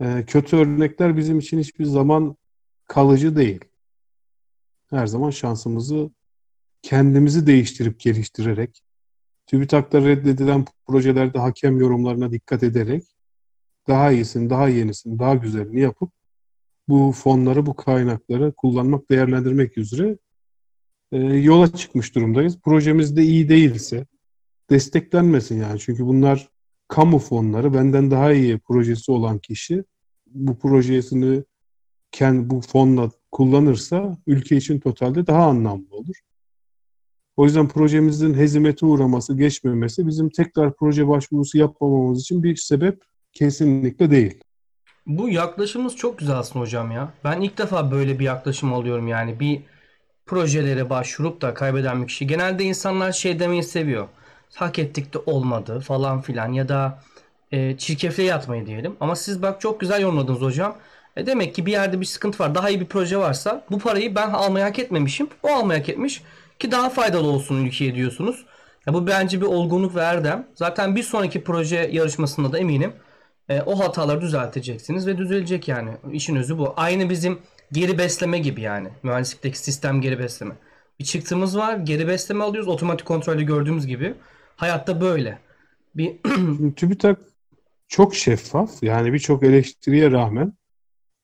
Ee, 0.00 0.24
kötü 0.26 0.56
örnekler 0.56 1.16
bizim 1.16 1.38
için 1.38 1.58
hiçbir 1.58 1.84
zaman 1.84 2.36
kalıcı 2.88 3.36
değil. 3.36 3.60
Her 4.90 5.06
zaman 5.06 5.30
şansımızı 5.30 6.10
kendimizi 6.82 7.46
değiştirip 7.46 8.00
geliştirerek 8.00 8.82
TÜBİTAK'ta 9.46 10.02
reddedilen 10.02 10.64
projelerde 10.86 11.38
hakem 11.38 11.80
yorumlarına 11.80 12.32
dikkat 12.32 12.62
ederek 12.62 13.04
daha 13.88 14.12
iyisini, 14.12 14.50
daha 14.50 14.68
yenisini, 14.68 15.18
daha 15.18 15.34
güzelini 15.34 15.80
yapıp 15.80 16.12
bu 16.88 17.12
fonları, 17.12 17.66
bu 17.66 17.76
kaynakları 17.76 18.52
kullanmak, 18.52 19.10
değerlendirmek 19.10 19.78
üzere 19.78 20.18
e, 21.12 21.18
yola 21.18 21.72
çıkmış 21.72 22.14
durumdayız. 22.14 22.60
Projemiz 22.60 23.16
de 23.16 23.22
iyi 23.22 23.48
değilse 23.48 24.06
desteklenmesin 24.70 25.60
yani. 25.60 25.80
Çünkü 25.80 26.06
bunlar 26.06 26.48
kamu 26.88 27.18
fonları. 27.18 27.74
Benden 27.74 28.10
daha 28.10 28.32
iyi 28.32 28.58
projesi 28.58 29.12
olan 29.12 29.38
kişi 29.38 29.84
bu 30.26 30.58
projesini 30.58 31.44
kendi 32.12 32.50
bu 32.50 32.60
fonla 32.60 33.10
kullanırsa 33.32 34.16
ülke 34.26 34.56
için 34.56 34.80
totalde 34.80 35.26
daha 35.26 35.42
anlamlı 35.42 35.86
olur. 35.90 36.16
O 37.36 37.44
yüzden 37.44 37.68
projemizin 37.68 38.34
hezimete 38.34 38.86
uğraması, 38.86 39.36
geçmemesi 39.36 40.06
bizim 40.06 40.30
tekrar 40.30 40.76
proje 40.76 41.08
başvurusu 41.08 41.58
yapmamamız 41.58 42.20
için 42.20 42.42
bir 42.42 42.56
sebep 42.56 43.02
kesinlikle 43.32 44.10
değil. 44.10 44.40
Bu 45.06 45.28
yaklaşımınız 45.28 45.96
çok 45.96 46.18
güzel 46.18 46.36
aslında 46.38 46.64
hocam 46.64 46.90
ya. 46.90 47.12
Ben 47.24 47.40
ilk 47.40 47.58
defa 47.58 47.90
böyle 47.90 48.18
bir 48.18 48.24
yaklaşım 48.24 48.74
alıyorum 48.74 49.08
yani. 49.08 49.40
Bir 49.40 49.62
projelere 50.26 50.90
başvurup 50.90 51.42
da 51.42 51.54
kaybeden 51.54 52.02
bir 52.02 52.08
kişi. 52.08 52.26
Genelde 52.26 52.64
insanlar 52.64 53.12
şey 53.12 53.40
demeyi 53.40 53.62
seviyor. 53.62 54.08
Hak 54.54 54.78
ettik 54.78 55.14
de 55.14 55.18
olmadı 55.18 55.80
falan 55.80 56.20
filan 56.20 56.52
ya 56.52 56.68
da 56.68 57.02
e, 57.52 57.76
çirkefliğe 57.78 58.28
yatmayı 58.28 58.66
diyelim. 58.66 58.96
Ama 59.00 59.16
siz 59.16 59.42
bak 59.42 59.60
çok 59.60 59.80
güzel 59.80 60.00
yorumladınız 60.00 60.40
hocam. 60.40 60.76
E 61.16 61.26
demek 61.26 61.54
ki 61.54 61.66
bir 61.66 61.72
yerde 61.72 62.00
bir 62.00 62.06
sıkıntı 62.06 62.42
var. 62.42 62.54
Daha 62.54 62.70
iyi 62.70 62.80
bir 62.80 62.86
proje 62.86 63.18
varsa 63.18 63.64
bu 63.70 63.78
parayı 63.78 64.14
ben 64.14 64.30
almayı 64.30 64.64
hak 64.64 64.78
etmemişim. 64.78 65.28
O 65.42 65.48
almayı 65.48 65.80
hak 65.80 65.88
etmiş 65.88 66.22
ki 66.58 66.70
daha 66.70 66.90
faydalı 66.90 67.28
olsun 67.28 67.64
ülkeye 67.64 67.94
diyorsunuz. 67.94 68.46
Ya 68.86 68.94
bu 68.94 69.06
bence 69.06 69.40
bir 69.40 69.46
olgunluk 69.46 69.94
ve 69.94 70.00
erdem. 70.00 70.46
Zaten 70.54 70.96
bir 70.96 71.02
sonraki 71.02 71.44
proje 71.44 71.90
yarışmasında 71.92 72.52
da 72.52 72.58
eminim 72.58 72.92
e, 73.48 73.60
o 73.60 73.78
hataları 73.78 74.20
düzelteceksiniz 74.20 75.06
ve 75.06 75.18
düzelecek 75.18 75.68
yani. 75.68 75.90
İşin 76.12 76.36
özü 76.36 76.58
bu. 76.58 76.74
Aynı 76.76 77.10
bizim 77.10 77.38
geri 77.72 77.98
besleme 77.98 78.38
gibi 78.38 78.60
yani. 78.60 78.88
Mühendislikteki 79.02 79.58
sistem 79.58 80.00
geri 80.00 80.18
besleme. 80.18 80.54
Bir 81.00 81.04
çıktığımız 81.04 81.58
var, 81.58 81.76
geri 81.76 82.08
besleme 82.08 82.44
alıyoruz. 82.44 82.68
Otomatik 82.68 83.06
kontrolde 83.06 83.42
gördüğümüz 83.42 83.86
gibi. 83.86 84.14
Hayatta 84.56 85.00
böyle. 85.00 85.38
Bir 85.94 86.16
TÜBİTAK 86.76 87.18
çok 87.88 88.14
şeffaf. 88.14 88.82
Yani 88.82 89.12
birçok 89.12 89.42
eleştiriye 89.42 90.10
rağmen? 90.10 90.52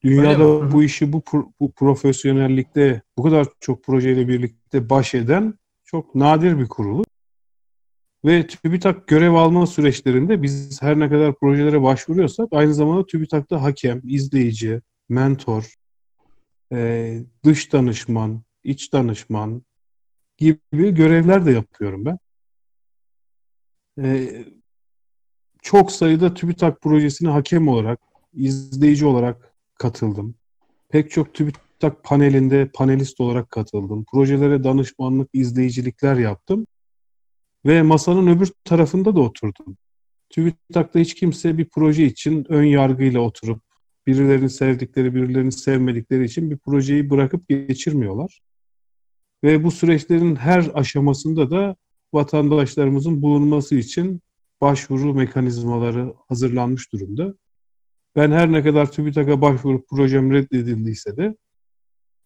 Dünyada 0.05 0.73
bu 0.73 0.83
işi 0.83 1.13
bu, 1.13 1.23
bu 1.61 1.73
profesyonellikte 1.73 3.03
bu 3.19 3.23
kadar 3.23 3.47
çok 3.61 3.85
projeyle 3.85 4.29
birlikte 4.29 4.91
baş 4.91 5.15
eden 5.15 5.55
çok 5.85 6.15
nadir 6.15 6.59
bir 6.59 6.69
kuruluş. 6.69 7.07
Ve 8.25 8.47
TÜBİTAK 8.47 9.07
görev 9.07 9.33
alma 9.33 9.67
süreçlerinde 9.67 10.43
biz 10.43 10.83
her 10.83 10.99
ne 10.99 11.09
kadar 11.09 11.35
projelere 11.35 11.83
başvuruyorsak 11.83 12.49
aynı 12.53 12.75
zamanda 12.75 13.07
TÜBİTAK'ta 13.07 13.63
hakem, 13.63 14.01
izleyici, 14.05 14.81
mentor, 15.09 15.75
e, 16.73 17.19
dış 17.45 17.73
danışman, 17.73 18.43
iç 18.65 18.93
danışman 18.93 19.63
gibi 20.39 20.95
görevler 20.95 21.47
de 21.47 21.53
yapıyorum 21.53 22.05
ben. 22.05 22.19
E, 24.03 24.31
çok 25.63 25.93
sayıda 25.93 26.35
TÜBİTAK 26.35 26.81
projesine 26.81 27.29
hakem 27.29 27.69
olarak, 27.69 28.01
izleyici 28.33 29.07
olarak 29.07 29.52
katıldım. 29.83 30.35
Pek 30.89 31.11
çok 31.11 31.35
TÜBİTAK 31.35 32.05
panelinde 32.05 32.71
panelist 32.75 33.21
olarak 33.21 33.51
katıldım. 33.51 34.05
Projelere 34.13 34.65
danışmanlık, 34.65 35.29
izleyicilikler 35.33 36.17
yaptım. 36.17 36.67
Ve 37.67 37.83
masanın 37.83 38.27
öbür 38.27 38.53
tarafında 38.65 39.17
da 39.17 39.21
oturdum. 39.21 39.77
TÜBİTAK'ta 40.31 40.99
hiç 40.99 41.15
kimse 41.15 41.59
bir 41.59 41.69
proje 41.69 42.05
için 42.05 42.47
ön 42.49 42.65
yargıyla 42.65 43.21
oturup 43.21 43.63
birilerini 44.07 44.51
sevdikleri, 44.51 45.15
birilerini 45.15 45.53
sevmedikleri 45.53 46.25
için 46.25 46.51
bir 46.51 46.57
projeyi 46.57 47.11
bırakıp 47.11 47.49
geçirmiyorlar. 47.49 48.41
Ve 49.45 49.65
bu 49.65 49.71
süreçlerin 49.71 50.37
her 50.37 50.71
aşamasında 50.75 51.51
da 51.51 51.77
vatandaşlarımızın 52.13 53.23
bulunması 53.23 53.75
için 53.75 54.21
başvuru 54.61 55.15
mekanizmaları 55.15 56.15
hazırlanmış 56.29 56.93
durumda. 56.93 57.35
Ben 58.17 58.31
her 58.31 58.53
ne 58.53 58.63
kadar 58.63 58.93
TÜBİTAK'a 58.93 59.41
başvurup 59.41 59.89
projem 59.89 60.33
reddedildiyse 60.33 61.17
de 61.17 61.37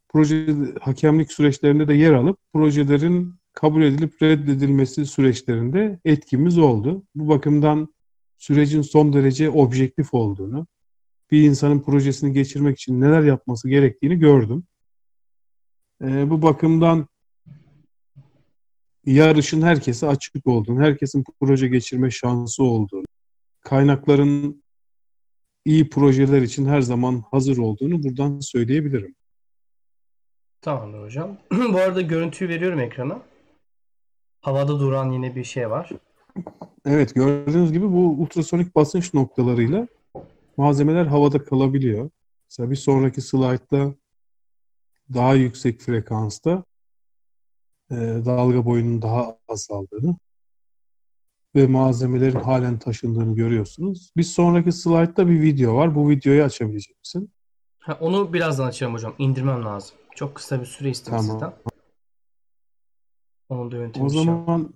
proje 0.09 0.47
hakemlik 0.81 1.33
süreçlerinde 1.33 1.89
de 1.89 1.95
yer 1.95 2.13
alıp 2.13 2.39
projelerin 2.53 3.35
kabul 3.53 3.83
edilip 3.83 4.23
reddedilmesi 4.23 5.07
süreçlerinde 5.07 6.01
etkimiz 6.05 6.59
oldu. 6.59 7.03
Bu 7.15 7.29
bakımdan 7.29 7.95
sürecin 8.39 8.83
son 8.83 9.13
derece 9.13 9.51
objektif 9.51 10.15
olduğunu, 10.15 10.67
bir 11.31 11.43
insanın 11.43 11.81
projesini 11.81 12.33
geçirmek 12.33 12.79
için 12.79 13.01
neler 13.01 13.23
yapması 13.23 13.69
gerektiğini 13.69 14.19
gördüm. 14.19 14.65
Ee, 16.03 16.31
bu 16.31 16.43
bakımdan 16.43 17.07
yarışın 19.07 19.63
herkese 19.63 20.07
açık 20.07 20.47
olduğunu, 20.47 20.81
herkesin 20.81 21.25
proje 21.41 21.69
geçirme 21.69 22.11
şansı 22.11 22.65
olduğunu, 22.65 23.05
kaynakların 23.61 24.63
iyi 25.67 25.91
projeler 25.91 26.43
için 26.43 26.67
her 26.67 26.81
zaman 26.81 27.25
hazır 27.31 27.59
olduğunu 27.59 28.03
buradan 28.03 28.41
söyleyebilirim. 28.41 29.15
Tamamdır 30.61 31.03
hocam. 31.03 31.37
Bu 31.53 31.79
arada 31.79 32.01
görüntüyü 32.01 32.51
veriyorum 32.51 32.81
ekrana. 32.81 33.23
Havada 34.41 34.81
duran 34.81 35.13
yine 35.13 35.37
bir 35.37 35.45
şey 35.45 35.71
var. 35.71 35.91
Evet 36.85 37.15
gördüğünüz 37.15 37.73
gibi 37.73 37.93
bu 37.93 38.23
ultrasonik 38.23 38.75
basınç 38.75 39.15
noktalarıyla 39.15 39.89
malzemeler 40.57 41.07
havada 41.07 41.45
kalabiliyor. 41.45 42.11
Mesela 42.51 42.71
bir 42.71 42.77
sonraki 42.77 43.21
slaytta 43.21 43.95
daha 45.15 45.35
yüksek 45.35 45.81
frekansta 45.81 46.65
e, 47.91 47.97
dalga 48.25 48.65
boyunun 48.65 49.03
daha 49.03 49.39
azaldığını 49.49 50.17
ve 51.57 51.67
malzemelerin 51.67 52.41
halen 52.41 52.79
taşındığını 52.79 53.35
görüyorsunuz. 53.37 54.11
Bir 54.17 54.23
sonraki 54.23 54.73
slaytta 54.73 55.29
bir 55.29 55.43
video 55.43 55.77
var. 55.77 55.95
Bu 55.95 56.11
videoyu 56.11 56.43
açabilecek 56.45 56.99
misin? 57.01 57.31
Ha, 57.79 57.99
onu 58.01 58.33
birazdan 58.33 58.67
açacağım 58.67 58.95
hocam. 58.95 59.15
İndirmem 59.19 59.65
lazım. 59.65 59.97
Çok 60.15 60.35
kısa 60.35 60.61
bir 60.61 60.67
süre 60.67 60.91
istedim 60.91 61.19
Tamam. 61.19 61.33
sizden. 61.33 61.53
Onun 63.49 63.71
da 63.71 63.77
O 63.77 64.11
şey 64.11 64.19
yap- 64.25 64.25
zaman 64.47 64.75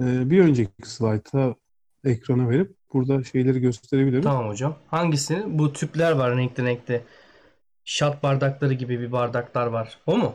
e, 0.00 0.30
bir 0.30 0.40
önceki 0.40 0.70
slayta 0.82 1.54
ekrana 2.04 2.50
verip 2.50 2.76
burada 2.92 3.24
şeyleri 3.24 3.60
gösterebilirim. 3.60 4.22
Tamam 4.22 4.48
hocam. 4.48 4.76
Hangisini? 4.88 5.58
Bu 5.58 5.72
tüpler 5.72 6.12
var 6.12 6.36
renkli 6.36 6.64
renkli. 6.64 7.02
Şat 7.84 8.22
bardakları 8.22 8.74
gibi 8.74 9.00
bir 9.00 9.12
bardaklar 9.12 9.66
var. 9.66 9.98
O 10.06 10.16
mu? 10.16 10.34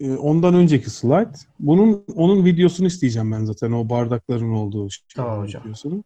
E, 0.00 0.10
ondan 0.16 0.54
önceki 0.54 0.90
slide. 0.90 1.32
Bunun 1.60 2.04
onun 2.14 2.44
videosunu 2.44 2.86
isteyeceğim 2.86 3.32
ben 3.32 3.44
zaten 3.44 3.72
o 3.72 3.88
bardakların 3.88 4.50
olduğu 4.52 4.90
şey 4.90 5.04
Tamam 5.16 5.40
hocam. 5.40 5.62
videosunu. 5.64 6.04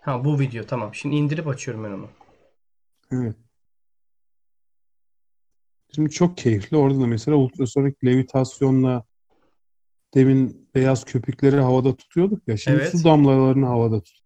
Ha 0.00 0.24
bu 0.24 0.38
video 0.40 0.64
tamam. 0.66 0.94
Şimdi 0.94 1.16
indirip 1.16 1.48
açıyorum 1.48 1.84
ben 1.84 1.90
onu. 1.90 2.08
Evet. 3.12 3.36
Şimdi 5.94 6.10
çok 6.10 6.36
keyifli. 6.38 6.76
Orada 6.76 7.00
da 7.00 7.06
mesela 7.06 7.36
ultrasonik 7.36 8.04
levitasyonla 8.04 9.04
demin 10.14 10.68
beyaz 10.74 11.04
köpükleri 11.04 11.56
havada 11.56 11.96
tutuyorduk 11.96 12.48
ya. 12.48 12.56
Şimdi 12.56 12.76
Evet. 12.76 12.92
su 12.92 13.04
damlalarını 13.04 13.66
havada 13.66 14.00
tut. 14.00 14.18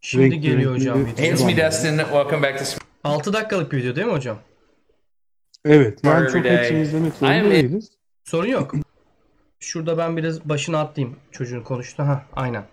Şimdi 0.00 0.24
Renkli 0.24 0.40
geliyor 0.40 0.72
renkli 0.74 0.90
hocam 0.90 1.06
bir- 1.06 1.12
video. 1.12 1.24
It's 1.24 1.44
me, 1.44 1.56
Destin. 1.56 1.96
Welcome 1.98 2.42
back 2.42 2.58
to 2.58 2.64
6 3.04 3.32
dakikalık 3.32 3.72
bir 3.72 3.76
video 3.78 3.96
değil 3.96 4.06
mi 4.06 4.12
hocam? 4.12 4.38
Evet. 5.64 6.00
Yani 6.04 6.30
çok 6.32 6.44
hepsini 6.44 6.80
izlemek 6.80 7.14
zorunda 7.14 7.50
değiliz. 7.50 7.90
Sorun 8.24 8.48
yok. 8.48 8.74
Şurada 9.60 9.98
ben 9.98 10.16
biraz 10.16 10.48
başına 10.48 10.80
atlayayım. 10.80 11.18
Çocuğun 11.30 11.62
konuştu. 11.62 12.02
Ha 12.02 12.26
aynen. 12.32 12.64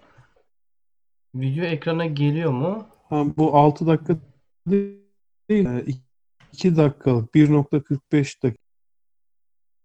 Video 1.36 1.66
ekrana 1.66 2.06
geliyor 2.06 2.52
mu? 2.52 2.88
Ha, 3.10 3.24
bu 3.38 3.58
6 3.58 3.88
dakika 3.88 4.18
değil. 5.50 6.02
2 6.54 6.76
dakikalık 6.76 7.36
1.45 7.36 8.44
dakika. 8.44 8.64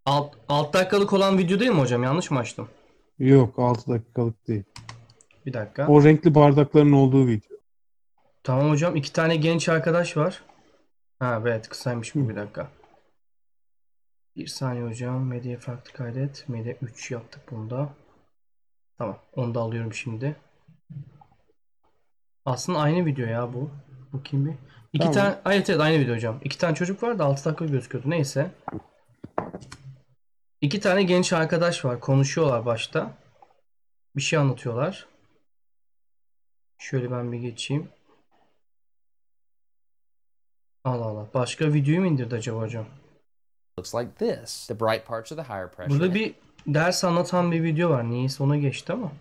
Alt, 0.06 0.34
alt 0.48 0.74
dakikalık 0.74 1.12
olan 1.12 1.38
video 1.38 1.60
değil 1.60 1.70
mi 1.70 1.80
hocam? 1.80 2.02
Yanlış 2.02 2.30
mı 2.30 2.38
açtım? 2.38 2.68
Yok 3.18 3.58
6 3.58 3.90
dakikalık 3.90 4.48
değil. 4.48 4.64
Bir 5.46 5.52
dakika. 5.52 5.86
O 5.86 6.04
renkli 6.04 6.34
bardakların 6.34 6.92
olduğu 6.92 7.26
video. 7.26 7.56
Tamam 8.42 8.70
hocam. 8.70 8.96
iki 8.96 9.12
tane 9.12 9.36
genç 9.36 9.68
arkadaş 9.68 10.16
var. 10.16 10.42
Ha 11.18 11.38
evet 11.42 11.68
kısaymış 11.68 12.14
bu 12.14 12.28
bir 12.28 12.36
dakika. 12.36 12.68
Bir 14.36 14.46
saniye 14.46 14.84
hocam. 14.84 15.26
Medya 15.26 15.58
farklı 15.58 15.92
kaydet. 15.92 16.48
Medya 16.48 16.74
3 16.82 17.10
yaptık 17.10 17.42
bunda. 17.50 17.94
Tamam. 18.98 19.18
Onu 19.32 19.54
da 19.54 19.60
alıyorum 19.60 19.94
şimdi. 19.94 20.36
Aslında 22.44 22.78
aynı 22.78 23.06
video 23.06 23.26
ya 23.26 23.52
bu. 23.52 23.70
Bakayım 24.12 24.46
bir. 24.46 24.54
İki 24.92 24.98
Tamam. 24.98 25.14
tane. 25.14 25.38
Evet 25.46 25.70
evet 25.70 25.80
aynı 25.80 25.98
video 25.98 26.14
hocam. 26.14 26.40
İki 26.44 26.58
tane 26.58 26.74
çocuk 26.74 27.02
var 27.02 27.18
da 27.18 27.24
6 27.24 27.44
dakika 27.44 27.64
gözüküyordu. 27.64 28.10
Neyse. 28.10 28.50
İki 30.60 30.80
tane 30.80 31.02
genç 31.02 31.32
arkadaş 31.32 31.84
var. 31.84 32.00
Konuşuyorlar 32.00 32.66
başta. 32.66 33.10
Bir 34.16 34.22
şey 34.22 34.38
anlatıyorlar. 34.38 35.06
Şöyle 36.78 37.10
ben 37.10 37.32
bir 37.32 37.38
geçeyim. 37.38 37.88
Allah 40.84 41.04
Allah. 41.04 41.28
Başka 41.34 41.72
videoyu 41.72 42.00
mu 42.00 42.06
indirdi 42.06 42.34
acaba 42.34 42.60
hocam? 42.60 42.86
Looks 43.78 43.94
like 43.94 44.18
this. 44.18 44.66
The 44.66 44.74
bright 44.74 45.04
parts 45.04 45.32
are 45.32 45.36
the 45.36 45.42
higher 45.42 45.68
pressure. 45.68 45.90
Burada 45.90 46.14
bir 46.14 46.34
ders 46.66 47.04
anlatan 47.04 47.52
bir 47.52 47.62
video 47.62 47.90
var. 47.90 48.10
Niyeyse 48.10 48.42
ona 48.42 48.56
geçti 48.56 48.92
ama. 48.92 49.12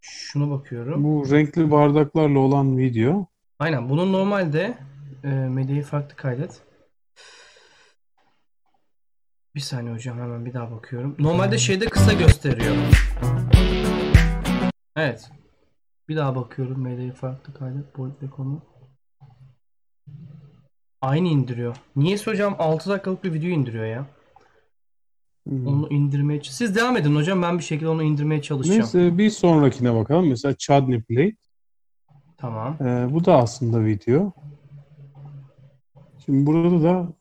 Şuna 0.00 0.50
bakıyorum. 0.50 1.04
Bu 1.04 1.30
renkli 1.30 1.70
bardaklarla 1.70 2.38
olan 2.38 2.78
video. 2.78 3.26
Aynen. 3.58 3.88
Bunun 3.88 4.12
normalde 4.12 4.78
e, 5.24 5.28
medyayı 5.28 5.82
farklı 5.82 6.16
kaydet. 6.16 6.62
Bir 9.54 9.60
saniye 9.60 9.94
hocam 9.94 10.18
hemen 10.18 10.46
bir 10.46 10.54
daha 10.54 10.70
bakıyorum. 10.70 11.16
Normalde 11.18 11.58
şeyde 11.58 11.86
kısa 11.86 12.12
gösteriyor. 12.12 12.76
Evet. 14.96 15.30
Bir 16.08 16.16
daha 16.16 16.36
bakıyorum. 16.36 16.82
Medyayı 16.82 17.12
farklı 17.12 17.54
kaydet. 17.54 17.98
Boyut 17.98 18.22
ve 18.22 18.30
konu. 18.30 18.62
Aynı 21.00 21.28
indiriyor. 21.28 21.76
Niyeyse 21.96 22.30
hocam 22.30 22.56
6 22.58 22.90
dakikalık 22.90 23.24
bir 23.24 23.32
video 23.32 23.48
indiriyor 23.50 23.84
ya. 23.84 24.06
Hmm. 25.48 25.66
Onu 25.66 25.88
indirmeye... 25.90 26.40
Siz 26.44 26.76
devam 26.76 26.96
edin 26.96 27.14
hocam. 27.16 27.42
Ben 27.42 27.58
bir 27.58 27.62
şekilde 27.64 27.88
onu 27.88 28.02
indirmeye 28.02 28.42
çalışacağım. 28.42 28.80
Neyse 28.80 29.18
bir 29.18 29.30
sonrakine 29.30 29.94
bakalım. 29.94 30.28
Mesela 30.28 30.54
Chudney 30.58 31.02
Plate. 31.02 31.36
Tamam. 32.38 32.76
Ee, 32.80 33.06
bu 33.10 33.24
da 33.24 33.36
aslında 33.36 33.84
video. 33.84 34.32
Şimdi 36.24 36.46
burada 36.46 36.82
da 36.82 37.12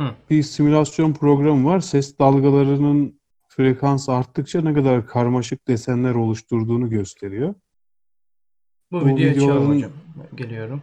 Hı. 0.00 0.10
bir 0.30 0.42
simülasyon 0.42 1.12
programı 1.12 1.68
var. 1.68 1.80
Ses 1.80 2.18
dalgalarının 2.18 3.20
frekans 3.48 4.08
arttıkça 4.08 4.60
ne 4.60 4.74
kadar 4.74 5.06
karmaşık 5.06 5.68
desenler 5.68 6.14
oluşturduğunu 6.14 6.90
gösteriyor. 6.90 7.54
Bu 8.92 9.00
Bu 9.00 9.06
videoyu 9.06 9.30
açalım 9.30 9.50
videoların- 9.72 9.76
hocam. 9.76 9.90
Geliyorum. 10.34 10.82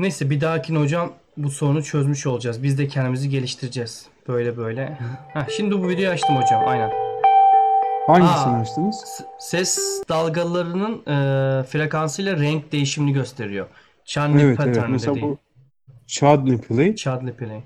Neyse 0.00 0.30
bir 0.30 0.40
dahakine 0.40 0.78
hocam 0.78 1.12
bu 1.36 1.50
sorunu 1.50 1.84
çözmüş 1.84 2.26
olacağız. 2.26 2.62
Biz 2.62 2.78
de 2.78 2.88
kendimizi 2.88 3.28
geliştireceğiz. 3.28 4.06
Böyle 4.28 4.56
böyle. 4.56 4.98
Heh, 5.32 5.48
şimdi 5.56 5.78
bu 5.78 5.88
videoyu 5.88 6.08
açtım 6.10 6.36
hocam. 6.36 6.62
Aynen. 6.68 6.90
Hangisini 8.06 8.56
Aa. 8.56 8.60
açtınız? 8.60 9.22
Ses 9.38 10.02
dalgalarının 10.08 10.92
e, 11.00 11.62
frekansıyla 11.64 12.36
renk 12.36 12.72
değişimini 12.72 13.12
gösteriyor. 13.12 13.66
Chudley 14.04 14.44
Evet 14.44 14.44
evet. 14.44 14.56
pattern 14.56 14.90
Mesela 14.90 15.14
dediği. 15.14 15.22
bu 15.22 15.38
Chudney 16.06 16.58
Plate. 16.58 16.96
Chudley 16.96 17.32
play. 17.34 17.62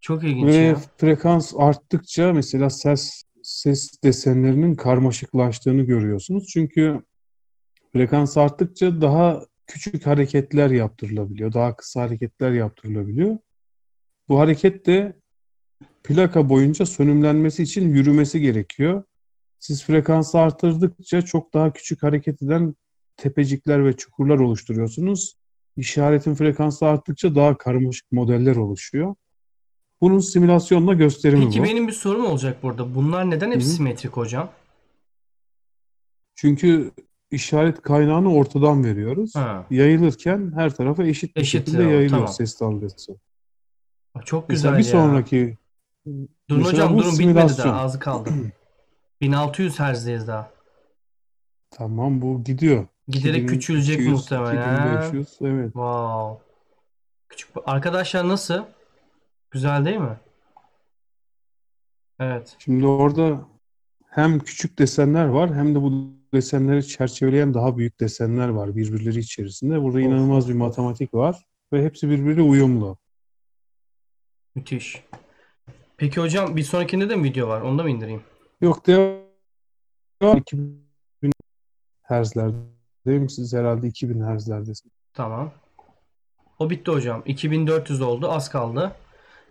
Çok 0.00 0.24
ilginç 0.24 0.46
Ve 0.46 0.54
ya. 0.56 0.76
frekans 0.98 1.54
arttıkça 1.58 2.32
mesela 2.32 2.70
ses 2.70 3.22
ses 3.42 3.90
desenlerinin 4.04 4.74
karmaşıklaştığını 4.74 5.82
görüyorsunuz. 5.82 6.46
Çünkü 6.52 7.00
frekans 7.92 8.36
arttıkça 8.36 9.00
daha 9.00 9.40
küçük 9.70 10.06
hareketler 10.06 10.70
yaptırılabiliyor. 10.70 11.52
Daha 11.52 11.76
kısa 11.76 12.00
hareketler 12.02 12.50
yaptırılabiliyor. 12.52 13.38
Bu 14.28 14.38
hareket 14.38 14.86
de 14.86 15.16
plaka 16.04 16.48
boyunca 16.48 16.86
sönümlenmesi 16.86 17.62
için 17.62 17.94
yürümesi 17.94 18.40
gerekiyor. 18.40 19.04
Siz 19.58 19.84
frekansı 19.84 20.38
arttırdıkça 20.38 21.22
çok 21.22 21.54
daha 21.54 21.72
küçük 21.72 22.02
hareket 22.02 22.42
eden 22.42 22.74
tepecikler 23.16 23.84
ve 23.84 23.96
çukurlar 23.96 24.38
oluşturuyorsunuz. 24.38 25.36
İşaretin 25.76 26.34
frekansı 26.34 26.86
arttıkça 26.86 27.34
daha 27.34 27.58
karmaşık 27.58 28.12
modeller 28.12 28.56
oluşuyor. 28.56 29.14
Bunun 30.00 30.18
simülasyonla 30.18 30.94
gösterimi 30.94 31.44
Peki 31.44 31.60
bu. 31.60 31.64
benim 31.64 31.88
bir 31.88 31.92
sorum 31.92 32.26
olacak 32.26 32.62
burada. 32.62 32.94
Bunlar 32.94 33.30
neden 33.30 33.50
hep 33.50 33.60
Hı 33.60 33.64
hı. 33.64 33.68
simetrik 33.68 34.12
hocam? 34.12 34.50
Çünkü 36.34 36.90
işaret 37.30 37.82
kaynağını 37.82 38.34
ortadan 38.34 38.84
veriyoruz. 38.84 39.34
Ha. 39.36 39.66
Yayılırken 39.70 40.52
her 40.54 40.74
tarafa 40.74 41.04
eşit 41.04 41.36
bir 41.36 41.40
Eşit 41.40 41.52
şekilde 41.52 41.82
ya, 41.82 41.88
yayılıyor 41.88 42.10
tamam. 42.10 42.28
ses 42.28 42.60
dalgası. 42.60 43.16
Çok 44.24 44.48
Mesela 44.48 44.76
güzel 44.76 44.92
bir 44.92 44.98
ya. 44.98 45.02
sonraki 45.02 45.56
Durun 46.06 46.28
mesela 46.48 46.72
hocam 46.72 46.94
bu 46.94 46.98
durun 46.98 47.12
bitmedi 47.12 47.28
simülasyon. 47.28 47.66
daha 47.68 47.80
azı 47.80 47.98
kaldı. 47.98 48.30
1600 49.20 49.80
Hz'deyiz 49.80 50.26
daha. 50.28 50.50
Tamam 51.70 52.22
bu 52.22 52.44
gidiyor. 52.44 52.86
Giderek 53.08 53.42
2200, 53.44 53.50
küçülecek 53.52 54.08
muhtemelen. 54.12 54.96
2500 54.96 55.38
evet. 55.40 55.66
Wow. 55.72 56.44
Küçük 57.28 57.50
arkadaşlar 57.66 58.28
nasıl? 58.28 58.64
Güzel 59.50 59.84
değil 59.84 59.96
mi? 59.98 60.16
Evet. 62.20 62.56
Şimdi 62.58 62.86
orada 62.86 63.40
hem 64.10 64.38
küçük 64.38 64.78
desenler 64.78 65.24
var 65.24 65.54
hem 65.54 65.74
de 65.74 65.82
bu 65.82 66.12
desenleri 66.34 66.86
çerçeveleyen 66.86 67.54
daha 67.54 67.76
büyük 67.76 68.00
desenler 68.00 68.48
var 68.48 68.76
birbirleri 68.76 69.18
içerisinde. 69.18 69.82
Burada 69.82 69.98
Of, 69.98 70.04
inanılmaz 70.04 70.48
bir 70.48 70.54
matematik 70.54 71.14
var 71.14 71.46
ve 71.72 71.84
hepsi 71.84 72.10
birbiriyle 72.10 72.42
uyumlu. 72.42 72.98
Müthiş. 74.54 75.04
Peki 75.96 76.20
hocam 76.20 76.56
bir 76.56 76.62
sonrakinde 76.62 77.08
de 77.08 77.16
mi 77.16 77.24
video 77.24 77.48
var? 77.48 77.60
Onu 77.60 77.78
da 77.78 77.82
mı 77.82 77.90
indireyim? 77.90 78.22
Yok 78.60 78.86
devam. 78.86 79.20
Hertz'lerdeyim. 82.02 83.28
Siz 83.28 83.52
herhalde 83.52 83.86
2000 83.86 84.24
Hertz'lerdesiniz. 84.24 84.94
Tamam. 85.14 85.52
O 86.58 86.70
bitti 86.70 86.90
hocam. 86.90 87.22
2400 87.26 88.00
oldu. 88.00 88.30
Az 88.30 88.50
kaldı. 88.50 88.92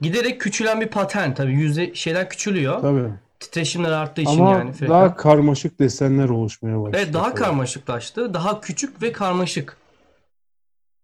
Giderek 0.02 0.41
küçülen 0.41 0.82
bir 0.82 0.88
patern 0.88 1.34
tabii. 1.34 1.54
Yüzde 1.54 1.95
şeyler 1.95 2.30
küçülüyor. 2.30 2.82
Tabii. 2.82 3.13
Titreşimler 3.39 3.91
arttığı 3.91 4.21
için 4.21 4.39
Ama 4.39 4.52
yani 4.52 4.71
frekans. 4.71 4.89
daha 4.89 5.15
karmaşık 5.15 5.80
desenler 5.80 6.30
oluşmaya 6.30 6.82
başladı. 6.82 6.97
Evet 7.04 7.13
daha 7.13 7.30
tabii. 7.30 7.39
karmaşıklaştı. 7.41 8.34
Daha 8.34 8.62
küçük 8.62 9.02
ve 9.02 9.12
karmaşık. 9.12 9.78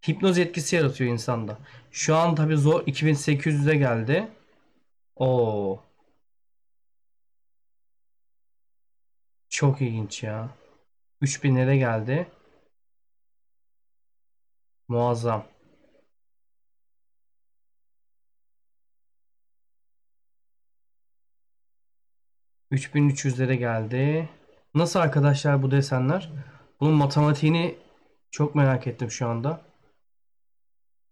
Hipnoz 0.09 0.37
etkisi 0.37 0.75
yaratıyor 0.75 1.11
insanda. 1.11 1.57
Şu 1.91 2.15
an 2.15 2.35
tabii 2.35 2.57
zor 2.57 2.81
2800'e 2.81 3.75
geldi. 3.75 4.27
Oo. 5.15 5.79
Çok 9.49 9.81
ilginç 9.81 10.23
ya. 10.23 10.49
3000'lere 11.21 11.77
geldi. 11.77 12.27
Muazzam. 14.87 15.45
...3300'lere 22.75 23.55
geldi. 23.55 24.29
Nasıl 24.73 24.99
arkadaşlar 24.99 25.63
bu 25.63 25.71
desenler? 25.71 26.31
Bunun 26.79 26.93
matematiğini 26.93 27.75
çok 28.31 28.55
merak 28.55 28.87
ettim 28.87 29.11
şu 29.11 29.27
anda. 29.27 29.61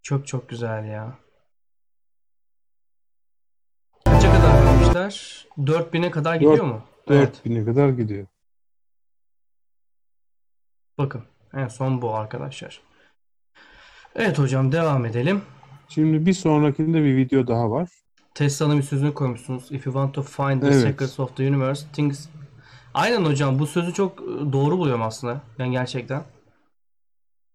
Çok 0.01 0.27
çok 0.27 0.49
güzel 0.49 0.85
ya. 0.85 1.17
Kaça 4.05 4.31
kadar 4.33 4.65
vermişler? 4.65 5.45
4000'e 5.57 6.11
kadar 6.11 6.35
gidiyor 6.35 6.57
Dört- 6.57 6.65
mu? 6.65 6.83
Evet. 7.09 7.41
4000'e 7.45 7.65
kadar 7.65 7.89
gidiyor. 7.89 8.27
Bakın. 10.97 11.23
En 11.53 11.67
son 11.67 12.01
bu 12.01 12.15
arkadaşlar. 12.15 12.81
Evet 14.15 14.39
hocam 14.39 14.71
devam 14.71 15.05
edelim. 15.05 15.41
Şimdi 15.87 16.25
bir 16.25 16.33
sonrakinde 16.33 17.03
bir 17.03 17.15
video 17.15 17.47
daha 17.47 17.71
var. 17.71 17.89
Tesla'nın 18.33 18.77
bir 18.77 18.83
sözünü 18.83 19.13
koymuşsunuz. 19.13 19.71
If 19.71 19.85
you 19.85 19.93
want 19.93 20.13
to 20.13 20.21
find 20.21 20.61
the 20.61 20.67
Evet. 20.67 20.81
secrets 20.81 21.19
of 21.19 21.35
the 21.37 21.47
universe, 21.47 21.87
things... 21.93 22.27
Aynen 22.93 23.25
hocam 23.25 23.59
bu 23.59 23.67
sözü 23.67 23.93
çok 23.93 24.21
e, 24.21 24.25
doğru 24.53 24.77
buluyorum 24.77 25.01
aslında. 25.01 25.41
Yani 25.57 25.71
gerçekten. 25.71 26.23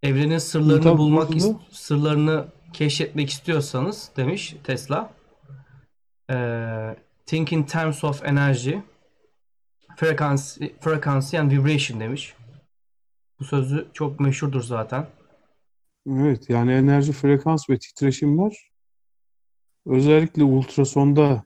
Evrenin 0.03 0.39
sırlarını 0.39 0.83
Tabii 0.83 0.99
bulmak, 0.99 1.31
is- 1.31 1.57
sırlarını 1.71 2.47
keşfetmek 2.73 3.31
istiyorsanız 3.31 4.11
demiş 4.17 4.57
Tesla. 4.65 5.11
Eee, 6.31 6.97
think 7.27 7.53
in 7.53 7.63
terms 7.63 8.05
of 8.05 8.25
energy, 8.25 8.75
frequency, 9.97 10.67
frequency 10.81 11.39
and 11.39 11.51
vibration 11.51 12.01
demiş. 12.01 12.35
Bu 13.41 13.45
sözü 13.45 13.89
çok 13.93 14.21
meşhurdur 14.21 14.63
zaten. 14.63 15.07
Evet 16.09 16.51
yani 16.51 16.73
enerji, 16.73 17.13
frekans 17.13 17.71
ve 17.71 17.79
titreşimler 17.79 18.68
özellikle 19.89 20.45
ultrasonda 20.45 21.45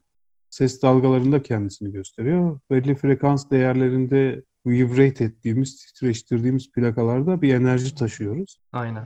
ses 0.49 0.81
dalgalarında 0.81 1.43
kendisini 1.43 1.91
gösteriyor. 1.91 2.59
Belli 2.71 2.95
frekans 2.95 3.49
değerlerinde 3.51 4.43
vibrate 4.65 5.23
ettiğimiz, 5.23 5.85
titreştirdiğimiz 5.85 6.71
plakalarda 6.71 7.41
bir 7.41 7.53
enerji 7.53 7.95
taşıyoruz. 7.95 8.57
Aynen. 8.71 9.05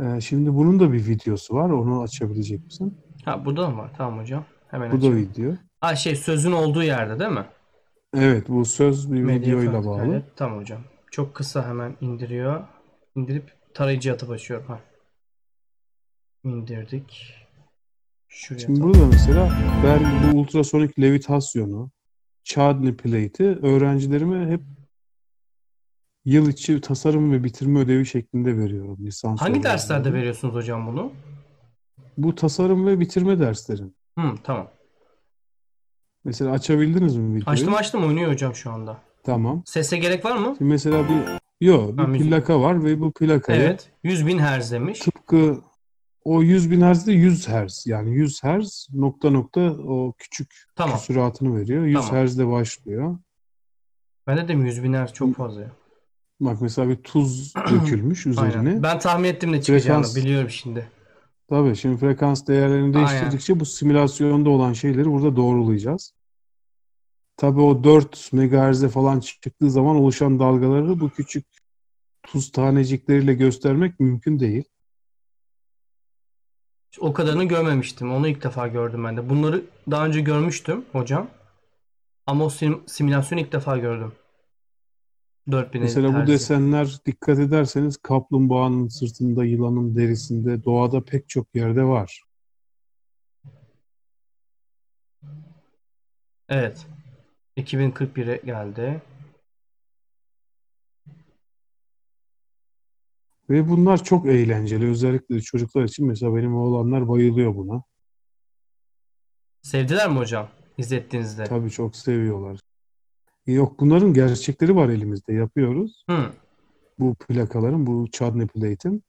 Ee, 0.00 0.20
şimdi 0.20 0.54
bunun 0.54 0.80
da 0.80 0.92
bir 0.92 1.06
videosu 1.06 1.54
var. 1.54 1.70
Onu 1.70 2.02
açabilecek 2.02 2.64
misin? 2.64 2.98
Ha 3.24 3.44
burada 3.44 3.70
mı 3.70 3.76
var? 3.78 3.90
Tamam 3.96 4.20
hocam. 4.20 4.44
Hemen 4.68 4.88
Bu 4.88 4.92
da 4.92 4.96
açıyorum. 4.96 5.18
video. 5.18 5.52
Ha 5.80 5.96
şey 5.96 6.16
sözün 6.16 6.52
olduğu 6.52 6.82
yerde 6.82 7.18
değil 7.18 7.30
mi? 7.30 7.46
Evet 8.16 8.48
bu 8.48 8.64
söz 8.64 9.12
bir 9.12 9.22
Medya 9.22 9.58
videoyla 9.58 9.84
bağlı. 9.84 9.98
Kaydet. 9.98 10.36
Tamam 10.36 10.58
hocam. 10.58 10.80
Çok 11.10 11.34
kısa 11.34 11.68
hemen 11.68 11.96
indiriyor. 12.00 12.64
İndirip 13.16 13.52
tarayıcıya 13.74 14.14
atıp 14.14 14.30
açıyorum. 14.30 14.66
Ha. 14.66 14.80
İndirdik. 16.44 17.34
Şuraya 18.34 18.60
Şimdi 18.60 18.78
atalım. 18.80 18.94
burada 18.94 19.06
mesela 19.06 19.50
ben 19.84 20.32
bu 20.32 20.38
ultrasonik 20.38 21.00
levitasyonu, 21.00 21.90
Chladni 22.44 22.96
plate'i 22.96 23.46
öğrencilerime 23.46 24.50
hep 24.52 24.60
yıl 26.24 26.48
içi 26.48 26.80
tasarım 26.80 27.32
ve 27.32 27.44
bitirme 27.44 27.80
ödevi 27.80 28.06
şeklinde 28.06 28.58
veriyorum 28.58 28.96
lisans 29.00 29.40
Hangi 29.40 29.62
derslerde 29.62 29.92
öğrencilerime. 29.92 30.18
veriyorsunuz 30.18 30.54
hocam 30.54 30.86
bunu? 30.86 31.12
Bu 32.18 32.34
tasarım 32.34 32.86
ve 32.86 33.00
bitirme 33.00 33.38
derslerin. 33.38 33.96
Hı, 34.18 34.22
tamam. 34.44 34.70
Mesela 36.24 36.50
açabildiniz 36.52 37.16
mi 37.16 37.28
videoyu? 37.28 37.44
Açtım 37.46 37.74
açtım 37.74 38.04
oynuyor 38.04 38.32
hocam 38.32 38.54
şu 38.54 38.70
anda. 38.70 39.00
Tamam. 39.24 39.62
Sese 39.66 39.96
gerek 39.96 40.24
var 40.24 40.36
mı? 40.36 40.54
Şimdi 40.58 40.70
mesela 40.70 41.04
bir 41.08 41.40
yok 41.66 41.98
Ha, 41.98 42.02
bir 42.02 42.08
müzik. 42.08 42.28
plaka 42.30 42.60
var 42.60 42.84
ve 42.84 43.00
bu 43.00 43.12
plakayı 43.12 43.60
Evet. 43.62 43.90
100 44.02 44.26
bin 44.26 44.38
hertz 44.38 44.72
demiş. 44.72 44.98
tıpkı 44.98 45.60
o 46.24 46.42
100 46.42 46.70
bin 46.70 46.80
hertzde 46.80 47.12
100 47.12 47.48
hertz 47.48 47.86
yani 47.86 48.14
100 48.14 48.42
hertz 48.44 48.88
nokta 48.92 49.30
nokta 49.30 49.60
o 49.70 50.12
küçük 50.18 50.54
Tamam. 50.76 50.96
küsuratını 50.96 51.56
veriyor. 51.60 51.84
100 51.84 51.94
Tamam. 51.94 52.14
hertzde 52.14 52.48
başlıyor. 52.48 53.18
Ben 54.26 54.36
de 54.36 54.44
dedim 54.44 54.66
100 54.66 54.82
bin 54.82 54.92
hertz 54.92 55.12
çok 55.12 55.36
fazla 55.36 55.60
ya. 55.60 55.70
Bak 56.40 56.60
mesela 56.60 56.88
bir 56.88 56.96
tuz 56.96 57.54
dökülmüş 57.70 58.26
üzerine. 58.26 58.58
Aynen. 58.68 58.82
Ben 58.82 58.98
tahmin 58.98 59.28
ettim 59.28 59.52
ne 59.52 59.62
çıkacağını. 59.62 60.04
Frekans- 60.04 60.16
Biliyorum 60.16 60.50
şimdi. 60.50 60.88
Tabii 61.48 61.76
şimdi 61.76 61.96
frekans 61.96 62.46
değerlerini 62.46 62.96
Aynen. 62.96 63.08
değiştirdikçe 63.10 63.60
bu 63.60 63.66
simülasyonda 63.66 64.50
olan 64.50 64.72
şeyleri 64.72 65.10
burada 65.10 65.36
doğrulayacağız. 65.36 66.14
Tabii 67.36 67.60
o 67.60 67.84
4 67.84 68.32
MHz'e 68.32 68.88
falan 68.88 69.20
çıktığı 69.20 69.70
zaman 69.70 69.96
oluşan 69.96 70.38
dalgaları 70.38 71.00
bu 71.00 71.10
küçük 71.10 71.46
tuz 72.22 72.52
tanecikleriyle 72.52 73.34
göstermek 73.34 74.00
mümkün 74.00 74.40
değil. 74.40 74.64
O 77.00 77.12
kadarını 77.12 77.44
görmemiştim. 77.44 78.12
Onu 78.12 78.28
ilk 78.28 78.44
defa 78.44 78.68
gördüm 78.68 79.04
ben 79.04 79.16
de. 79.16 79.30
Bunları 79.30 79.62
daha 79.90 80.06
önce 80.06 80.20
görmüştüm 80.20 80.84
hocam. 80.92 81.30
Ama 82.26 82.44
o 82.44 82.50
sim- 82.50 82.82
simülasyonu 82.88 83.40
ilk 83.40 83.52
defa 83.52 83.76
gördüm. 83.78 84.12
4000 85.50 85.80
Mesela 85.82 86.08
bu 86.08 86.12
hertz'i. 86.12 86.32
desenler 86.32 86.98
dikkat 87.06 87.38
ederseniz 87.38 87.96
kaplumbağanın 87.96 88.88
sırtında, 88.88 89.44
yılanın 89.44 89.96
derisinde, 89.96 90.64
doğada 90.64 91.04
pek 91.04 91.28
çok 91.28 91.54
yerde 91.54 91.84
var. 91.84 92.22
Evet. 96.48 96.86
2041'e 97.56 98.36
geldi. 98.44 99.02
Ve 103.50 103.68
bunlar 103.68 104.04
çok 104.04 104.26
eğlenceli. 104.26 104.86
Özellikle 104.86 105.40
çocuklar 105.40 105.84
için 105.84 106.06
mesela 106.06 106.36
benim 106.36 106.54
oğlanlar 106.56 107.08
bayılıyor 107.08 107.56
buna. 107.56 107.82
Sevdiler 109.62 110.10
mi 110.10 110.16
hocam? 110.16 110.48
İzlettiğinizde. 110.78 111.44
Tabii 111.44 111.70
çok 111.70 111.96
seviyorlar. 111.96 112.60
Yok 113.46 113.80
bunların 113.80 114.14
gerçekleri 114.14 114.76
var 114.76 114.88
elimizde. 114.88 115.32
Yapıyoruz. 115.32 116.04
Hı. 116.10 116.32
Bu 116.98 117.14
plakaların, 117.14 117.86
bu 117.86 118.06
Chladni 118.12 118.46
plate'in. 118.46 119.02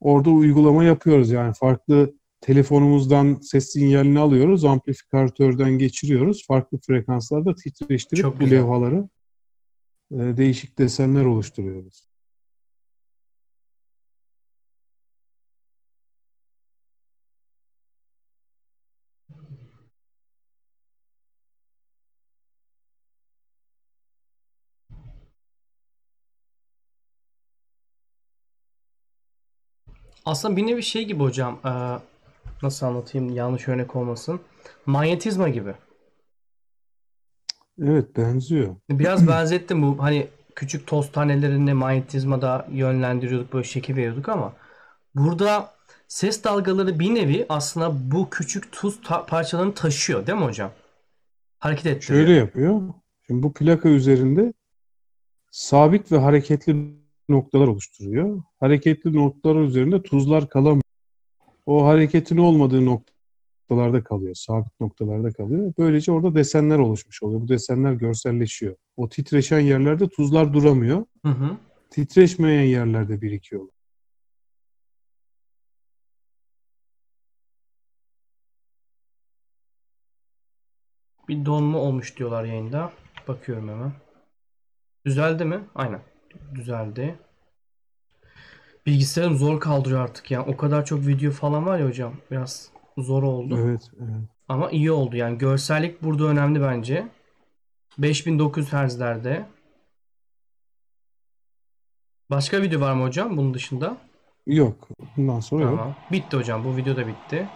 Orada 0.00 0.30
uygulama 0.30 0.84
yapıyoruz. 0.84 1.30
Yani 1.30 1.54
farklı 1.54 2.14
telefonumuzdan 2.40 3.38
ses 3.42 3.72
sinyalini 3.72 4.18
alıyoruz. 4.18 4.64
Amplifikatörden 4.64 5.78
geçiriyoruz. 5.78 6.46
Farklı 6.46 6.78
frekanslarda 6.86 7.54
titreştirip 7.54 8.22
Çok 8.22 8.34
bu 8.36 8.44
güzel. 8.44 8.58
levhaları 8.58 9.08
e, 10.10 10.16
değişik 10.16 10.78
desenler 10.78 11.24
oluşturuyoruz. 11.24 12.11
Aslında 30.24 30.56
bir 30.56 30.66
nevi 30.66 30.82
şey 30.82 31.04
gibi 31.04 31.22
hocam. 31.22 31.60
eee, 31.64 31.98
nasıl 32.62 32.86
anlatayım 32.86 33.34
yanlış 33.34 33.68
örnek 33.68 33.96
olmasın. 33.96 34.40
Manyetizma 34.86 35.48
gibi. 35.48 35.74
Evet 37.82 38.16
benziyor. 38.16 38.76
Biraz 38.90 39.26
benzettim 39.28 39.82
bu 39.82 40.02
hani 40.02 40.28
küçük 40.54 40.86
toz 40.86 41.12
tanelerini 41.12 41.74
manyetizmada 41.74 42.66
yönlendiriyorduk 42.72 43.52
böyle 43.52 43.64
şekil 43.64 43.96
veriyorduk 43.96 44.28
ama 44.28 44.52
burada 45.14 45.70
ses 46.08 46.44
dalgaları 46.44 46.98
bir 46.98 47.14
nevi 47.14 47.46
aslında 47.48 48.10
bu 48.10 48.30
küçük 48.30 48.72
tuz 48.72 49.02
ta- 49.02 49.26
parçalarını 49.26 49.74
taşıyor 49.74 50.26
değil 50.26 50.38
mi 50.38 50.44
hocam? 50.44 50.70
Hareket 51.58 51.86
ettiriyor. 51.86 52.24
Şöyle 52.26 52.38
yapıyor. 52.38 52.82
Şimdi 53.26 53.42
bu 53.42 53.52
plaka 53.52 53.88
üzerinde 53.88 54.52
sabit 55.50 56.12
ve 56.12 56.18
hareketli 56.18 57.01
noktalar 57.32 57.68
oluşturuyor. 57.68 58.42
Hareketli 58.60 59.14
noktalar 59.14 59.60
üzerinde 59.60 60.02
tuzlar 60.02 60.48
kalamıyor. 60.48 60.82
O 61.66 61.86
hareketin 61.86 62.36
olmadığı 62.36 62.84
noktalarda 62.84 64.04
kalıyor, 64.04 64.34
sabit 64.34 64.80
noktalarda 64.80 65.32
kalıyor. 65.32 65.72
Böylece 65.78 66.12
orada 66.12 66.34
desenler 66.34 66.78
oluşmuş 66.78 67.22
oluyor. 67.22 67.40
Bu 67.40 67.48
desenler 67.48 67.92
görselleşiyor. 67.92 68.76
O 68.96 69.08
titreşen 69.08 69.60
yerlerde 69.60 70.08
tuzlar 70.08 70.52
duramıyor. 70.52 71.06
Hı 71.24 71.32
hı. 71.32 71.56
Titreşmeyen 71.90 72.62
yerlerde 72.62 73.22
birikiyor. 73.22 73.68
Bir 81.28 81.46
donma 81.46 81.78
olmuş 81.78 82.18
diyorlar 82.18 82.44
yayında. 82.44 82.92
Bakıyorum 83.28 83.68
hemen. 83.68 83.92
Düzeldi 85.06 85.44
mi? 85.44 85.60
Aynen. 85.74 86.11
Düzeldi. 86.54 87.18
Bilgisayarım 88.86 89.36
zor 89.36 89.60
kaldırıyor 89.60 90.00
artık 90.00 90.30
ya. 90.30 90.46
O 90.46 90.56
kadar 90.56 90.84
çok 90.84 91.06
video 91.06 91.30
falan 91.30 91.66
var 91.66 91.78
ya 91.78 91.86
hocam. 91.86 92.14
Biraz 92.30 92.70
zor 92.98 93.22
oldu. 93.22 93.58
Evet, 93.58 93.90
evet. 94.00 94.28
Ama 94.48 94.70
iyi 94.70 94.92
oldu 94.92 95.16
yani. 95.16 95.38
Görsellik 95.38 96.02
burada 96.02 96.24
önemli 96.24 96.62
bence. 96.62 97.08
5900 97.98 98.72
Hz'lerde. 98.72 99.46
Başka 102.30 102.62
video 102.62 102.80
var 102.80 102.92
mı 102.92 103.02
hocam 103.04 103.36
bunun 103.36 103.54
dışında? 103.54 103.96
Yok. 104.46 104.88
Bundan 105.16 105.40
sonra 105.40 105.62
yok. 105.62 105.78
Tamam. 105.78 105.94
Bitti 106.12 106.36
hocam. 106.36 106.64
Bu 106.64 106.76
video 106.76 106.96
da 106.96 107.06
bitti. 107.06 107.48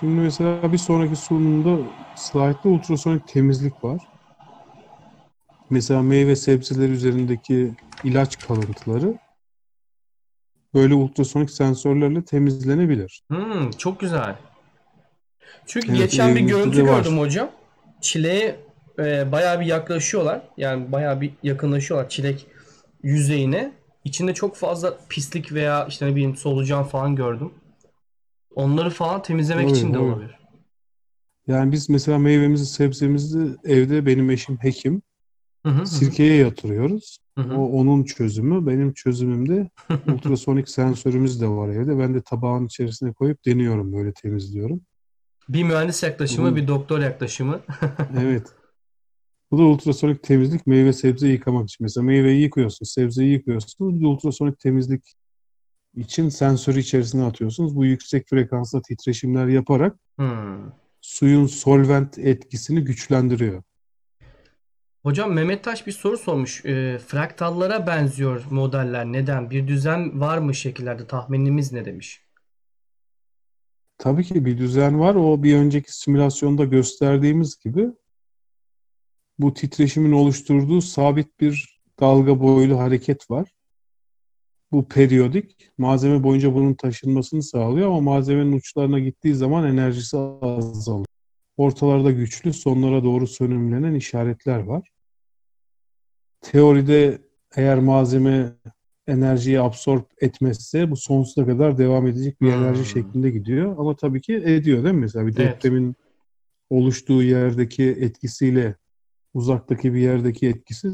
Şimdi 0.00 0.20
mesela 0.20 0.72
bir 0.72 0.78
sonraki 0.78 1.16
sunumda 1.16 1.82
slaytta 2.16 2.68
ultrasonik 2.68 3.28
temizlik 3.28 3.84
var. 3.84 4.08
Mesela 5.70 6.02
meyve 6.02 6.36
sebzeler 6.36 6.88
üzerindeki 6.88 7.74
ilaç 8.04 8.46
kalıntıları 8.46 9.18
böyle 10.74 10.94
ultrasonik 10.94 11.50
sensörlerle 11.50 12.24
temizlenebilir. 12.24 13.22
Hmm, 13.28 13.70
çok 13.70 14.00
güzel. 14.00 14.36
Çünkü 15.66 15.88
Evet, 15.88 15.98
geçen 15.98 16.36
bir 16.36 16.40
görüntü 16.40 16.76
de 16.76 16.82
var. 16.88 16.96
gördüm 17.02 17.18
hocam. 17.18 17.50
Çileğe 18.00 18.56
e, 18.98 19.32
bayağı 19.32 19.60
bir 19.60 19.66
yaklaşıyorlar. 19.66 20.42
Yani 20.56 20.92
bayağı 20.92 21.20
bir 21.20 21.32
yakınlaşıyorlar 21.42 22.08
çilek 22.08 22.46
yüzeyine. 23.02 23.72
İçinde 24.04 24.34
çok 24.34 24.56
fazla 24.56 24.98
pislik 25.08 25.52
veya 25.52 25.86
işte 25.86 26.06
ne 26.06 26.10
bileyim 26.10 26.36
solucan 26.36 26.84
falan 26.84 27.16
gördüm. 27.16 27.50
Onları 28.54 28.90
falan 28.90 29.22
temizlemek 29.22 29.64
Evet, 29.66 29.76
için 29.76 29.94
de 29.94 29.98
evet. 29.98 30.08
olabilir. 30.12 30.38
Yani 31.46 31.72
biz 31.72 31.88
mesela 31.90 32.18
meyvemizi, 32.18 32.66
sebzemizi 32.66 33.56
evde 33.64 34.06
benim 34.06 34.30
eşim 34.30 34.56
hekim 34.62 35.02
Hı 35.66 35.72
hı 35.72 35.80
hı. 35.80 35.86
sirkeye 35.86 36.34
yatırıyoruz. 36.34 37.18
Hı 37.38 37.44
hı. 37.44 37.54
O 37.56 37.66
onun 37.66 38.04
çözümü. 38.04 38.66
Benim 38.66 38.92
çözümümde 38.92 39.70
ultrasonik 40.08 40.68
sensörümüz 40.68 41.40
de 41.40 41.48
var 41.48 41.68
evde. 41.68 41.98
Ben 41.98 42.14
de 42.14 42.20
tabağın 42.22 42.66
içerisine 42.66 43.12
koyup 43.12 43.46
deniyorum 43.46 43.92
böyle 43.92 44.12
temizliyorum. 44.12 44.80
Bir 45.48 45.62
mühendis 45.62 46.02
yaklaşımı, 46.02 46.56
bir 46.56 46.68
doktor 46.68 47.00
yaklaşımı. 47.00 47.60
Evet. 48.20 48.46
Bu 49.50 49.58
da 49.58 49.62
ultrasonik 49.62 50.22
temizlik 50.22 50.66
meyve 50.66 50.92
sebze 50.92 51.28
yıkamak 51.28 51.64
için. 51.68 51.84
Mesela 51.84 52.04
meyveyi 52.04 52.42
yıkıyorsun, 52.42 52.84
sebzeyi 52.86 53.32
yıkıyorsun. 53.32 54.00
Bir 54.00 54.06
ultrasonik 54.06 54.58
temizlik 54.60 55.14
için 55.96 56.28
sensörü 56.28 56.78
içerisine 56.80 57.24
atıyorsunuz. 57.24 57.76
Bu 57.76 57.84
yüksek 57.84 58.28
frekansla 58.28 58.82
titreşimler 58.82 59.46
yaparak 59.46 59.96
Hmm. 60.16 60.72
suyun 61.00 61.46
solvent 61.46 62.18
etkisini 62.18 62.84
güçlendiriyor. 62.84 63.62
Hocam 65.02 65.32
Mehmet 65.32 65.64
Taş 65.64 65.86
bir 65.86 65.92
soru 65.92 66.18
sormuş. 66.18 66.64
E, 66.64 66.98
fraktallara 66.98 67.86
benziyor 67.86 68.44
modeller. 68.50 69.04
Neden? 69.04 69.50
Bir 69.50 69.68
düzen 69.68 70.20
var 70.20 70.38
mı 70.38 70.54
şekillerde? 70.54 71.06
Tahminimiz 71.06 71.72
ne 71.72 71.84
demiş? 71.84 72.22
Tabii 73.98 74.24
ki 74.24 74.44
bir 74.44 74.58
düzen 74.58 75.00
var. 75.00 75.14
O 75.14 75.42
bir 75.42 75.56
önceki 75.56 75.98
simülasyonda 75.98 76.64
gösterdiğimiz 76.64 77.58
gibi 77.58 77.88
bu 79.38 79.54
titreşimin 79.54 80.12
oluşturduğu 80.12 80.80
sabit 80.80 81.40
bir 81.40 81.80
dalga 82.00 82.40
boylu 82.40 82.78
hareket 82.78 83.30
var. 83.30 83.48
Bu 84.72 84.88
periyodik. 84.88 85.70
Malzeme 85.78 86.22
boyunca 86.22 86.54
bunun 86.54 86.74
taşınmasını 86.74 87.42
sağlıyor 87.42 87.86
ama 87.86 88.00
malzemenin 88.00 88.52
uçlarına 88.52 88.98
gittiği 88.98 89.34
zaman 89.34 89.64
enerjisi 89.64 90.16
azalıyor. 90.16 91.07
Ortalarda 91.58 92.10
güçlü, 92.10 92.52
sonlara 92.52 93.04
doğru 93.04 93.26
sönümlenen 93.26 93.94
işaretler 93.94 94.58
var. 94.58 94.88
Teoride 96.40 97.18
eğer 97.56 97.78
malzeme 97.78 98.52
enerjiyi 99.06 99.60
absorb 99.60 100.02
etmezse 100.20 100.90
bu 100.90 100.96
sonsuza 100.96 101.46
kadar 101.46 101.78
devam 101.78 102.06
edecek 102.06 102.40
bir 102.40 102.46
Hmm. 102.52 102.62
enerji 102.64 102.84
şeklinde 102.84 103.30
gidiyor. 103.30 103.74
Ama 103.78 103.96
tabii 103.96 104.20
ki 104.20 104.34
ediyor 104.34 104.84
değil 104.84 104.94
mi? 104.94 105.00
Mesela 105.00 105.26
bir 105.26 105.36
Evet. 105.38 105.54
depremin 105.54 105.96
oluştuğu 106.70 107.22
yerdeki 107.22 107.84
etkisiyle 107.84 108.74
uzaktaki 109.34 109.94
bir 109.94 110.00
yerdeki 110.00 110.48
etkisi 110.48 110.88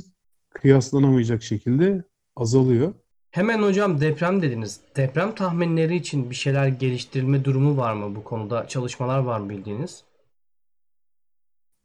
kıyaslanamayacak 0.51 1.43
şekilde 1.43 2.03
azalıyor. 2.37 2.95
Hemen 3.31 3.63
hocam 3.63 4.01
deprem 4.01 4.43
dediniz. 4.43 4.81
Deprem 4.97 5.35
tahminleri 5.35 5.97
için 5.97 6.31
bir 6.31 6.35
şeyler 6.35 6.69
geliştirilme 6.69 7.45
durumu 7.45 7.77
var 7.77 7.93
mı 7.95 8.17
bu 8.17 8.25
konuda? 8.25 8.69
Çalışmalar 8.69 9.19
var 9.19 9.41
mı 9.41 9.49
bildiğiniz? 9.51 10.05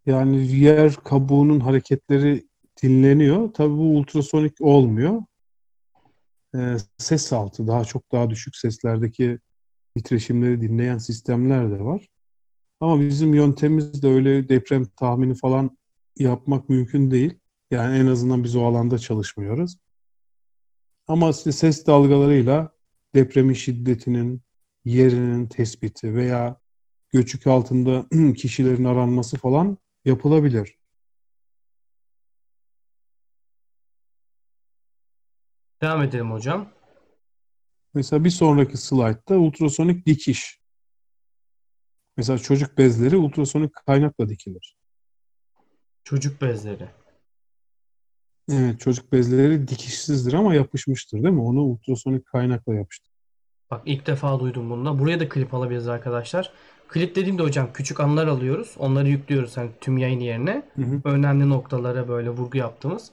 Yani 0.10 0.58
yer 0.58 0.96
kabuğunun 0.96 1.60
hareketleri 1.60 2.48
dinleniyor. 2.84 3.54
Tabii 3.54 3.78
bu 3.78 3.98
ultrasonik 3.98 4.62
olmuyor. 4.62 5.24
Ee, 6.56 6.78
ses 6.98 7.34
altı 7.34 7.68
daha 7.68 7.86
çok 7.86 8.12
daha 8.12 8.30
düşük 8.30 8.56
seslerdeki 8.56 9.40
titreşimleri 9.96 10.62
dinleyen 10.62 10.98
sistemler 10.98 11.72
de 11.72 11.80
var. 11.80 12.08
Ama 12.80 13.02
bizim 13.02 13.34
yöntemimiz 13.34 14.04
de 14.04 14.08
öyle 14.08 14.50
deprem 14.50 14.86
tahmini 14.86 15.36
falan 15.36 15.78
yapmak 16.18 16.70
mümkün 16.70 17.12
değil. 17.12 17.40
Yani 17.72 17.98
en 17.98 18.08
azından 18.08 18.44
biz 18.44 18.56
o 18.56 18.66
alanda 18.66 18.98
çalışmıyoruz. 18.98 19.78
Ama 21.08 21.30
işte 21.30 21.52
ses 21.52 21.88
dalgalarıyla 21.88 22.72
depremin 23.16 23.54
şiddetinin, 23.54 24.42
yerinin 24.86 25.48
tespiti 25.48 26.16
veya 26.16 26.60
göçük 27.10 27.48
altında 27.48 28.06
kişilerin 28.38 28.84
aranması 28.84 29.38
falan 29.38 29.78
yapılabilir. 30.06 30.80
Devam 35.82 36.02
edelim 36.02 36.32
hocam. 36.32 36.70
Mesela 37.94 38.24
bir 38.24 38.30
sonraki 38.30 38.78
slaytta 38.78 39.36
ultrasonik 39.36 40.06
dikiş. 40.06 40.60
Mesela 42.18 42.40
çocuk 42.40 42.78
bezleri 42.78 43.18
ultrasonik 43.18 43.74
kaynakla 43.74 44.30
dikilir. 44.30 44.78
Çocuk 46.04 46.42
bezleri. 46.42 46.90
Evet, 48.52 48.80
çocuk 48.80 49.12
bezleri 49.12 49.68
dikişsizdir 49.68 50.34
ama 50.34 50.56
yapışmıştır 50.56 51.24
değil 51.24 51.34
mi? 51.34 51.42
Onu 51.42 51.62
ultrasonik 51.62 52.26
kaynakla 52.26 52.76
yapıştır. 52.76 53.14
Bak 53.72 53.82
ilk 53.86 54.08
defa 54.08 54.40
duydum 54.40 54.70
bunu 54.70 54.86
da. 54.86 55.00
Buraya 55.00 55.20
da 55.20 55.30
klip 55.30 55.54
alabiliriz 55.54 55.88
arkadaşlar. 55.88 56.54
Klip 56.90 57.16
dediğimde 57.16 57.44
hocam 57.44 57.70
küçük 57.74 58.00
anlar 58.00 58.28
alıyoruz. 58.28 58.76
Onları 58.80 59.10
yüklüyoruz 59.10 59.58
hani 59.58 59.70
tüm 59.82 59.98
yayın 59.98 60.20
yerine. 60.20 60.64
Hı 60.76 60.82
hı. 60.82 61.02
Önemli 61.06 61.50
noktalara 61.50 62.08
böyle 62.08 62.30
vurgu 62.30 62.58
yaptığımız. 62.58 63.12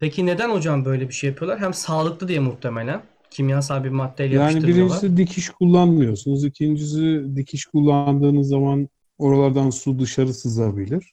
Peki 0.00 0.26
neden 0.26 0.50
hocam 0.50 0.84
böyle 0.84 1.08
bir 1.08 1.14
şey 1.14 1.30
yapıyorlar? 1.30 1.60
Hem 1.60 1.74
sağlıklı 1.74 2.28
diye 2.28 2.40
muhtemelen. 2.40 3.02
Kimyasal 3.30 3.84
bir 3.84 3.88
maddeyle 3.90 4.34
Yani 4.34 4.42
yapıştırmıyorlar. 4.42 5.02
birincisi 5.02 5.16
dikiş 5.16 5.50
kullanmıyorsunuz. 5.50 6.44
İkincisi 6.44 7.24
dikiş 7.36 7.66
kullandığınız 7.66 8.48
zaman 8.48 8.88
oralardan 9.18 9.70
su 9.70 9.98
dışarı 9.98 10.34
sızabilir. 10.34 11.12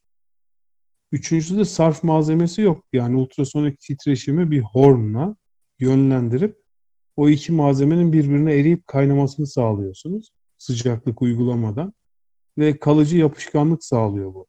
Üçüncüsü 1.12 1.58
de 1.58 1.66
sarf 1.66 2.04
malzemesi 2.04 2.62
yok. 2.62 2.84
Yani 2.94 3.16
ultrasonik 3.16 3.80
titreşimi 3.80 4.52
bir 4.52 4.62
hornla 4.62 5.36
yönlendirip 5.80 6.58
o 7.16 7.30
iki 7.30 7.52
malzemenin 7.52 8.14
birbirine 8.14 8.54
eriyip 8.54 8.88
kaynamasını 8.88 9.48
sağlıyorsunuz. 9.48 10.32
Sıcaklık 10.64 11.22
uygulamadan. 11.22 11.94
Ve 12.58 12.80
kalıcı 12.80 13.18
yapışkanlık 13.18 13.84
sağlıyor 13.84 14.34
bu. 14.34 14.48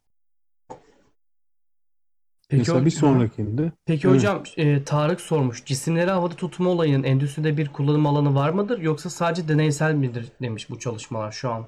Peki 2.48 2.58
Mesela 2.58 2.84
bir 2.84 2.90
sonrakinde 2.90 3.72
Peki 3.86 4.08
Evet. 4.08 4.16
hocam 4.16 4.42
e, 4.56 4.84
Tarık 4.84 5.20
sormuş. 5.20 5.64
Cisimleri 5.64 6.10
havada 6.10 6.34
tutma 6.34 6.70
olayının 6.70 7.02
endüstride 7.02 7.56
bir 7.56 7.68
kullanım 7.68 8.06
alanı 8.06 8.34
var 8.34 8.50
mıdır 8.50 8.78
yoksa 8.78 9.10
sadece 9.10 9.48
deneysel 9.48 9.94
midir 9.94 10.32
demiş 10.42 10.70
bu 10.70 10.78
çalışmalar 10.78 11.32
şu 11.32 11.50
an. 11.50 11.66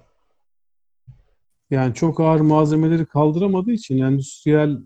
Yani 1.71 1.95
çok 1.95 2.21
ağır 2.21 2.41
malzemeleri 2.41 3.07
kaldıramadığı 3.07 3.73
için 3.73 3.99
endüstriyel 3.99 4.79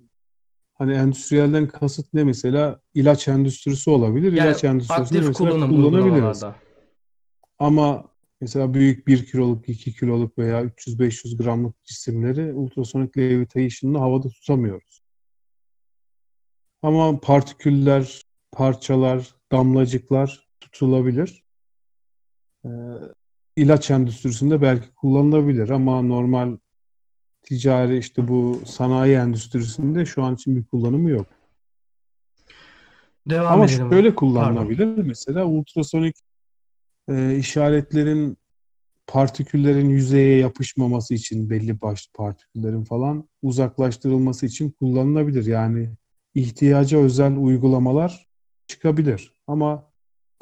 hani 0.74 0.92
endüstriyelden 0.92 1.68
kasıt 1.68 2.14
ne 2.14 2.24
mesela 2.24 2.80
ilaç 2.94 3.28
endüstrisi 3.28 3.90
olabilir. 3.90 4.32
Yani 4.32 4.50
ilaç 4.50 4.64
endüstrisinde 4.64 5.02
aktif 5.02 5.28
mesela 5.28 5.50
kullanım 5.50 5.70
kullanabiliriz. 5.70 6.44
Ama 7.58 8.09
mesela 8.40 8.74
büyük 8.74 9.06
1 9.06 9.26
kiloluk, 9.26 9.68
2 9.68 9.94
kiloluk 9.94 10.38
veya 10.38 10.62
300-500 10.62 11.36
gramlık 11.42 11.84
cisimleri 11.84 12.52
ultrasonic 12.52 13.10
levitation'la 13.16 14.00
havada 14.00 14.28
tutamıyoruz. 14.28 15.02
Ama 16.82 17.20
partiküller, 17.20 18.22
parçalar, 18.52 19.34
damlacıklar 19.52 20.48
tutulabilir. 20.60 21.44
Ee, 22.64 22.68
ilaç 23.56 23.90
endüstrisinde 23.90 24.62
belki 24.62 24.94
kullanılabilir 24.94 25.68
ama 25.68 26.02
normal 26.02 26.56
ticari 27.42 27.98
işte 27.98 28.28
bu 28.28 28.60
sanayi 28.66 29.14
endüstrisinde 29.14 30.06
şu 30.06 30.22
an 30.22 30.34
için 30.34 30.56
bir 30.56 30.64
kullanımı 30.64 31.10
yok. 31.10 31.26
Devam 33.26 33.52
Ama 33.52 33.64
edelim. 33.64 33.90
şöyle 33.90 34.14
kullanılabilir. 34.14 34.86
Mesela 34.86 35.44
ultrasonik 35.44 36.16
e, 37.10 37.36
işaretlerin 37.36 38.38
partiküllerin 39.06 39.88
yüzeye 39.88 40.38
yapışmaması 40.38 41.14
için 41.14 41.50
belli 41.50 41.80
başlı 41.80 42.12
partiküllerin 42.12 42.84
falan 42.84 43.28
uzaklaştırılması 43.42 44.46
için 44.46 44.70
kullanılabilir. 44.70 45.46
Yani 45.46 45.90
ihtiyaca 46.34 46.98
özel 46.98 47.36
uygulamalar 47.36 48.28
çıkabilir. 48.66 49.34
Ama 49.46 49.90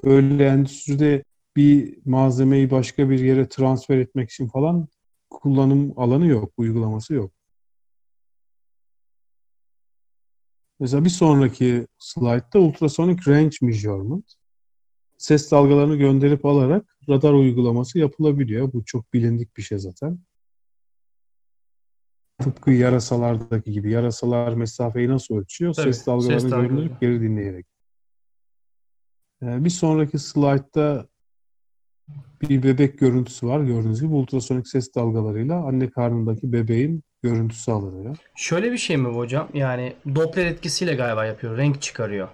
öyle 0.02 0.46
endüstride 0.46 1.24
bir 1.56 1.98
malzemeyi 2.04 2.70
başka 2.70 3.10
bir 3.10 3.20
yere 3.20 3.48
transfer 3.48 3.98
etmek 3.98 4.30
için 4.30 4.48
falan 4.48 4.88
kullanım 5.30 5.98
alanı 5.98 6.26
yok, 6.26 6.52
uygulaması 6.56 7.14
yok. 7.14 7.32
Mesela 10.80 11.04
bir 11.04 11.10
sonraki 11.10 11.86
slaytta 11.98 12.58
ultrasonic 12.58 13.18
range 13.28 13.56
measurement. 13.62 14.37
Ses 15.18 15.50
dalgalarını 15.50 15.96
gönderip 15.96 16.44
alarak 16.46 16.96
radar 17.08 17.32
uygulaması 17.32 17.98
yapılabiliyor. 17.98 18.72
Bu 18.72 18.84
çok 18.84 19.12
bilindik 19.12 19.56
bir 19.56 19.62
şey 19.62 19.78
zaten. 19.78 20.18
Tıpkı 22.42 22.70
yarasalardaki 22.70 23.72
gibi. 23.72 23.90
Yarasalar 23.90 24.54
mesafeyi 24.54 25.08
nasıl 25.08 25.36
ölçüyor? 25.36 25.74
Tabii, 25.74 25.94
ses 25.94 26.06
dalgalarını 26.06 26.40
ses 26.40 26.50
dalgaları. 26.50 26.68
gönderip 26.68 27.00
geri 27.00 27.20
dinleyerek. 27.20 27.66
Ee, 29.42 29.64
Bir 29.64 29.70
sonraki 29.70 30.18
slaytta 30.18 31.06
bir 32.42 32.62
bebek 32.62 32.98
görüntüsü 32.98 33.46
var. 33.46 33.60
Gördüğünüz 33.60 34.00
gibi 34.02 34.14
ultrasonik 34.14 34.68
ses 34.68 34.94
dalgalarıyla 34.94 35.64
anne 35.64 35.90
karnındaki 35.90 36.52
bebeğin 36.52 37.02
görüntüsü 37.22 37.70
alınıyor. 37.72 38.16
Şöyle 38.36 38.72
bir 38.72 38.78
şey 38.78 38.96
mi 38.96 39.08
bu 39.08 39.16
hocam? 39.16 39.48
Yani 39.54 39.96
Doppler 40.14 40.46
etkisiyle 40.46 40.94
galiba 40.94 41.24
yapıyor. 41.24 41.56
Renk 41.56 41.82
çıkarıyor. 41.82 42.28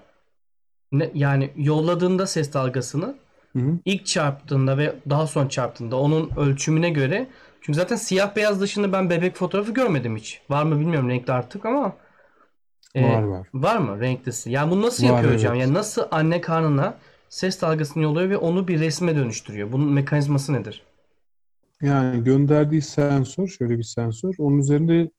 Ne, 0.93 1.11
yani 1.14 1.51
yolladığında 1.57 2.26
ses 2.26 2.53
dalgasını 2.53 3.14
Hı 3.53 3.59
hı. 3.59 3.78
ilk 3.85 4.07
çarptığında 4.07 4.78
ve 4.78 4.95
daha 5.11 5.26
sonra 5.26 5.49
çarptığında 5.49 5.97
onun 5.97 6.30
ölçümüne 6.37 6.91
göre 6.91 7.26
çünkü 7.61 7.76
zaten 7.76 7.97
siyah 7.97 8.37
beyaz 8.37 8.61
dışında 8.61 8.93
ben 8.93 9.11
bebek 9.11 9.37
fotoğrafı 9.37 9.72
görmedim 9.74 10.16
hiç. 10.16 10.41
Var 10.51 10.62
mı 10.64 10.80
bilmiyorum 10.80 11.09
renkli 11.09 11.32
artık 11.32 11.66
ama 11.66 11.97
e, 12.95 13.03
Var 13.03 13.22
var. 13.22 13.49
var 13.55 13.76
mı 13.76 14.01
renklisi? 14.01 14.51
Yani 14.51 14.70
bunu 14.70 14.82
nasıl 14.82 15.05
Var, 15.05 15.09
yapıyor 15.12 15.35
hocam? 15.35 15.53
evet. 15.55 15.62
Yani 15.62 15.74
nasıl 15.74 16.03
anne 16.11 16.41
karnına 16.41 16.95
ses 17.28 17.62
dalgasını 17.62 18.03
yolluyor 18.03 18.30
ve 18.30 18.37
onu 18.37 18.68
bir 18.68 18.80
resme 18.80 19.16
dönüştürüyor? 19.16 19.72
Bunun 19.72 19.93
mekanizması 19.93 20.53
nedir? 20.53 20.82
Yani 21.82 22.24
gönderdiği 22.24 22.82
sensör, 22.82 23.47
şöyle 23.49 23.78
bir 23.78 23.82
sensör. 23.82 24.35
Onun 24.39 24.59
üzerinde 24.59 25.11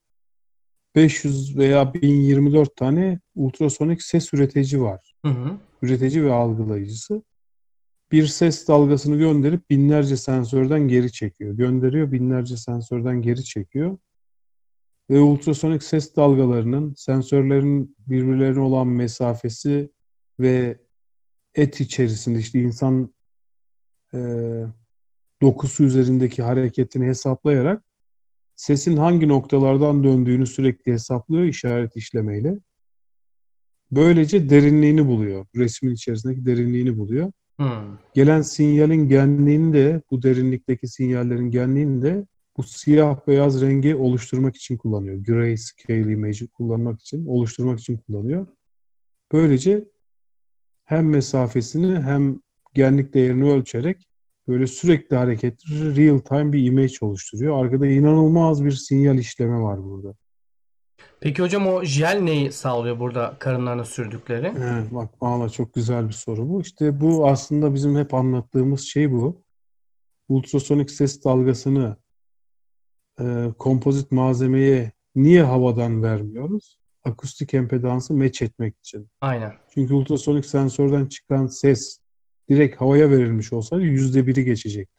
500 0.96 1.58
veya 1.58 1.94
1024 1.94 2.76
tane 2.76 3.20
ultrasonik 3.36 4.02
ses 4.04 4.34
üretici 4.34 4.82
var. 4.82 5.15
Hı 5.26 5.30
hı. 5.30 5.58
Üretici 5.82 6.26
ve 6.26 6.34
algılayıcısı. 6.34 7.24
Bir 8.12 8.28
ses 8.28 8.68
dalgasını 8.68 9.18
gönderip 9.18 9.70
binlerce 9.70 10.18
sensörden 10.18 10.88
geri 10.88 11.12
çekiyor. 11.12 11.54
Gönderiyor, 11.54 12.12
binlerce 12.12 12.58
sensörden 12.58 13.22
geri 13.22 13.44
çekiyor. 13.44 13.98
Ve 15.10 15.20
ultrasonik 15.20 15.84
ses 15.84 16.16
dalgalarının 16.16 16.94
sensörlerin 16.98 17.96
birbirlerine 18.08 18.60
olan 18.60 18.88
mesafesi 18.88 19.92
ve 20.40 20.80
et 21.56 21.82
içerisinde 21.82 22.40
işte 22.40 22.60
insan 22.60 23.14
e, 24.14 24.20
dokusu 25.42 25.84
üzerindeki 25.84 26.44
hareketini 26.44 27.06
hesaplayarak 27.06 27.84
sesin 28.56 28.98
hangi 28.98 29.28
noktalardan 29.28 30.04
döndüğünü 30.04 30.48
sürekli 30.48 30.92
hesaplıyor 30.92 31.44
işaret 31.44 31.96
işlemeyle. 31.96 32.58
Böylece 33.96 34.50
derinliğini 34.50 35.08
buluyor. 35.08 35.46
Resmin 35.56 35.94
içerisindeki 35.94 36.46
derinliğini 36.46 36.98
buluyor. 36.98 37.32
Hı. 37.60 37.70
Gelen 38.14 38.42
sinyalin 38.42 39.08
genliğini 39.08 39.74
de 39.74 40.02
bu 40.12 40.24
derinlikteki 40.24 40.88
sinyallerin 40.88 41.52
genliğini 41.52 42.02
de 42.02 42.26
bu 42.58 42.64
siyah 42.64 43.28
beyaz 43.28 43.62
rengi 43.62 43.96
oluşturmak 43.96 44.56
için 44.56 44.78
kullanıyor. 44.78 45.18
Grayscale 45.18 46.12
image'i 46.12 46.48
kullanmak 46.48 47.02
için, 47.02 47.26
oluşturmak 47.26 47.80
için 47.80 47.98
kullanıyor. 47.98 48.48
Böylece 49.32 49.86
hem 50.86 51.10
mesafesini 51.10 52.00
hem 52.00 52.40
genlik 52.74 53.14
değerini 53.14 53.52
ölçerek 53.52 54.08
böyle 54.48 54.68
sürekli 54.68 55.16
hareketli 55.16 55.96
real 55.96 56.20
time 56.20 56.54
bir 56.54 56.66
image 56.66 56.94
oluşturuyor. 57.02 57.66
Arkada 57.66 57.88
inanılmaz 57.88 58.66
bir 58.66 58.72
sinyal 58.72 59.18
işleme 59.18 59.60
var 59.60 59.84
burada. 59.84 60.16
Peki 61.20 61.42
hocam 61.42 61.68
o 61.68 61.84
jel 61.84 62.20
neyi 62.22 62.52
sağlıyor 62.52 63.00
burada 63.00 63.36
karınlarına 63.40 63.86
sürdükleri? 63.86 64.54
Evet, 64.58 64.94
bak 64.94 65.22
valla 65.22 65.50
çok 65.50 65.74
güzel 65.74 66.08
bir 66.08 66.14
soru 66.14 66.50
bu. 66.50 66.62
İşte 66.62 67.02
bu 67.02 67.28
aslında 67.28 67.74
bizim 67.74 67.98
hep 67.98 68.14
anlattığımız 68.14 68.82
şey 68.82 69.12
bu. 69.12 69.46
Ultrasonik 70.30 70.92
ses 70.92 71.24
dalgasını 71.24 71.98
e, 73.20 73.48
kompozit 73.60 74.12
malzemeye 74.12 74.92
niye 75.16 75.44
havadan 75.44 76.04
vermiyoruz? 76.04 76.80
Akustik 77.04 77.54
empedansı 77.54 78.14
meç 78.14 78.42
etmek 78.42 78.78
için. 78.78 79.10
Aynen. 79.22 79.54
Çünkü 79.74 79.94
ultrasonik 79.94 80.46
sensörden 80.46 81.06
çıkan 81.06 81.48
ses 81.48 82.00
direkt 82.50 82.82
havaya 82.82 83.10
verilmiş 83.10 83.54
olsaydı 83.54 83.84
yüzde 83.84 84.28
biri 84.28 84.46
geçecek. 84.46 84.90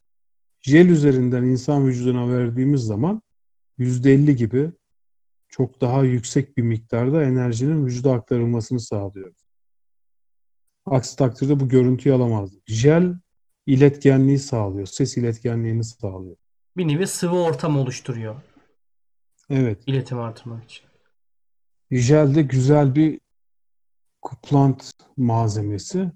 Jel 0.62 0.88
üzerinden 0.88 1.42
insan 1.42 1.86
vücuduna 1.86 2.28
verdiğimiz 2.28 2.80
zaman 2.80 3.22
yüzde 3.78 4.14
elli 4.14 4.36
gibi 4.36 4.72
çok 5.56 5.80
daha 5.80 6.04
yüksek 6.04 6.56
bir 6.56 6.62
miktarda 6.62 7.24
enerjinin 7.24 7.86
vücuda 7.86 8.12
aktarılmasını 8.12 8.80
sağlıyor. 8.80 9.34
Aksi 10.86 11.16
takdirde 11.16 11.60
bu 11.60 11.68
görüntüyü 11.68 12.14
alamazdık. 12.14 12.62
Jel 12.66 13.14
iletkenliği 13.66 14.38
sağlıyor. 14.38 14.86
Ses 14.86 15.16
iletkenliğini 15.16 15.84
sağlıyor. 15.84 16.36
Bir 16.76 16.88
nevi 16.88 17.06
sıvı 17.06 17.42
ortam 17.42 17.78
oluşturuyor 17.78 18.36
Evet. 19.50 19.82
iletimi 19.86 20.20
artırmak 20.20 20.64
için. 20.64 20.84
Jel 21.90 22.34
de 22.34 22.42
güzel 22.42 22.94
bir 22.94 23.20
kuplant 24.22 24.92
malzemesi. 25.16 26.12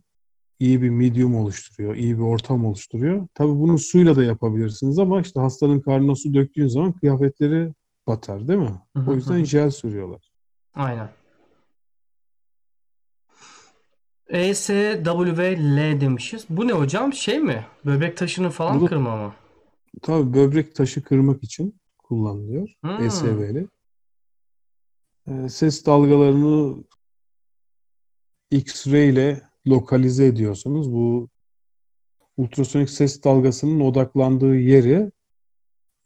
İyi 0.59 0.83
bir 0.83 0.91
medium 0.91 1.37
oluşturuyor, 1.37 1.95
iyi 1.95 2.19
bir 2.19 2.23
ortam 2.23 2.65
oluşturuyor. 2.65 3.29
Tabii 3.35 3.61
bunu 3.61 3.79
suyla 3.79 4.17
da 4.17 4.25
yapabilirsiniz 4.25 4.99
ama 4.99 5.21
işte 5.21 5.41
hastanın 5.41 5.81
karnına 5.81 6.15
su 6.15 6.35
döktüğün 6.35 6.69
zaman 6.69 6.93
kıyafetleri 6.93 7.73
batar 8.11 8.49
değil 8.49 8.59
mi? 8.59 8.81
Hı 8.97 9.03
hı 9.03 9.11
O 9.11 9.15
yüzden 9.15 9.39
hı. 9.39 9.45
jel 9.45 9.71
sürüyorlar. 9.71 10.31
Aynen. 10.75 11.11
E, 14.29 14.55
S, 14.55 15.03
W 15.05 15.37
ve 15.39 15.57
L 15.77 16.01
demişiz. 16.01 16.47
Bu 16.51 16.69
ne 16.69 16.73
hocam? 16.73 17.13
Şey 17.13 17.39
mi? 17.41 17.67
Böbrek 17.87 18.17
taşını 18.17 18.51
falan 18.51 18.81
Bu- 18.81 18.87
kırma 18.87 19.17
mı? 19.17 19.35
Tabii 20.03 20.35
böbrek 20.35 20.75
taşı 20.75 21.03
kırmak 21.03 21.45
için 21.45 21.81
kullanılıyor. 21.99 22.69
Hmm. 22.81 23.05
ESV'li. 23.05 23.69
Ee, 25.29 25.49
ses 25.49 25.87
dalgalarını 25.87 26.85
X-ray 28.51 29.11
ile 29.11 29.43
lokalize 29.67 30.27
ediyorsunuz. 30.27 30.93
Bu 30.93 31.29
ultrasonik 32.37 32.91
ses 32.91 33.25
dalgasının 33.25 33.81
odaklandığı 33.81 34.57
yeri 34.57 35.11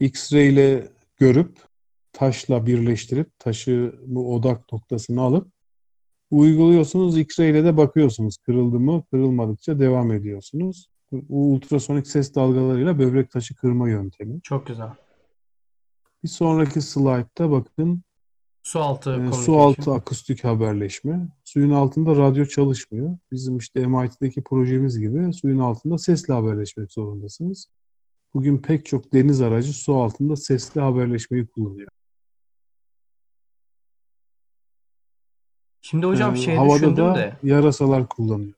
X-ray 0.01 0.49
ile 0.53 0.93
görüp 1.17 1.59
taşla 2.15 2.67
birleştirip 2.67 3.39
taşı 3.39 3.95
bu 4.07 4.35
odak 4.35 4.73
noktasını 4.73 5.21
alıp 5.21 5.49
uyguluyorsunuz. 6.31 7.19
X-ray 7.19 7.51
ile 7.51 7.65
de 7.65 7.77
bakıyorsunuz. 7.77 8.37
Kırıldı 8.37 8.81
mı? 8.81 9.05
Kırılmadıkça 9.11 9.79
devam 9.79 10.12
ediyorsunuz. 10.12 10.89
Bu 11.12 11.53
ultrasonik 11.53 12.07
ses 12.07 12.35
dalgalarıyla 12.35 12.99
böbrek 12.99 13.31
taşı 13.31 13.55
kırma 13.55 13.89
yöntemi. 13.89 14.43
Çok 14.43 14.67
güzel. 14.67 14.91
Bir 16.25 16.29
sonraki 16.29 16.81
slaytta 16.81 17.51
bakın 17.51 18.03
Su 18.62 18.81
altı 18.81 19.11
e, 19.11 19.33
su 19.33 19.57
altı 19.57 19.93
akustik 19.93 20.45
haberleşme. 20.45 21.29
Suyun 21.45 21.71
altında 21.71 22.17
radyo 22.17 22.47
çalışmıyor. 22.47 23.19
Bizim 23.33 23.59
işte 23.59 23.87
MIT'deki 23.87 24.43
projemiz 24.43 24.99
gibi 24.99 25.33
suyun 25.33 25.59
altında 25.59 25.99
sesle 25.99 26.35
haberleşmek 26.35 26.93
zorundasınız. 26.93 27.69
Bugün 28.35 28.59
pek 28.59 28.87
çok 28.87 29.12
deniz 29.12 29.41
aracı 29.41 29.73
su 29.73 29.95
altında 29.95 30.37
sesli 30.37 30.81
haberleşmeyi 30.81 31.47
kullanıyor. 31.47 31.89
Şimdi 35.87 36.07
hocam 36.07 36.35
Ee, 36.35 36.37
şey 36.37 36.57
düşündüm 36.61 36.97
da 36.97 37.14
de 37.14 37.37
yarasalar 37.43 38.09
kullanıyor. 38.09 38.53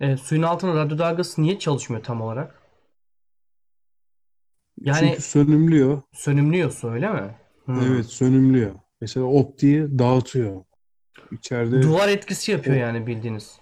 e, 0.00 0.16
suyun 0.16 0.42
altında 0.42 0.74
radyo 0.74 0.98
dalgası 0.98 1.42
niye 1.42 1.58
çalışmıyor 1.58 2.02
tam 2.04 2.20
olarak? 2.20 2.62
Yani 4.80 5.08
Çünkü 5.10 5.22
sönümlüyor. 5.22 6.02
sönümlüyor 6.12 6.70
su 6.70 6.90
öyle 6.90 7.12
mi? 7.12 7.34
Hmm. 7.64 7.80
Evet, 7.80 8.06
sönümlüyor. 8.06 8.74
Mesela 9.00 9.26
optiği 9.26 9.98
dağıtıyor. 9.98 10.64
İçeride 11.32 11.82
Duvar 11.82 12.08
etkisi 12.08 12.52
yapıyor 12.52 12.76
O- 12.76 12.78
yani 12.78 13.06
bildiğiniz. 13.06 13.58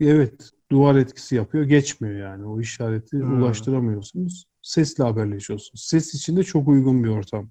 evet 0.00 0.50
duvar 0.70 0.96
etkisi 0.96 1.34
yapıyor. 1.36 1.64
Geçmiyor 1.64 2.18
yani. 2.20 2.46
O 2.46 2.60
işareti 2.60 3.16
Hmm. 3.16 3.42
ulaştıramıyorsunuz. 3.42 4.44
Sesle 4.62 5.04
haberleşiyorsunuz. 5.04 5.84
Ses 5.86 6.14
için 6.14 6.36
de 6.36 6.44
çok 6.44 6.68
uygun 6.68 7.04
bir 7.04 7.08
ortam. 7.08 7.50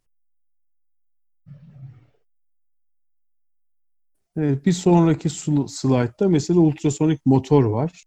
Bir 4.37 4.71
sonraki 4.71 5.29
slaytta 5.67 6.29
mesela 6.29 6.59
ultrasonik 6.59 7.25
motor 7.25 7.63
var. 7.63 8.05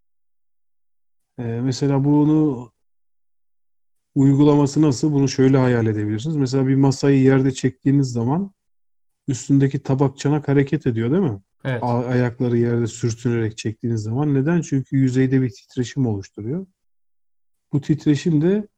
Ee, 1.38 1.42
mesela 1.42 2.04
bunu 2.04 2.72
uygulaması 4.14 4.82
nasıl? 4.82 5.12
Bunu 5.12 5.28
şöyle 5.28 5.56
hayal 5.56 5.86
edebilirsiniz. 5.86 6.36
Mesela 6.36 6.66
bir 6.66 6.74
masayı 6.74 7.22
yerde 7.22 7.50
çektiğiniz 7.52 8.12
zaman 8.12 8.52
üstündeki 9.28 9.82
tabak 9.82 10.18
çanak 10.18 10.48
hareket 10.48 10.86
ediyor 10.86 11.10
değil 11.10 11.22
mi? 11.22 11.40
Evet. 11.64 11.82
A- 11.82 12.04
ayakları 12.04 12.58
yerde 12.58 12.86
sürtünerek 12.86 13.58
çektiğiniz 13.58 14.02
zaman. 14.02 14.34
Neden? 14.34 14.60
Çünkü 14.60 14.96
yüzeyde 14.96 15.42
bir 15.42 15.50
titreşim 15.50 16.06
oluşturuyor. 16.06 16.66
Bu 17.72 17.80
titreşim 17.80 18.42
de 18.42 18.68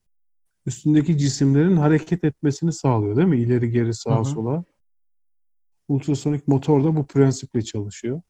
üstündeki 0.67 1.19
cisimlerin 1.19 1.77
hareket 1.77 2.25
etmesini 2.25 2.73
sağlıyor 2.73 3.17
değil 3.17 3.29
mi? 3.29 3.41
İleri 3.41 3.71
geri 3.71 3.95
sağa 3.95 4.17
Hı 4.17 4.21
hı. 4.21 4.25
sola. 4.25 4.65
Ultrasonik 5.91 6.49
motor 6.49 6.85
da 6.85 6.97
bu 6.97 7.07
prensiple 7.07 7.63
çalışıyor. 7.63 8.23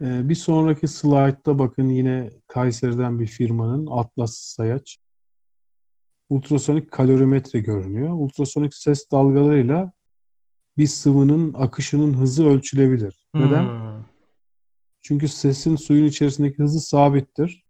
Ee, 0.00 0.28
bir 0.28 0.34
sonraki 0.34 0.88
slaytta 0.88 1.58
bakın 1.58 1.88
yine 1.88 2.30
Kayseri'den 2.46 3.20
bir 3.20 3.26
firmanın 3.26 3.86
Atlas 3.90 4.34
Sayaç. 4.34 4.98
Ultrasonik 6.28 6.90
kalorimetre 6.90 7.60
görünüyor. 7.60 8.12
Ultrasonik 8.12 8.74
ses 8.74 9.10
dalgalarıyla 9.12 9.92
bir 10.78 10.86
sıvının 10.86 11.54
akışının 11.54 12.14
hızı 12.14 12.46
ölçülebilir. 12.46 13.28
Neden? 13.34 13.64
Hmm. 13.64 14.04
Çünkü 15.02 15.28
sesin 15.28 15.76
suyun 15.76 16.06
içerisindeki 16.06 16.58
hızı 16.58 16.80
sabittir. 16.80 17.64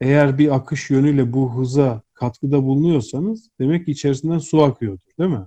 Eğer 0.00 0.38
bir 0.38 0.54
akış 0.54 0.90
yönüyle 0.90 1.32
bu 1.32 1.58
hıza 1.58 2.02
katkıda 2.14 2.62
bulunuyorsanız 2.62 3.50
demek 3.60 3.86
ki 3.86 3.92
içerisinden 3.92 4.38
su 4.38 4.62
akıyordur, 4.62 5.10
değil 5.18 5.30
mi? 5.30 5.46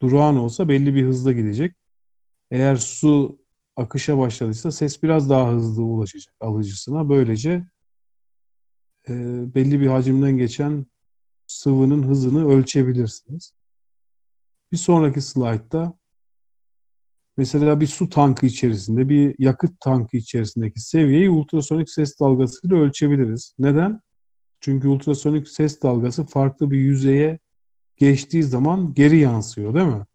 Durağan 0.00 0.36
olsa 0.36 0.68
belli 0.68 0.94
bir 0.94 1.04
hızda 1.04 1.32
gidecek. 1.32 1.76
Eğer 2.50 2.76
su 2.76 3.38
akışa 3.76 4.18
başladıysa 4.18 4.72
ses 4.72 5.02
biraz 5.02 5.30
daha 5.30 5.52
hızlı 5.52 5.82
ulaşacak 5.82 6.34
alıcısına. 6.40 7.08
Böylece 7.08 7.66
e, 9.08 9.14
belli 9.54 9.80
bir 9.80 9.86
hacimden 9.86 10.36
geçen 10.38 10.86
sıvının 11.46 12.02
hızını 12.02 12.48
ölçebilirsiniz. 12.48 13.52
Bir 14.72 14.76
sonraki 14.76 15.20
slaytta 15.20 15.98
mesela 17.36 17.80
bir 17.80 17.86
su 17.86 18.08
tankı 18.08 18.46
içerisinde, 18.46 19.08
bir 19.08 19.34
yakıt 19.38 19.80
tankı 19.80 20.16
içerisindeki 20.16 20.80
seviyeyi 20.80 21.30
ultrasonik 21.30 21.90
ses 21.90 22.20
dalgasıyla 22.20 22.76
ölçebiliriz. 22.76 23.54
Neden? 23.58 24.00
Çünkü 24.60 24.88
ultrasonik 24.88 25.48
ses 25.48 25.82
dalgası 25.82 26.26
farklı 26.26 26.70
bir 26.70 26.78
yüzeye 26.78 27.38
geçtiği 27.98 28.42
zaman 28.42 28.94
geri 28.94 29.18
yansıyor, 29.18 29.74
değil 29.74 29.86
mi? 29.86 30.06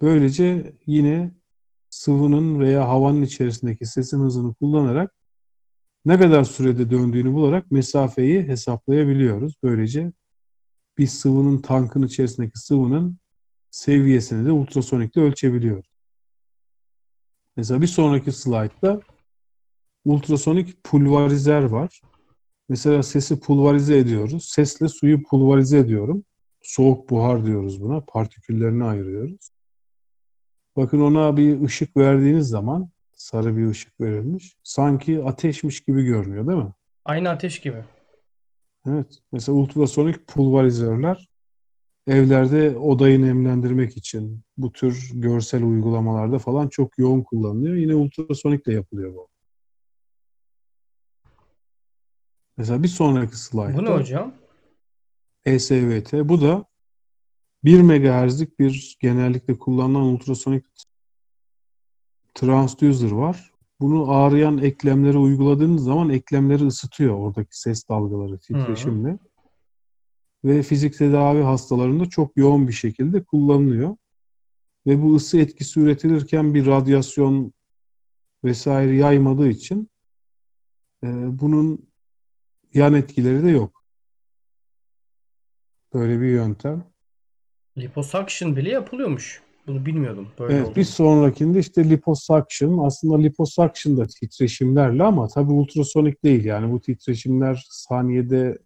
Böylece 0.00 0.76
yine 0.86 1.34
sıvının 1.90 2.60
veya 2.60 2.88
havanın 2.88 3.22
içerisindeki 3.22 3.86
sesin 3.86 4.20
hızını 4.20 4.54
kullanarak 4.54 5.14
ne 6.04 6.18
kadar 6.18 6.44
sürede 6.44 6.90
döndüğünü 6.90 7.32
bularak 7.32 7.70
mesafeyi 7.70 8.42
hesaplayabiliyoruz. 8.42 9.54
Böylece 9.62 10.12
bir 10.98 11.06
sıvının 11.06 11.58
tankın 11.58 12.02
içerisindeki 12.02 12.58
sıvının 12.58 13.18
seviyesini 13.70 14.46
de 14.46 14.52
ultrasonikle 14.52 15.20
ölçebiliyoruz. 15.20 15.94
Mesela 17.56 17.82
bir 17.82 17.86
sonraki 17.86 18.32
slaytta 18.32 19.00
ultrasonik 20.04 20.84
pulverizer 20.84 21.62
var. 21.62 22.00
Mesela 22.68 23.02
sesi 23.02 23.40
pulverize 23.40 23.98
ediyoruz. 23.98 24.44
Sesle 24.48 24.88
suyu 24.88 25.22
pulverize 25.22 25.78
ediyorum. 25.78 26.24
Soğuk 26.64 27.10
buhar 27.10 27.46
diyoruz 27.46 27.82
buna. 27.82 28.00
Partiküllerini 28.00 28.84
ayırıyoruz. 28.84 29.50
Bakın 30.76 31.00
ona 31.00 31.36
bir 31.36 31.62
ışık 31.62 31.96
verdiğiniz 31.96 32.48
zaman 32.48 32.90
sarı 33.16 33.56
bir 33.56 33.68
ışık 33.68 34.00
verilmiş. 34.00 34.56
Sanki 34.62 35.24
ateşmiş 35.24 35.80
gibi 35.80 36.04
görünüyor 36.04 36.46
değil 36.46 36.58
mi? 36.58 36.72
Aynı 37.04 37.30
ateş 37.30 37.60
gibi. 37.60 37.84
Evet. 38.86 39.18
Mesela 39.32 39.58
ultrasonik 39.58 40.26
pulverizörler 40.26 41.28
evlerde 42.06 42.78
odayı 42.78 43.22
nemlendirmek 43.22 43.96
için 43.96 44.42
bu 44.56 44.72
tür 44.72 45.10
görsel 45.14 45.62
uygulamalarda 45.62 46.38
falan 46.38 46.68
çok 46.68 46.98
yoğun 46.98 47.22
kullanılıyor. 47.22 47.74
Yine 47.74 47.94
ultrasonikle 47.94 48.72
yapılıyor 48.72 49.14
bu. 49.14 49.28
Mesela 52.56 52.82
bir 52.82 52.88
sonraki 52.88 53.36
slaytta 53.38 53.78
Bu 53.78 53.84
ne 53.84 53.88
hocam? 53.88 54.34
ESVT. 55.46 56.12
Bu 56.12 56.40
da 56.40 56.64
1 57.64 57.80
MHz'lik 57.80 58.58
bir 58.58 58.96
genellikle 59.00 59.58
kullanılan 59.58 60.02
ultrasonik 60.02 60.64
transducer 62.34 63.10
var. 63.10 63.52
Bunu 63.80 64.10
ağrıyan 64.10 64.58
eklemlere 64.58 65.18
uyguladığınız 65.18 65.84
zaman 65.84 66.10
eklemleri 66.10 66.66
ısıtıyor 66.66 67.14
oradaki 67.14 67.60
ses 67.60 67.88
dalgaları 67.88 68.38
titreşimle. 68.38 69.18
Ve 70.44 70.62
fizik 70.62 70.98
tedavi 70.98 71.42
hastalarında 71.42 72.06
çok 72.06 72.36
yoğun 72.36 72.68
bir 72.68 72.72
şekilde 72.72 73.24
kullanılıyor. 73.24 73.96
Ve 74.86 75.02
bu 75.02 75.14
ısı 75.14 75.38
etkisi 75.38 75.80
üretilirken 75.80 76.54
bir 76.54 76.66
radyasyon 76.66 77.52
vesaire 78.44 78.96
yaymadığı 78.96 79.48
için 79.48 79.90
e, 81.04 81.08
bunun 81.38 81.88
yan 82.74 82.94
etkileri 82.94 83.44
de 83.44 83.50
yok. 83.50 83.83
Böyle 85.94 86.20
bir 86.20 86.26
yöntem. 86.26 86.84
Liposuction 87.78 88.56
bile 88.56 88.70
yapılıyormuş. 88.70 89.42
Bunu 89.66 89.86
bilmiyordum. 89.86 90.28
Böyle 90.38 90.52
Evet, 90.54 90.62
olduğunu. 90.64 90.76
bir 90.76 90.84
sonrakinde 90.84 91.58
işte 91.58 91.90
liposuction. 91.90 92.86
Aslında 92.86 93.18
liposuction 93.18 93.96
da 93.96 94.06
titreşimlerle 94.06 95.02
ama 95.02 95.28
tabii 95.28 95.52
ultrasonik 95.52 96.24
değil. 96.24 96.44
Yani 96.44 96.72
bu 96.72 96.80
titreşimler 96.80 97.66
saniyede 97.70 98.58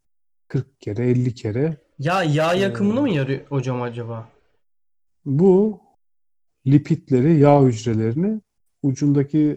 40 0.48 0.80
kere, 0.80 1.10
50 1.10 1.34
kere. 1.34 1.76
Ya 1.98 2.22
yağ 2.22 2.54
yakımını 2.54 2.98
Ee, 2.98 3.02
mı 3.02 3.10
yarıyor 3.10 3.40
hocam 3.48 3.82
acaba? 3.82 4.28
Bu 5.24 5.80
lipidleri, 6.66 7.38
yağ 7.38 7.62
hücrelerini 7.62 8.40
ucundaki 8.82 9.56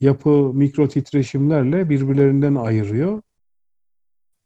yapı 0.00 0.30
mikro 0.54 0.88
titreşimlerle 0.88 1.90
birbirlerinden 1.90 2.54
ayırıyor. 2.54 3.22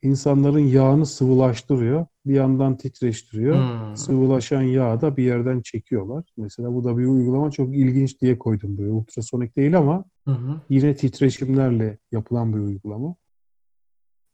İnsanların 0.07 0.59
yağını 0.59 1.07
sıvılaştırıyor. 1.07 2.07
Bir 2.27 2.35
yandan 2.35 2.77
titreştiriyor. 2.77 3.57
Hmm. 3.57 3.97
Sıvılaşan 3.97 4.63
yağı 4.63 5.01
da 5.01 5.17
bir 5.17 5.25
yerden 5.25 5.61
çekiyorlar. 5.61 6.25
Mesela 6.37 6.75
bu 6.75 6.85
da 6.85 6.99
bir 6.99 7.07
uygulama 7.07 7.51
çok 7.51 7.77
ilginç 7.77 8.21
diye 8.21 8.39
koydum 8.39 8.79
buraya. 8.79 8.91
Ultrasonik 8.91 9.57
değil 9.57 9.79
ama 9.79 10.05
Hı 10.25 10.31
hı. 10.31 10.61
yine 10.69 10.97
titreşimlerle 10.97 11.99
yapılan 12.13 12.53
bir 12.53 12.59
uygulama. 12.59 13.15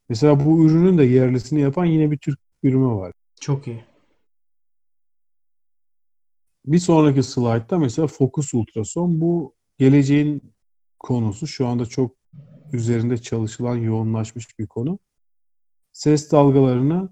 Mesela 0.08 0.44
bu 0.44 0.66
ürünün 0.66 0.98
de 0.98 1.04
yerlisini 1.04 1.60
yapan 1.60 1.84
yine 1.84 2.10
bir 2.10 2.18
Türk 2.18 2.38
firma 2.60 2.98
var. 2.98 3.12
Çok 3.40 3.66
iyi. 3.66 3.84
Bir 6.66 6.78
sonraki 6.78 7.22
slaytta 7.22 7.78
mesela 7.78 8.06
Focus 8.06 8.54
Ultrason 8.54 9.20
bu 9.20 9.54
geleceğin 9.78 10.42
konusu. 10.98 11.46
Şu 11.46 11.66
anda 11.66 11.86
çok 11.86 12.16
üzerinde 12.72 13.18
çalışılan, 13.18 13.76
yoğunlaşmış 13.76 14.58
bir 14.58 14.66
konu. 14.66 14.98
Ses 15.92 16.32
dalgalarını 16.32 17.08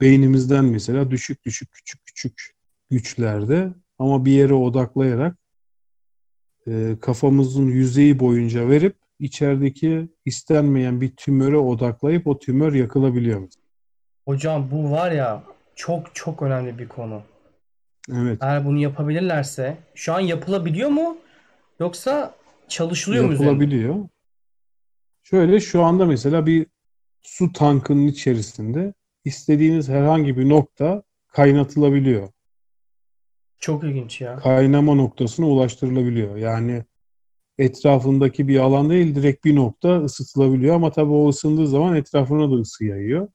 beynimizden 0.00 0.64
mesela 0.64 1.10
düşük 1.10 1.44
düşük 1.44 1.72
küçük 1.72 2.04
küçük 2.04 2.54
güçlerde 2.90 3.68
ama 3.98 4.24
bir 4.24 4.32
yere 4.32 4.54
odaklayarak 4.54 5.36
e, 6.66 6.96
kafamızın 7.00 7.66
yüzeyi 7.66 8.18
boyunca 8.18 8.68
verip 8.68 8.96
içerideki 9.18 10.08
istenmeyen 10.24 11.00
bir 11.00 11.16
tümöre 11.16 11.56
odaklayıp 11.56 12.26
o 12.26 12.38
tümör 12.38 12.74
yakılabiliyor. 12.74 13.48
Hocam 14.24 14.70
bu 14.70 14.90
var 14.90 15.10
ya 15.12 15.42
çok 15.74 16.14
çok 16.14 16.42
önemli 16.42 16.78
bir 16.78 16.88
konu. 16.88 17.22
Evet. 18.12 18.38
Eğer 18.40 18.64
bunu 18.66 18.78
yapabilirlerse 18.78 19.76
şu 19.94 20.14
an 20.14 20.20
yapılabiliyor 20.20 20.90
mu? 20.90 21.16
Yoksa 21.80 22.34
çalışılıyor 22.68 23.24
mu 23.24 23.32
üzerinde? 23.32 23.48
yapılabiliyor. 23.48 24.08
Şöyle 25.22 25.60
şu 25.60 25.82
anda 25.82 26.06
mesela 26.06 26.46
bir 26.46 26.66
su 27.22 27.52
tankının 27.52 28.06
içerisinde 28.06 28.94
istediğiniz 29.24 29.88
herhangi 29.88 30.36
bir 30.36 30.48
nokta 30.48 31.02
kaynatılabiliyor. 31.28 32.28
Çok 33.58 33.84
ilginç 33.84 34.20
ya. 34.20 34.36
Kaynama 34.36 34.94
noktasına 34.94 35.46
ulaştırılabiliyor. 35.46 36.36
Yani 36.36 36.84
etrafındaki 37.58 38.48
bir 38.48 38.58
alan 38.58 38.90
değil 38.90 39.14
direkt 39.14 39.44
bir 39.44 39.56
nokta 39.56 40.04
ısıtılabiliyor 40.04 40.74
ama 40.74 40.92
tabii 40.92 41.12
o 41.12 41.28
ısındığı 41.28 41.66
zaman 41.66 41.96
etrafına 41.96 42.50
da 42.50 42.54
ısı 42.54 42.84
yayıyor. 42.84 43.28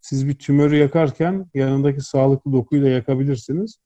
Siz 0.00 0.28
bir 0.28 0.34
tümörü 0.34 0.76
yakarken 0.76 1.46
yanındaki 1.54 2.00
sağlıklı 2.00 2.52
dokuyu 2.52 2.82
da 2.82 2.88
yakabilirsiniz. 2.88 3.78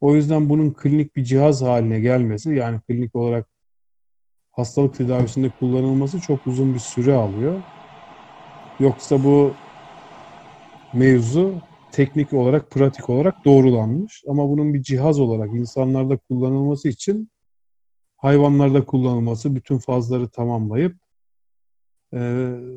O 0.00 0.14
yüzden 0.14 0.48
bunun 0.48 0.72
klinik 0.72 1.16
bir 1.16 1.24
cihaz 1.24 1.62
haline 1.62 2.00
gelmesi 2.00 2.54
yani 2.54 2.80
klinik 2.80 3.16
olarak 3.16 3.46
hastalık 4.52 4.94
tedavisinde 4.94 5.50
kullanılması 5.60 6.20
çok 6.20 6.46
uzun 6.46 6.74
bir 6.74 6.78
süre 6.78 7.14
alıyor. 7.14 7.62
Yoksa 8.80 9.24
bu 9.24 9.54
mevzu 10.92 11.54
teknik 11.92 12.32
olarak, 12.32 12.70
pratik 12.70 13.10
olarak 13.10 13.44
doğrulanmış. 13.44 14.24
Ama 14.28 14.48
bunun 14.48 14.74
bir 14.74 14.82
cihaz 14.82 15.20
olarak 15.20 15.54
insanlarda 15.54 16.16
kullanılması 16.16 16.88
için 16.88 17.30
hayvanlarda 18.16 18.84
kullanılması, 18.84 19.54
bütün 19.54 19.78
fazları 19.78 20.28
tamamlayıp 20.28 20.96
e, 22.14 22.18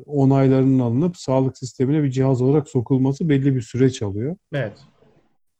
onaylarının 0.06 0.78
alınıp 0.78 1.16
sağlık 1.16 1.58
sistemine 1.58 2.02
bir 2.02 2.10
cihaz 2.10 2.42
olarak 2.42 2.68
sokulması 2.68 3.28
belli 3.28 3.54
bir 3.54 3.62
süreç 3.62 4.02
alıyor. 4.02 4.36
Evet. 4.52 4.78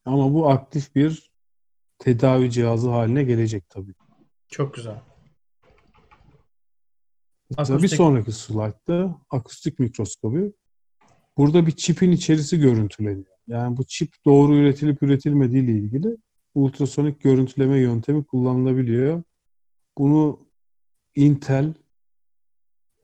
Ama 0.05 0.35
bu 0.35 0.49
aktif 0.49 0.95
bir 0.95 1.33
tedavi 1.99 2.51
cihazı 2.51 2.91
haline 2.91 3.23
gelecek 3.25 3.71
tabii. 3.71 3.95
Çok 4.49 4.75
güzel. 4.75 5.12
Mesela 7.59 7.79
bir 7.79 7.83
Akustik- 7.85 7.97
sonraki 7.97 8.33
slaytta 8.33 9.21
akustik 9.31 9.79
mikroskobi. 9.79 10.53
Burada 11.37 11.67
bir 11.67 11.73
çipin 11.73 12.11
içerisi 12.13 12.59
görüntüleniyor. 12.61 13.37
Yani 13.47 13.77
bu 13.77 13.85
çip 13.85 14.15
doğru 14.25 14.57
üretilip 14.57 15.03
üretilmediği 15.03 15.63
ile 15.63 15.73
ilgili 15.73 16.17
ultrasonik 16.55 17.21
görüntüleme 17.21 17.79
yöntemi 17.79 18.25
kullanılabiliyor. 18.25 19.23
Bunu 19.99 20.47
Intel 21.15 21.75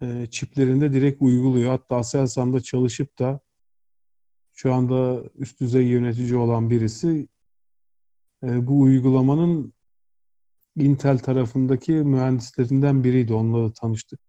e, 0.03 0.27
çiplerinde 0.31 0.93
direkt 0.93 1.23
uyguluyor. 1.23 1.71
Hatta 1.71 1.97
Aselsan'da 1.97 2.61
çalışıp 2.61 3.19
da 3.19 3.41
şu 4.53 4.75
anda 4.75 5.23
üst 5.35 5.61
düzey 5.61 5.87
yönetici 5.87 6.37
olan 6.37 6.71
birisi 6.71 7.29
e, 8.45 8.67
bu 8.67 8.81
uygulamanın 8.81 9.73
Intel 10.77 11.19
tarafındaki 11.19 11.93
mühendislerinden 11.93 13.05
biriydi. 13.05 13.35
Onunla 13.35 13.69
da 13.69 13.73
tanıştık, 13.73 14.21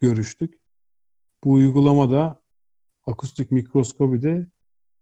görüştük. 0.00 0.54
Bu 1.44 1.52
uygulamada 1.52 2.42
akustik 3.06 3.50
mikroskobide 3.50 4.46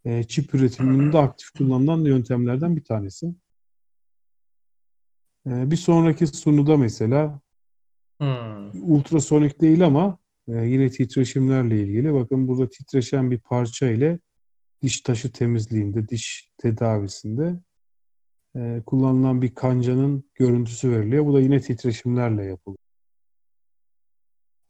e, 0.05 0.23
çip 0.23 0.55
üretiminde 0.55 1.19
aktif 1.19 1.51
kullanılan 1.51 2.05
yöntemlerden 2.05 2.77
bir 2.77 2.85
tanesi. 2.85 3.27
E, 5.47 5.71
bir 5.71 5.77
sonraki 5.77 6.27
sunuda 6.27 6.77
mesela 6.77 7.41
Hmm. 8.23 8.93
ultrasonik 8.95 9.61
değil 9.61 9.87
ama 9.87 10.19
e, 10.49 10.53
yine 10.53 10.91
titreşimlerle 10.91 11.83
ilgili. 11.83 12.15
Bakın 12.15 12.49
burada 12.49 12.69
titreşen 12.69 13.31
bir 13.31 13.39
parça 13.39 13.91
ile 13.91 14.19
diş 14.83 15.01
taşı 15.01 15.33
temizliğinde, 15.33 16.09
diş 16.09 16.51
tedavisinde 16.59 17.61
e, 18.57 18.83
kullanılan 18.87 19.43
bir 19.43 19.55
kancanın 19.55 20.25
görüntüsü 20.35 20.91
veriliyor. 20.91 21.27
Bu 21.27 21.35
da 21.35 21.41
yine 21.41 21.61
titreşimlerle 21.61 22.45
yapılıyor. 22.45 22.82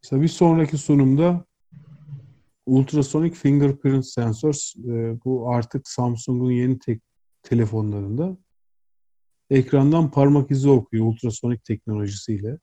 Mesela 0.05 0.23
bir 0.23 0.29
sonraki 0.29 0.79
sunumda 0.79 1.45
ultrasonic 2.67 3.35
fingerprint 3.35 4.07
sensors 4.07 4.77
e, 4.77 5.25
bu 5.25 5.51
artık 5.51 5.89
Samsung'un 5.89 6.51
yeni 6.51 6.79
tek 6.79 7.03
telefonlarında 7.43 8.37
ekrandan 9.51 10.11
parmak 10.11 10.51
izi 10.51 10.71
okuyor 10.71 11.07
ultrasonik 11.07 11.65
teknolojisiyle. 11.65 12.59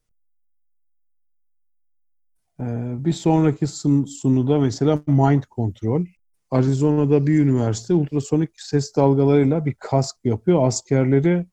Ee, 2.60 2.96
Bir 3.06 3.14
sonraki 3.14 3.66
sun- 3.68 4.06
sunuda 4.08 4.60
mesela 4.60 5.04
Mind 5.08 5.44
Control. 5.56 6.06
Arizona'da 6.52 7.28
bir 7.28 7.40
üniversite 7.40 7.94
ultrasonik 7.94 8.50
ses 8.56 8.96
dalgalarıyla 8.96 9.66
bir 9.66 9.74
kask 9.80 10.16
yapıyor. 10.24 10.68
Askerleri 10.68 11.46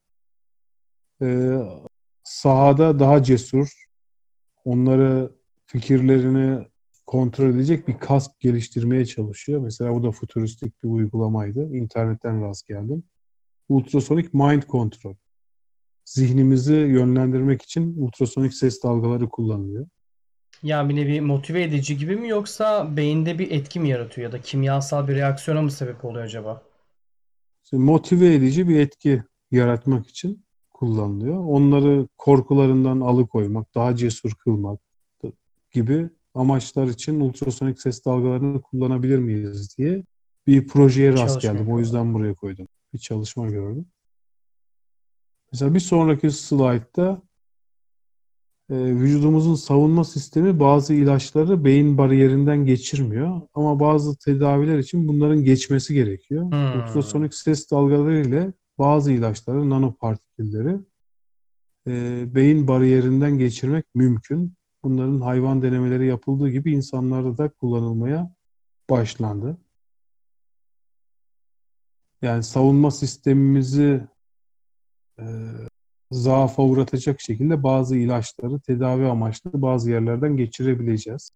e, 1.23 1.59
sahada 2.25 2.99
daha 2.99 3.23
cesur, 3.23 3.85
onları 4.65 5.36
fikirlerini 5.67 6.67
kontrol 7.07 7.51
edecek 7.55 7.89
bir 7.89 7.99
kask 7.99 8.41
geliştirmeye 8.41 9.07
çalışıyor. 9.07 9.61
Mesela 9.61 9.95
bu 9.95 10.03
da 10.03 10.11
fütüristik 10.11 10.83
bir 10.83 10.89
uygulamaydı. 10.89 11.77
İnternetten 11.77 12.43
rast 12.43 12.67
geldim. 12.67 13.05
Ultrasonik 13.69 14.35
Mind 14.35 14.63
Control. 14.63 15.15
Zihnimizi 16.05 16.75
yönlendirmek 16.75 17.63
için 17.63 17.97
ultrasonik 17.97 18.55
ses 18.55 18.83
dalgaları 18.83 19.29
kullanılıyor. 19.29 19.87
Yani 20.63 20.89
bir 20.89 20.97
nevi 20.97 21.21
motive 21.21 21.63
edici 21.63 21.99
gibi 21.99 22.17
mi 22.17 22.29
yoksa 22.29 22.97
beyinde 22.97 23.39
bir 23.39 23.51
etki 23.51 23.81
mi 23.81 23.89
yaratıyor 23.89 24.29
ya 24.29 24.33
da 24.33 24.41
kimyasal 24.41 25.09
bir 25.09 25.15
reaksiyona 25.15 25.63
mı 25.63 25.71
sebep 25.71 26.05
oluyor 26.05 26.25
acaba? 26.25 26.63
İşte 27.65 27.77
motive 27.77 28.35
edici 28.35 28.69
bir 28.69 28.81
etki 28.81 29.23
yaratmak 29.51 30.07
için 30.07 30.45
kullanılıyor. 30.71 31.45
Onları 31.45 32.09
korkularından 32.19 33.01
alıkoymak, 33.01 33.75
daha 33.75 33.97
cesur 33.97 34.35
kılmak 34.35 34.86
gibi 35.77 36.11
amaçlar 36.35 36.87
için 36.87 37.21
ultrasonik 37.21 37.81
ses 37.81 38.05
dalgalarını 38.05 38.63
kullanabilir 38.63 39.19
miyiz 39.19 39.79
diye 39.79 40.05
bir 40.47 40.67
projeye 40.67 41.13
rast 41.13 41.41
Çalışma 41.41 41.53
geldim. 41.53 41.73
O 41.73 41.79
yüzden 41.79 42.15
buraya 42.15 42.35
koydum. 42.35 42.69
Bir 42.95 42.99
çalışma 42.99 43.47
gördüm. 43.47 43.87
Mesela 45.53 45.75
bir 45.75 45.81
sonraki 45.81 46.31
slaytta 46.31 47.23
e, 48.71 48.75
vücudumuzun 48.75 49.55
savunma 49.55 50.05
sistemi 50.05 50.61
bazı 50.61 50.95
ilaçları 50.95 51.65
beyin 51.65 51.99
bariyerinden 51.99 52.67
geçirmiyor. 52.67 53.41
Ama 53.55 53.81
bazı 53.81 54.19
tedaviler 54.19 54.79
için 54.79 55.09
bunların 55.09 55.45
geçmesi 55.45 55.95
gerekiyor. 55.95 56.43
Hmm. 56.45 56.81
Ultrasonik 56.81 57.35
ses 57.35 57.71
dalgaları 57.71 58.21
ile 58.21 58.53
bazı 58.79 59.13
ilaçları, 59.13 59.71
nanopartikülleri 59.71 60.77
e, 61.87 62.25
beyin 62.35 62.69
bariyerinden 62.69 63.39
geçirmek 63.39 63.85
mümkün. 63.95 64.56
Bunların 64.87 65.21
hayvan 65.21 65.63
denemeleri 65.63 66.07
yapıldığı 66.07 66.49
gibi 66.49 66.73
insanlarda 66.73 67.39
da 67.39 67.49
kullanılmaya 67.49 68.35
başlandı. 68.91 69.59
Yani 72.23 72.43
savunma 72.43 72.91
sistemimizi 72.91 74.07
e, 75.19 75.25
zaafa 76.11 76.63
uğratacak 76.63 77.21
şekilde 77.21 77.63
bazı 77.63 77.97
ilaçları 77.97 78.61
tedavi 78.61 79.07
amaçlı 79.07 79.63
bazı 79.63 79.91
yerlerden 79.91 80.37
geçirebileceğiz. 80.37 81.31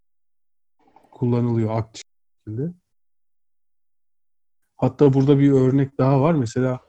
Kullanılıyor 1.11 1.79
aktif 1.79 2.05
şekilde. 2.39 2.73
Hatta 4.77 5.13
burada 5.13 5.39
bir 5.39 5.53
örnek 5.53 5.99
daha 5.99 6.21
var. 6.21 6.35
Mesela 6.35 6.81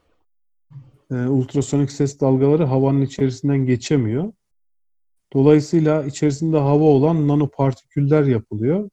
e, 1.12 1.16
ultrasonik 1.16 1.92
ses 1.92 2.20
dalgaları 2.20 2.64
havanın 2.64 3.02
içerisinden 3.02 3.66
geçemiyor. 3.66 4.34
Dolayısıyla 5.34 6.04
içerisinde 6.04 6.58
hava 6.58 6.84
olan 6.84 7.28
nanopartiküller 7.28 8.24
yapılıyor 8.24 8.90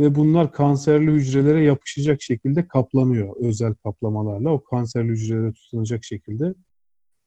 ve 0.00 0.14
bunlar 0.14 0.52
kanserli 0.52 1.10
hücrelere 1.10 1.64
yapışacak 1.64 2.22
şekilde 2.22 2.68
kaplanıyor 2.68 3.36
özel 3.40 3.74
kaplamalarla. 3.74 4.50
O 4.50 4.64
kanserli 4.64 5.08
hücrelere 5.08 5.52
tutunacak 5.52 6.04
şekilde. 6.04 6.54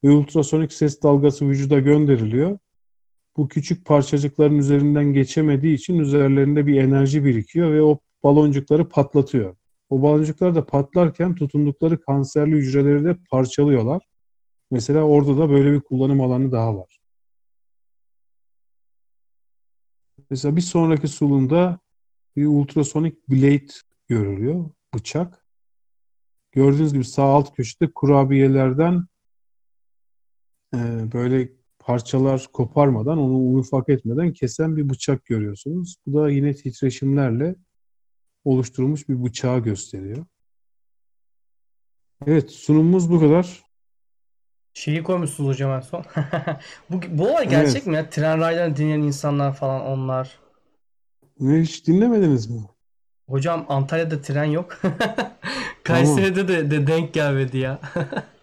Ve 0.04 0.10
ultrasonik 0.10 0.74
ses 0.74 1.04
dalgası 1.04 1.50
vücuda 1.50 1.80
gönderiliyor. 1.80 2.58
Bu 3.38 3.48
küçük 3.48 3.86
parçacıkların 3.86 4.58
üzerinden 4.58 5.14
geçemediği 5.14 5.76
için 5.76 6.00
üzerlerinde 6.00 6.68
bir 6.68 6.82
enerji 6.82 7.26
birikiyor 7.26 7.74
ve 7.74 7.82
o 7.82 8.00
baloncukları 8.24 8.90
patlatıyor. 8.90 9.56
O 9.90 10.02
baloncuklar 10.02 10.56
da 10.56 10.66
patlarken 10.66 11.36
tutundukları 11.36 12.02
kanserli 12.02 12.56
hücreleri 12.56 13.06
de 13.06 13.18
parçalıyorlar. 13.32 14.02
Mesela 14.72 15.04
orada 15.04 15.38
da 15.38 15.50
böyle 15.50 15.72
bir 15.72 15.80
kullanım 15.80 16.22
alanı 16.22 16.52
daha 16.52 16.78
var. 16.78 17.01
Mesela 20.32 20.56
bir 20.56 20.62
sonraki 20.62 21.08
sulumda 21.08 21.80
bir 22.36 22.46
ultrasonik 22.46 23.30
blade 23.30 23.68
görülüyor, 24.08 24.70
bıçak. 24.94 25.46
Gördüğünüz 26.52 26.94
gibi 26.94 27.06
sağ 27.06 27.24
alt 27.24 27.56
köşede 27.56 27.92
kurabiyelerden 27.96 29.08
e, 30.76 30.78
böyle 31.14 31.50
parçalar 31.80 32.48
koparmadan, 32.54 33.18
onu 33.18 33.60
ufak 33.60 33.90
etmeden 33.90 34.34
kesen 34.34 34.78
bir 34.78 34.90
bıçak 34.90 35.26
görüyorsunuz. 35.26 35.96
Bu 36.06 36.14
da 36.14 36.30
yine 36.30 36.54
titreşimlerle 36.54 37.56
oluşturulmuş 38.44 39.10
bir 39.10 39.24
bıçağı 39.24 39.60
gösteriyor. 39.60 40.26
Evet, 42.26 42.52
sunumumuz 42.52 43.12
bu 43.12 43.20
kadar. 43.20 43.71
Şeyi 44.74 45.04
koymuşsunuz 45.04 45.50
hocam 45.50 45.72
en 45.72 45.80
son. 45.80 46.06
Bu, 46.90 47.02
bu 47.10 47.30
olay 47.30 47.50
gerçek 47.50 47.76
Evet. 47.76 47.88
mi 47.88 47.96
ya? 47.96 48.10
Tren 48.10 48.40
raylarını 48.40 48.76
dinleyen 48.76 49.00
insanlar 49.00 49.54
falan 49.54 49.82
onlar. 49.86 50.40
Ne 51.40 51.62
hiç 51.62 51.88
dinlemediniz 51.88 52.50
mi? 52.50 52.62
Hocam 53.30 53.66
Antalya'da 53.70 54.22
tren 54.22 54.44
yok. 54.46 54.82
Kayseri'de 55.84 56.48
de, 56.48 56.72
de 56.72 56.88
denk 56.88 57.14
gelmedi 57.14 57.58
ya. 57.58 57.80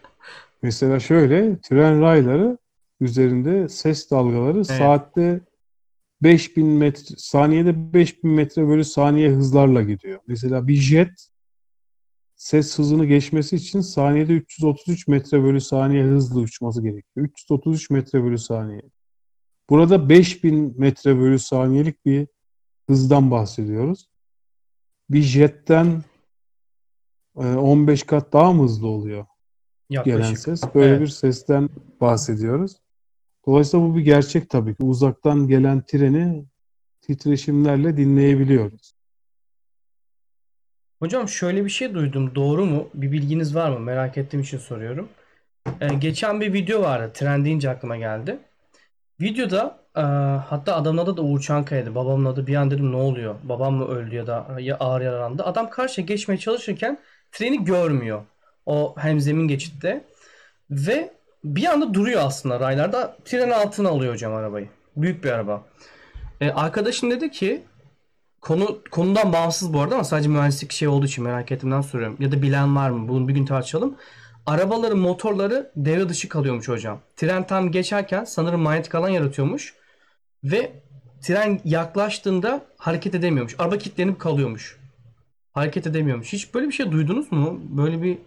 Mesela 0.62 1.00
şöyle, 1.00 1.60
tren 1.60 2.00
rayları 2.00 2.58
üzerinde 3.00 3.68
ses 3.68 4.10
dalgaları 4.10 4.64
saatte 4.64 5.40
5000 6.22 6.66
metre, 6.66 7.14
saniyede 7.18 7.92
5000 7.94 8.30
metre 8.30 8.68
bölü 8.68 8.84
saniye 8.84 9.30
hızlarla 9.30 9.82
gidiyor. 9.82 10.20
Mesela 10.26 10.68
bir 10.68 10.74
jet 10.74 11.28
ses 12.38 12.78
hızını 12.78 13.04
geçmesi 13.06 13.56
için 13.56 13.80
saniyede 13.80 14.32
333 14.32 15.08
metre 15.08 15.42
bölü 15.42 15.60
saniye 15.60 16.04
hızla 16.04 16.40
uçması 16.40 16.82
gerekiyor. 16.82 17.26
333 17.26 17.90
metre 17.90 18.24
bölü 18.24 18.38
saniye. 18.38 18.82
Burada 19.70 20.08
5000 20.08 20.74
metre 20.80 21.18
bölü 21.18 21.38
saniyelik 21.38 22.06
bir 22.06 22.26
hızdan 22.88 23.30
bahsediyoruz. 23.30 24.08
Bir 25.10 25.22
jetten 25.22 26.02
e, 27.36 27.46
15 27.46 28.02
kat 28.02 28.32
daha 28.32 28.52
mı 28.52 28.62
hızlı 28.62 28.86
oluyor 28.88 29.26
gelen 29.90 30.04
Yaklaşık. 30.18 30.38
ses? 30.38 30.74
Böyle 30.74 30.88
Evet. 30.90 31.00
bir 31.00 31.06
sesten 31.06 31.68
bahsediyoruz. 32.00 32.76
Dolayısıyla 33.46 33.86
bu 33.86 33.96
bir 33.96 34.00
gerçek 34.02 34.50
tabii 34.50 34.74
ki. 34.74 34.84
Uzaktan 34.84 35.48
gelen 35.48 35.82
treni 35.86 36.44
titreşimlerle 37.00 37.96
dinleyebiliyoruz. 37.96 38.97
Hocam 41.00 41.28
şöyle 41.28 41.64
bir 41.64 41.70
şey 41.70 41.94
duydum. 41.94 42.34
Doğru 42.34 42.66
mu? 42.66 42.88
Bir 42.94 43.12
bilginiz 43.12 43.54
var 43.54 43.70
mı? 43.70 43.80
Merak 43.80 44.18
ettiğim 44.18 44.42
için 44.42 44.58
soruyorum. 44.58 45.08
Ee, 45.80 45.88
geçen 45.94 46.40
bir 46.40 46.52
video 46.52 46.82
vardı. 46.82 47.10
Tren 47.14 47.44
deyince 47.44 47.70
aklıma 47.70 47.96
geldi. 47.96 48.38
Videoda 49.20 49.78
e, 49.96 50.00
hatta 50.48 50.76
adamın 50.76 50.98
adı 50.98 51.16
da 51.16 51.22
Uğur 51.22 51.40
Çankaya'ydı. 51.40 51.94
Babamın 51.94 52.24
adı 52.24 52.46
bir 52.46 52.54
an 52.56 52.70
dedim 52.70 52.92
ne 52.92 52.96
oluyor? 52.96 53.34
Babam 53.42 53.74
mı 53.74 53.88
öldü 53.88 54.16
ya 54.16 54.26
da 54.26 54.46
ya 54.60 54.76
ağır 54.76 55.00
yaralandı. 55.00 55.44
Adam 55.44 55.70
karşıya 55.70 56.06
geçmeye 56.06 56.38
çalışırken 56.38 56.98
treni 57.32 57.64
görmüyor. 57.64 58.22
O 58.66 58.94
hemzemin 58.98 59.48
geçitte. 59.48 60.04
Ve 60.70 61.12
bir 61.44 61.66
anda 61.66 61.94
duruyor 61.94 62.22
aslında 62.24 62.60
raylarda. 62.60 63.16
Tren 63.24 63.50
altına 63.50 63.88
alıyor 63.88 64.12
hocam 64.12 64.34
arabayı. 64.34 64.68
Büyük 64.96 65.24
bir 65.24 65.30
araba. 65.30 65.62
E, 66.40 66.50
arkadaşım 66.50 67.10
dedi 67.10 67.30
ki 67.30 67.62
Konu 68.40 68.78
konudan 68.90 69.32
bağımsız 69.32 69.72
bu 69.72 69.80
arada 69.80 69.94
ama 69.94 70.04
sadece 70.04 70.28
mühendislik 70.28 70.72
şey 70.72 70.88
olduğu 70.88 71.06
için 71.06 71.24
merak 71.24 71.52
ettiğimden 71.52 71.80
soruyorum. 71.80 72.16
Ya 72.20 72.32
da 72.32 72.42
bilen 72.42 72.76
var 72.76 72.90
mı? 72.90 73.08
Bunu 73.08 73.28
bir 73.28 73.34
gün 73.34 73.44
tartışalım. 73.44 73.94
Arabaların 74.46 74.98
motorları 74.98 75.72
devre 75.76 76.08
dışı 76.08 76.28
kalıyormuş 76.28 76.68
hocam. 76.68 77.00
Tren 77.16 77.46
tam 77.46 77.70
geçerken 77.70 78.24
sanırım 78.24 78.60
manyetik 78.60 78.94
alan 78.94 79.08
yaratıyormuş. 79.08 79.74
Ve 80.44 80.72
tren 81.22 81.60
yaklaştığında 81.64 82.64
hareket 82.76 83.14
edemiyormuş. 83.14 83.54
Araba 83.58 83.78
kilitlenip 83.78 84.18
kalıyormuş. 84.18 84.78
Hareket 85.52 85.86
edemiyormuş. 85.86 86.32
Hiç 86.32 86.54
böyle 86.54 86.66
bir 86.66 86.72
şey 86.72 86.92
duydunuz 86.92 87.32
mu? 87.32 87.60
Böyle 87.62 88.02
bir 88.02 88.18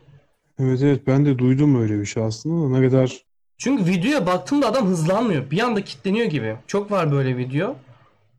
Evet 0.59 0.81
evet 0.81 1.07
ben 1.07 1.25
de 1.25 1.37
duydum 1.37 1.81
öyle 1.81 1.99
bir 1.99 2.05
şey 2.05 2.23
aslında 2.23 2.75
da 2.75 2.79
ne 2.79 2.89
kadar 2.89 3.17
Çünkü 3.57 3.85
videoya 3.85 4.27
baktığımda 4.27 4.67
adam 4.67 4.87
hızlanmıyor. 4.87 5.51
Bir 5.51 5.59
anda 5.59 5.83
kilitleniyor 5.83 6.25
gibi. 6.25 6.55
Çok 6.67 6.91
var 6.91 7.11
böyle 7.11 7.37
video. 7.37 7.75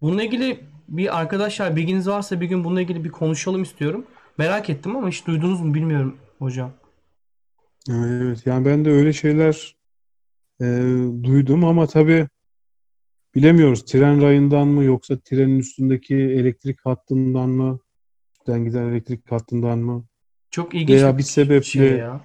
Bununla 0.03 0.23
ilgili 0.23 0.61
bir 0.89 1.21
arkadaşlar 1.21 1.77
bilginiz 1.77 2.09
varsa 2.09 2.41
bir 2.41 2.47
gün 2.47 2.65
bununla 2.65 2.81
ilgili 2.81 3.05
bir 3.05 3.11
konuşalım 3.11 3.63
istiyorum. 3.63 4.07
Merak 4.39 4.71
ettim 4.71 4.97
ama 4.97 5.09
hiç 5.09 5.27
duydunuz 5.27 5.61
mu 5.61 5.75
bilmiyorum 5.75 6.17
hocam. 6.39 6.73
Evet, 7.91 8.47
yani 8.47 8.67
ben 8.67 8.85
de 8.85 8.91
öyle 8.91 9.13
şeyler 9.13 9.77
e, 10.61 10.67
duydum 11.23 11.65
ama 11.65 11.87
tabii 11.87 12.29
bilemiyoruz. 13.35 13.85
Tren 13.85 14.23
rayından 14.23 14.69
mı 14.69 14.85
yoksa 14.85 15.19
trenin 15.19 15.59
üstündeki 15.59 16.15
elektrik 16.15 16.87
hattından 16.87 17.49
mı, 17.49 17.81
üstten 18.35 18.65
giden 18.65 18.85
elektrik 18.85 19.33
hattından 19.33 19.79
mı 19.79 20.05
Çok 20.51 20.75
ilginç 20.75 20.91
veya 20.91 21.19
bir 21.19 21.23
sebeple 21.23 21.63
şey 21.63 21.93
ya. 21.93 22.21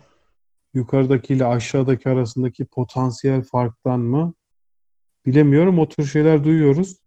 yukarıdakiyle 0.74 1.46
aşağıdaki 1.46 2.10
arasındaki 2.10 2.66
potansiyel 2.66 3.44
farktan 3.44 4.00
mı 4.00 4.34
bilemiyorum. 5.26 5.80
O 5.80 5.90
tür 5.90 6.06
şeyler 6.06 6.44
duyuyoruz. 6.44 6.98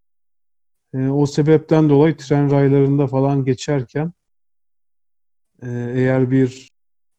E, 0.95 1.09
o 1.09 1.27
sebepten 1.27 1.89
dolayı 1.91 2.17
tren 2.17 2.51
raylarında 2.51 3.07
falan 3.07 3.45
geçerken 3.45 4.13
e, 5.63 5.69
eğer 5.95 6.31
bir 6.31 6.71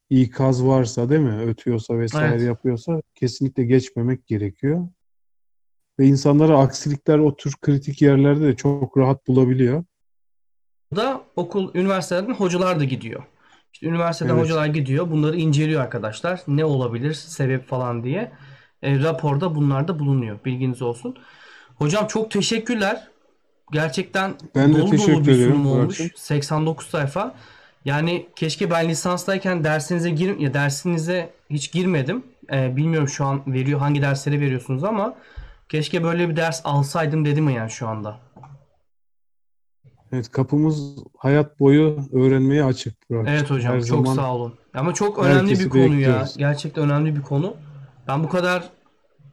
ikaz 0.10 0.66
varsa 0.66 1.10
değil 1.10 1.22
mi? 1.22 1.42
Ötüyorsa 1.42 2.00
vesaire 2.00 2.34
Evet. 2.34 2.48
yapıyorsa 2.48 3.02
kesinlikle 3.16 3.64
geçmemek 3.64 4.28
gerekiyor. 4.28 4.88
Ve 6.00 6.06
insanlara 6.06 6.60
aksilikler 6.60 7.18
o 7.18 7.36
tür 7.36 7.54
kritik 7.62 8.02
yerlerde 8.02 8.46
de 8.46 8.56
çok 8.56 8.98
rahat 8.98 9.28
bulabiliyor. 9.28 9.84
da 10.96 11.24
okul, 11.36 11.76
üniversitelerden 11.76 12.34
hocalar 12.34 12.80
da 12.80 12.84
gidiyor. 12.84 13.24
İşte 13.74 13.88
üniversiteden 13.88 14.34
Evet. 14.34 14.44
hocalar 14.44 14.66
gidiyor. 14.66 15.12
Bunları 15.12 15.38
inceliyor 15.38 15.82
arkadaşlar. 15.82 16.42
Ne 16.48 16.66
olabilir, 16.66 17.14
sebep 17.14 17.68
falan 17.68 18.04
diye. 18.04 18.32
E, 18.82 19.00
raporda 19.00 19.56
bunlar 19.56 19.88
da 19.88 20.00
bulunuyor. 20.00 20.40
Bilginiz 20.46 20.82
olsun. 20.82 21.16
Hocam 21.76 22.08
çok 22.08 22.32
teşekkürler. 22.32 23.11
Gerçekten 23.72 24.34
Ben 24.56 24.70
de 24.70 24.74
dolu 24.74 24.82
dolu 24.82 24.92
teşekkür 24.92 25.28
bir 25.28 25.46
sunum 25.46 25.68
olmuş. 25.68 26.00
Burak'cığım. 26.00 26.10
89 26.16 26.88
sayfa. 26.88 27.36
Yani 27.86 28.26
keşke 28.36 28.72
ben 28.72 28.90
lisanstayken 28.90 29.64
dersinize 29.64 30.10
gir 30.10 30.40
ya 30.40 30.54
dersinize 30.54 31.30
hiç 31.50 31.72
girmedim. 31.72 32.24
E, 32.54 32.76
bilmiyorum 32.76 33.08
şu 33.08 33.26
an 33.26 33.42
veriyor 33.48 33.80
hangi 33.80 34.02
dersleri 34.02 34.40
veriyorsunuz 34.42 34.84
ama 34.84 35.16
keşke 35.70 36.04
böyle 36.04 36.30
bir 36.30 36.36
ders 36.36 36.62
alsaydım 36.64 37.26
dedim 37.26 37.50
yani 37.50 37.72
şu 37.72 37.88
anda. 37.88 38.20
Evet 40.14 40.32
kapımız 40.32 40.96
hayat 41.18 41.60
boyu 41.60 41.98
öğrenmeye 42.14 42.64
açık 42.64 43.10
Burak. 43.10 43.28
Evet 43.30 43.52
hocam 43.52 43.74
Her 43.74 43.80
çok 43.80 43.88
zaman 43.88 44.16
sağ 44.16 44.36
olun. 44.36 44.54
Ama 44.74 44.94
çok 44.94 45.20
önemli 45.20 45.60
bir 45.60 45.70
konu 45.70 45.82
ya. 45.82 45.90
bekliyoruz. 45.90 46.38
Gerçekten 46.38 46.84
önemli 46.84 47.16
bir 47.16 47.22
konu. 47.22 47.56
Ben 48.08 48.24
bu 48.24 48.30
kadar 48.30 48.70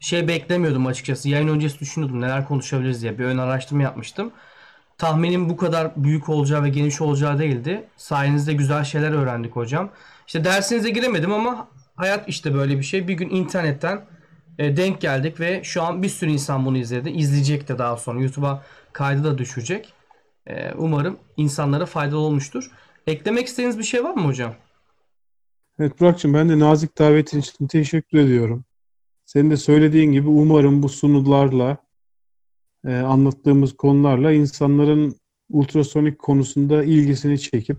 şey 0.01 0.29
beklemiyordum 0.29 0.87
açıkçası. 0.87 1.29
Yayın 1.29 1.49
öncesi 1.49 1.79
düşünüyordum 1.79 2.21
neler 2.21 2.49
konuşabiliriz 2.49 3.03
diye. 3.03 3.19
Bir 3.19 3.25
ön 3.25 3.39
araştırma 3.39 3.83
yapmıştım. 3.83 4.33
Tahminim 4.99 5.49
bu 5.49 5.57
kadar 5.57 5.93
büyük 5.97 6.29
olacağı 6.29 6.63
ve 6.63 6.69
geniş 6.69 7.01
olacağı 7.01 7.39
değildi. 7.39 7.89
Sayenizde 7.97 8.53
güzel 8.53 8.85
şeyler 8.85 9.13
öğrendik 9.13 9.57
hocam. 9.57 9.91
İşte 10.27 10.45
dersinize 10.45 10.91
giremedim 10.91 11.33
ama 11.33 11.69
hayat 11.97 12.29
işte 12.29 12.55
böyle 12.55 12.79
bir 12.79 12.83
şey. 12.83 13.09
Bir 13.09 13.15
gün 13.15 13.31
internetten 13.31 14.07
e, 14.59 14.77
denk 14.77 15.01
geldik 15.01 15.41
ve 15.41 15.65
şu 15.65 15.83
an 15.83 16.03
bir 16.03 16.09
sürü 16.09 16.31
insan 16.31 16.67
bunu 16.67 16.79
izledi. 16.79 17.11
İzleyecek 17.11 17.69
de 17.69 17.79
daha 17.79 17.97
sonra. 17.97 18.21
YouTube'a 18.21 18.63
kaydı 18.93 19.25
da 19.25 19.39
düşecek. 19.39 19.93
E, 20.47 20.73
umarım 20.73 21.19
insanlara 21.37 21.87
faydalı 21.87 22.19
olmuştur. 22.19 22.71
Eklemek 23.07 23.47
istediğiniz 23.47 23.79
bir 23.79 23.85
şey 23.85 24.05
var 24.05 24.15
mı 24.15 24.25
hocam? 24.25 24.55
Evet 25.79 26.01
Burak'cığım 26.01 26.35
ben 26.35 26.49
de 26.49 26.59
nazik 26.59 26.99
davetin 26.99 27.41
için 27.41 27.67
teşekkür 27.67 28.19
ediyorum. 28.19 28.65
Senin 29.29 29.51
de 29.51 29.57
söylediğin 29.57 30.13
gibi 30.13 30.29
umarım 30.29 30.83
bu 30.83 30.89
sunularla 30.89 31.77
e, 32.87 32.97
anlattığımız 32.97 33.77
konularla 33.77 34.33
insanların 34.33 35.17
ultrasonik 35.51 36.19
konusunda 36.19 36.85
ilgisini 36.85 37.41
çekip 37.41 37.77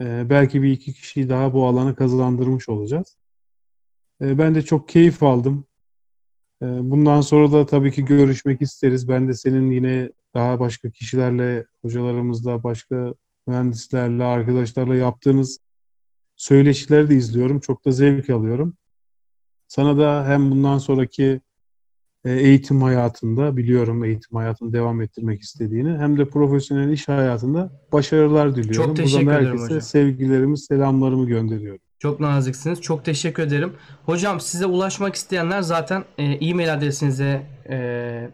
e, 0.00 0.30
belki 0.30 0.62
bir 0.62 0.72
iki 0.72 0.92
kişiyi 0.92 1.28
daha 1.28 1.52
bu 1.52 1.66
alana 1.66 1.94
kazandırmış 1.94 2.68
olacağız. 2.68 3.16
E, 4.22 4.38
ben 4.38 4.54
de 4.54 4.62
çok 4.62 4.88
keyif 4.88 5.22
aldım. 5.22 5.64
E, 6.62 6.66
bundan 6.66 7.20
sonra 7.20 7.52
da 7.52 7.66
tabii 7.66 7.92
ki 7.92 8.04
görüşmek 8.04 8.62
isteriz. 8.62 9.08
Ben 9.08 9.28
de 9.28 9.34
senin 9.34 9.70
yine 9.70 10.12
daha 10.34 10.60
başka 10.60 10.90
kişilerle, 10.90 11.66
hocalarımızla, 11.82 12.62
başka 12.62 13.14
mühendislerle, 13.46 14.24
arkadaşlarla 14.24 14.94
yaptığınız 14.94 15.58
söyleşileri 16.36 17.10
de 17.10 17.14
izliyorum. 17.14 17.60
Çok 17.60 17.84
da 17.84 17.92
zevk 17.92 18.30
alıyorum. 18.30 18.76
Sana 19.72 19.98
da 19.98 20.24
hem 20.28 20.50
bundan 20.50 20.78
sonraki 20.78 21.40
e, 22.24 22.32
eğitim 22.32 22.82
hayatında 22.82 23.56
biliyorum 23.56 24.04
eğitim 24.04 24.36
hayatını 24.36 24.72
devam 24.72 25.02
ettirmek 25.02 25.42
istediğini 25.42 25.98
hem 25.98 26.18
de 26.18 26.24
profesyonel 26.24 26.90
iş 26.90 27.08
hayatında 27.08 27.72
başarılar 27.92 28.56
diliyorum. 28.56 28.86
Çok 28.86 28.96
teşekkür 28.96 29.26
Buradan 29.26 29.36
ederim 29.36 29.48
herkese 29.48 29.64
hocam. 29.64 29.80
sevgilerimi, 29.80 30.58
selamlarımı 30.58 31.26
gönderiyorum. 31.26 31.80
Çok 31.98 32.20
naziksiniz. 32.20 32.80
Çok 32.80 33.04
teşekkür 33.04 33.42
ederim. 33.42 33.72
Hocam 34.06 34.40
size 34.40 34.66
ulaşmak 34.66 35.14
isteyenler 35.14 35.62
zaten 35.62 36.04
e, 36.18 36.24
e-mail 36.24 36.74
adresinize 36.74 37.42
e, 37.68 38.30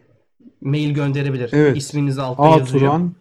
mail 0.61 0.95
gönderebilir. 0.95 1.51
Evet. 1.53 1.77
İsminiz 1.77 2.19
altta 2.19 2.49
yazıyor. 2.49 2.83
Aturan 2.83 3.15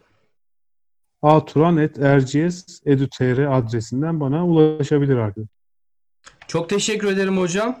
aturan.ercs.edu.tr 1.22 3.38
adresinden 3.38 4.20
bana 4.20 4.46
ulaşabilir 4.46 5.16
arkadaşlar. 5.16 5.58
Çok 6.48 6.68
teşekkür 6.68 7.08
ederim 7.08 7.38
hocam. 7.38 7.78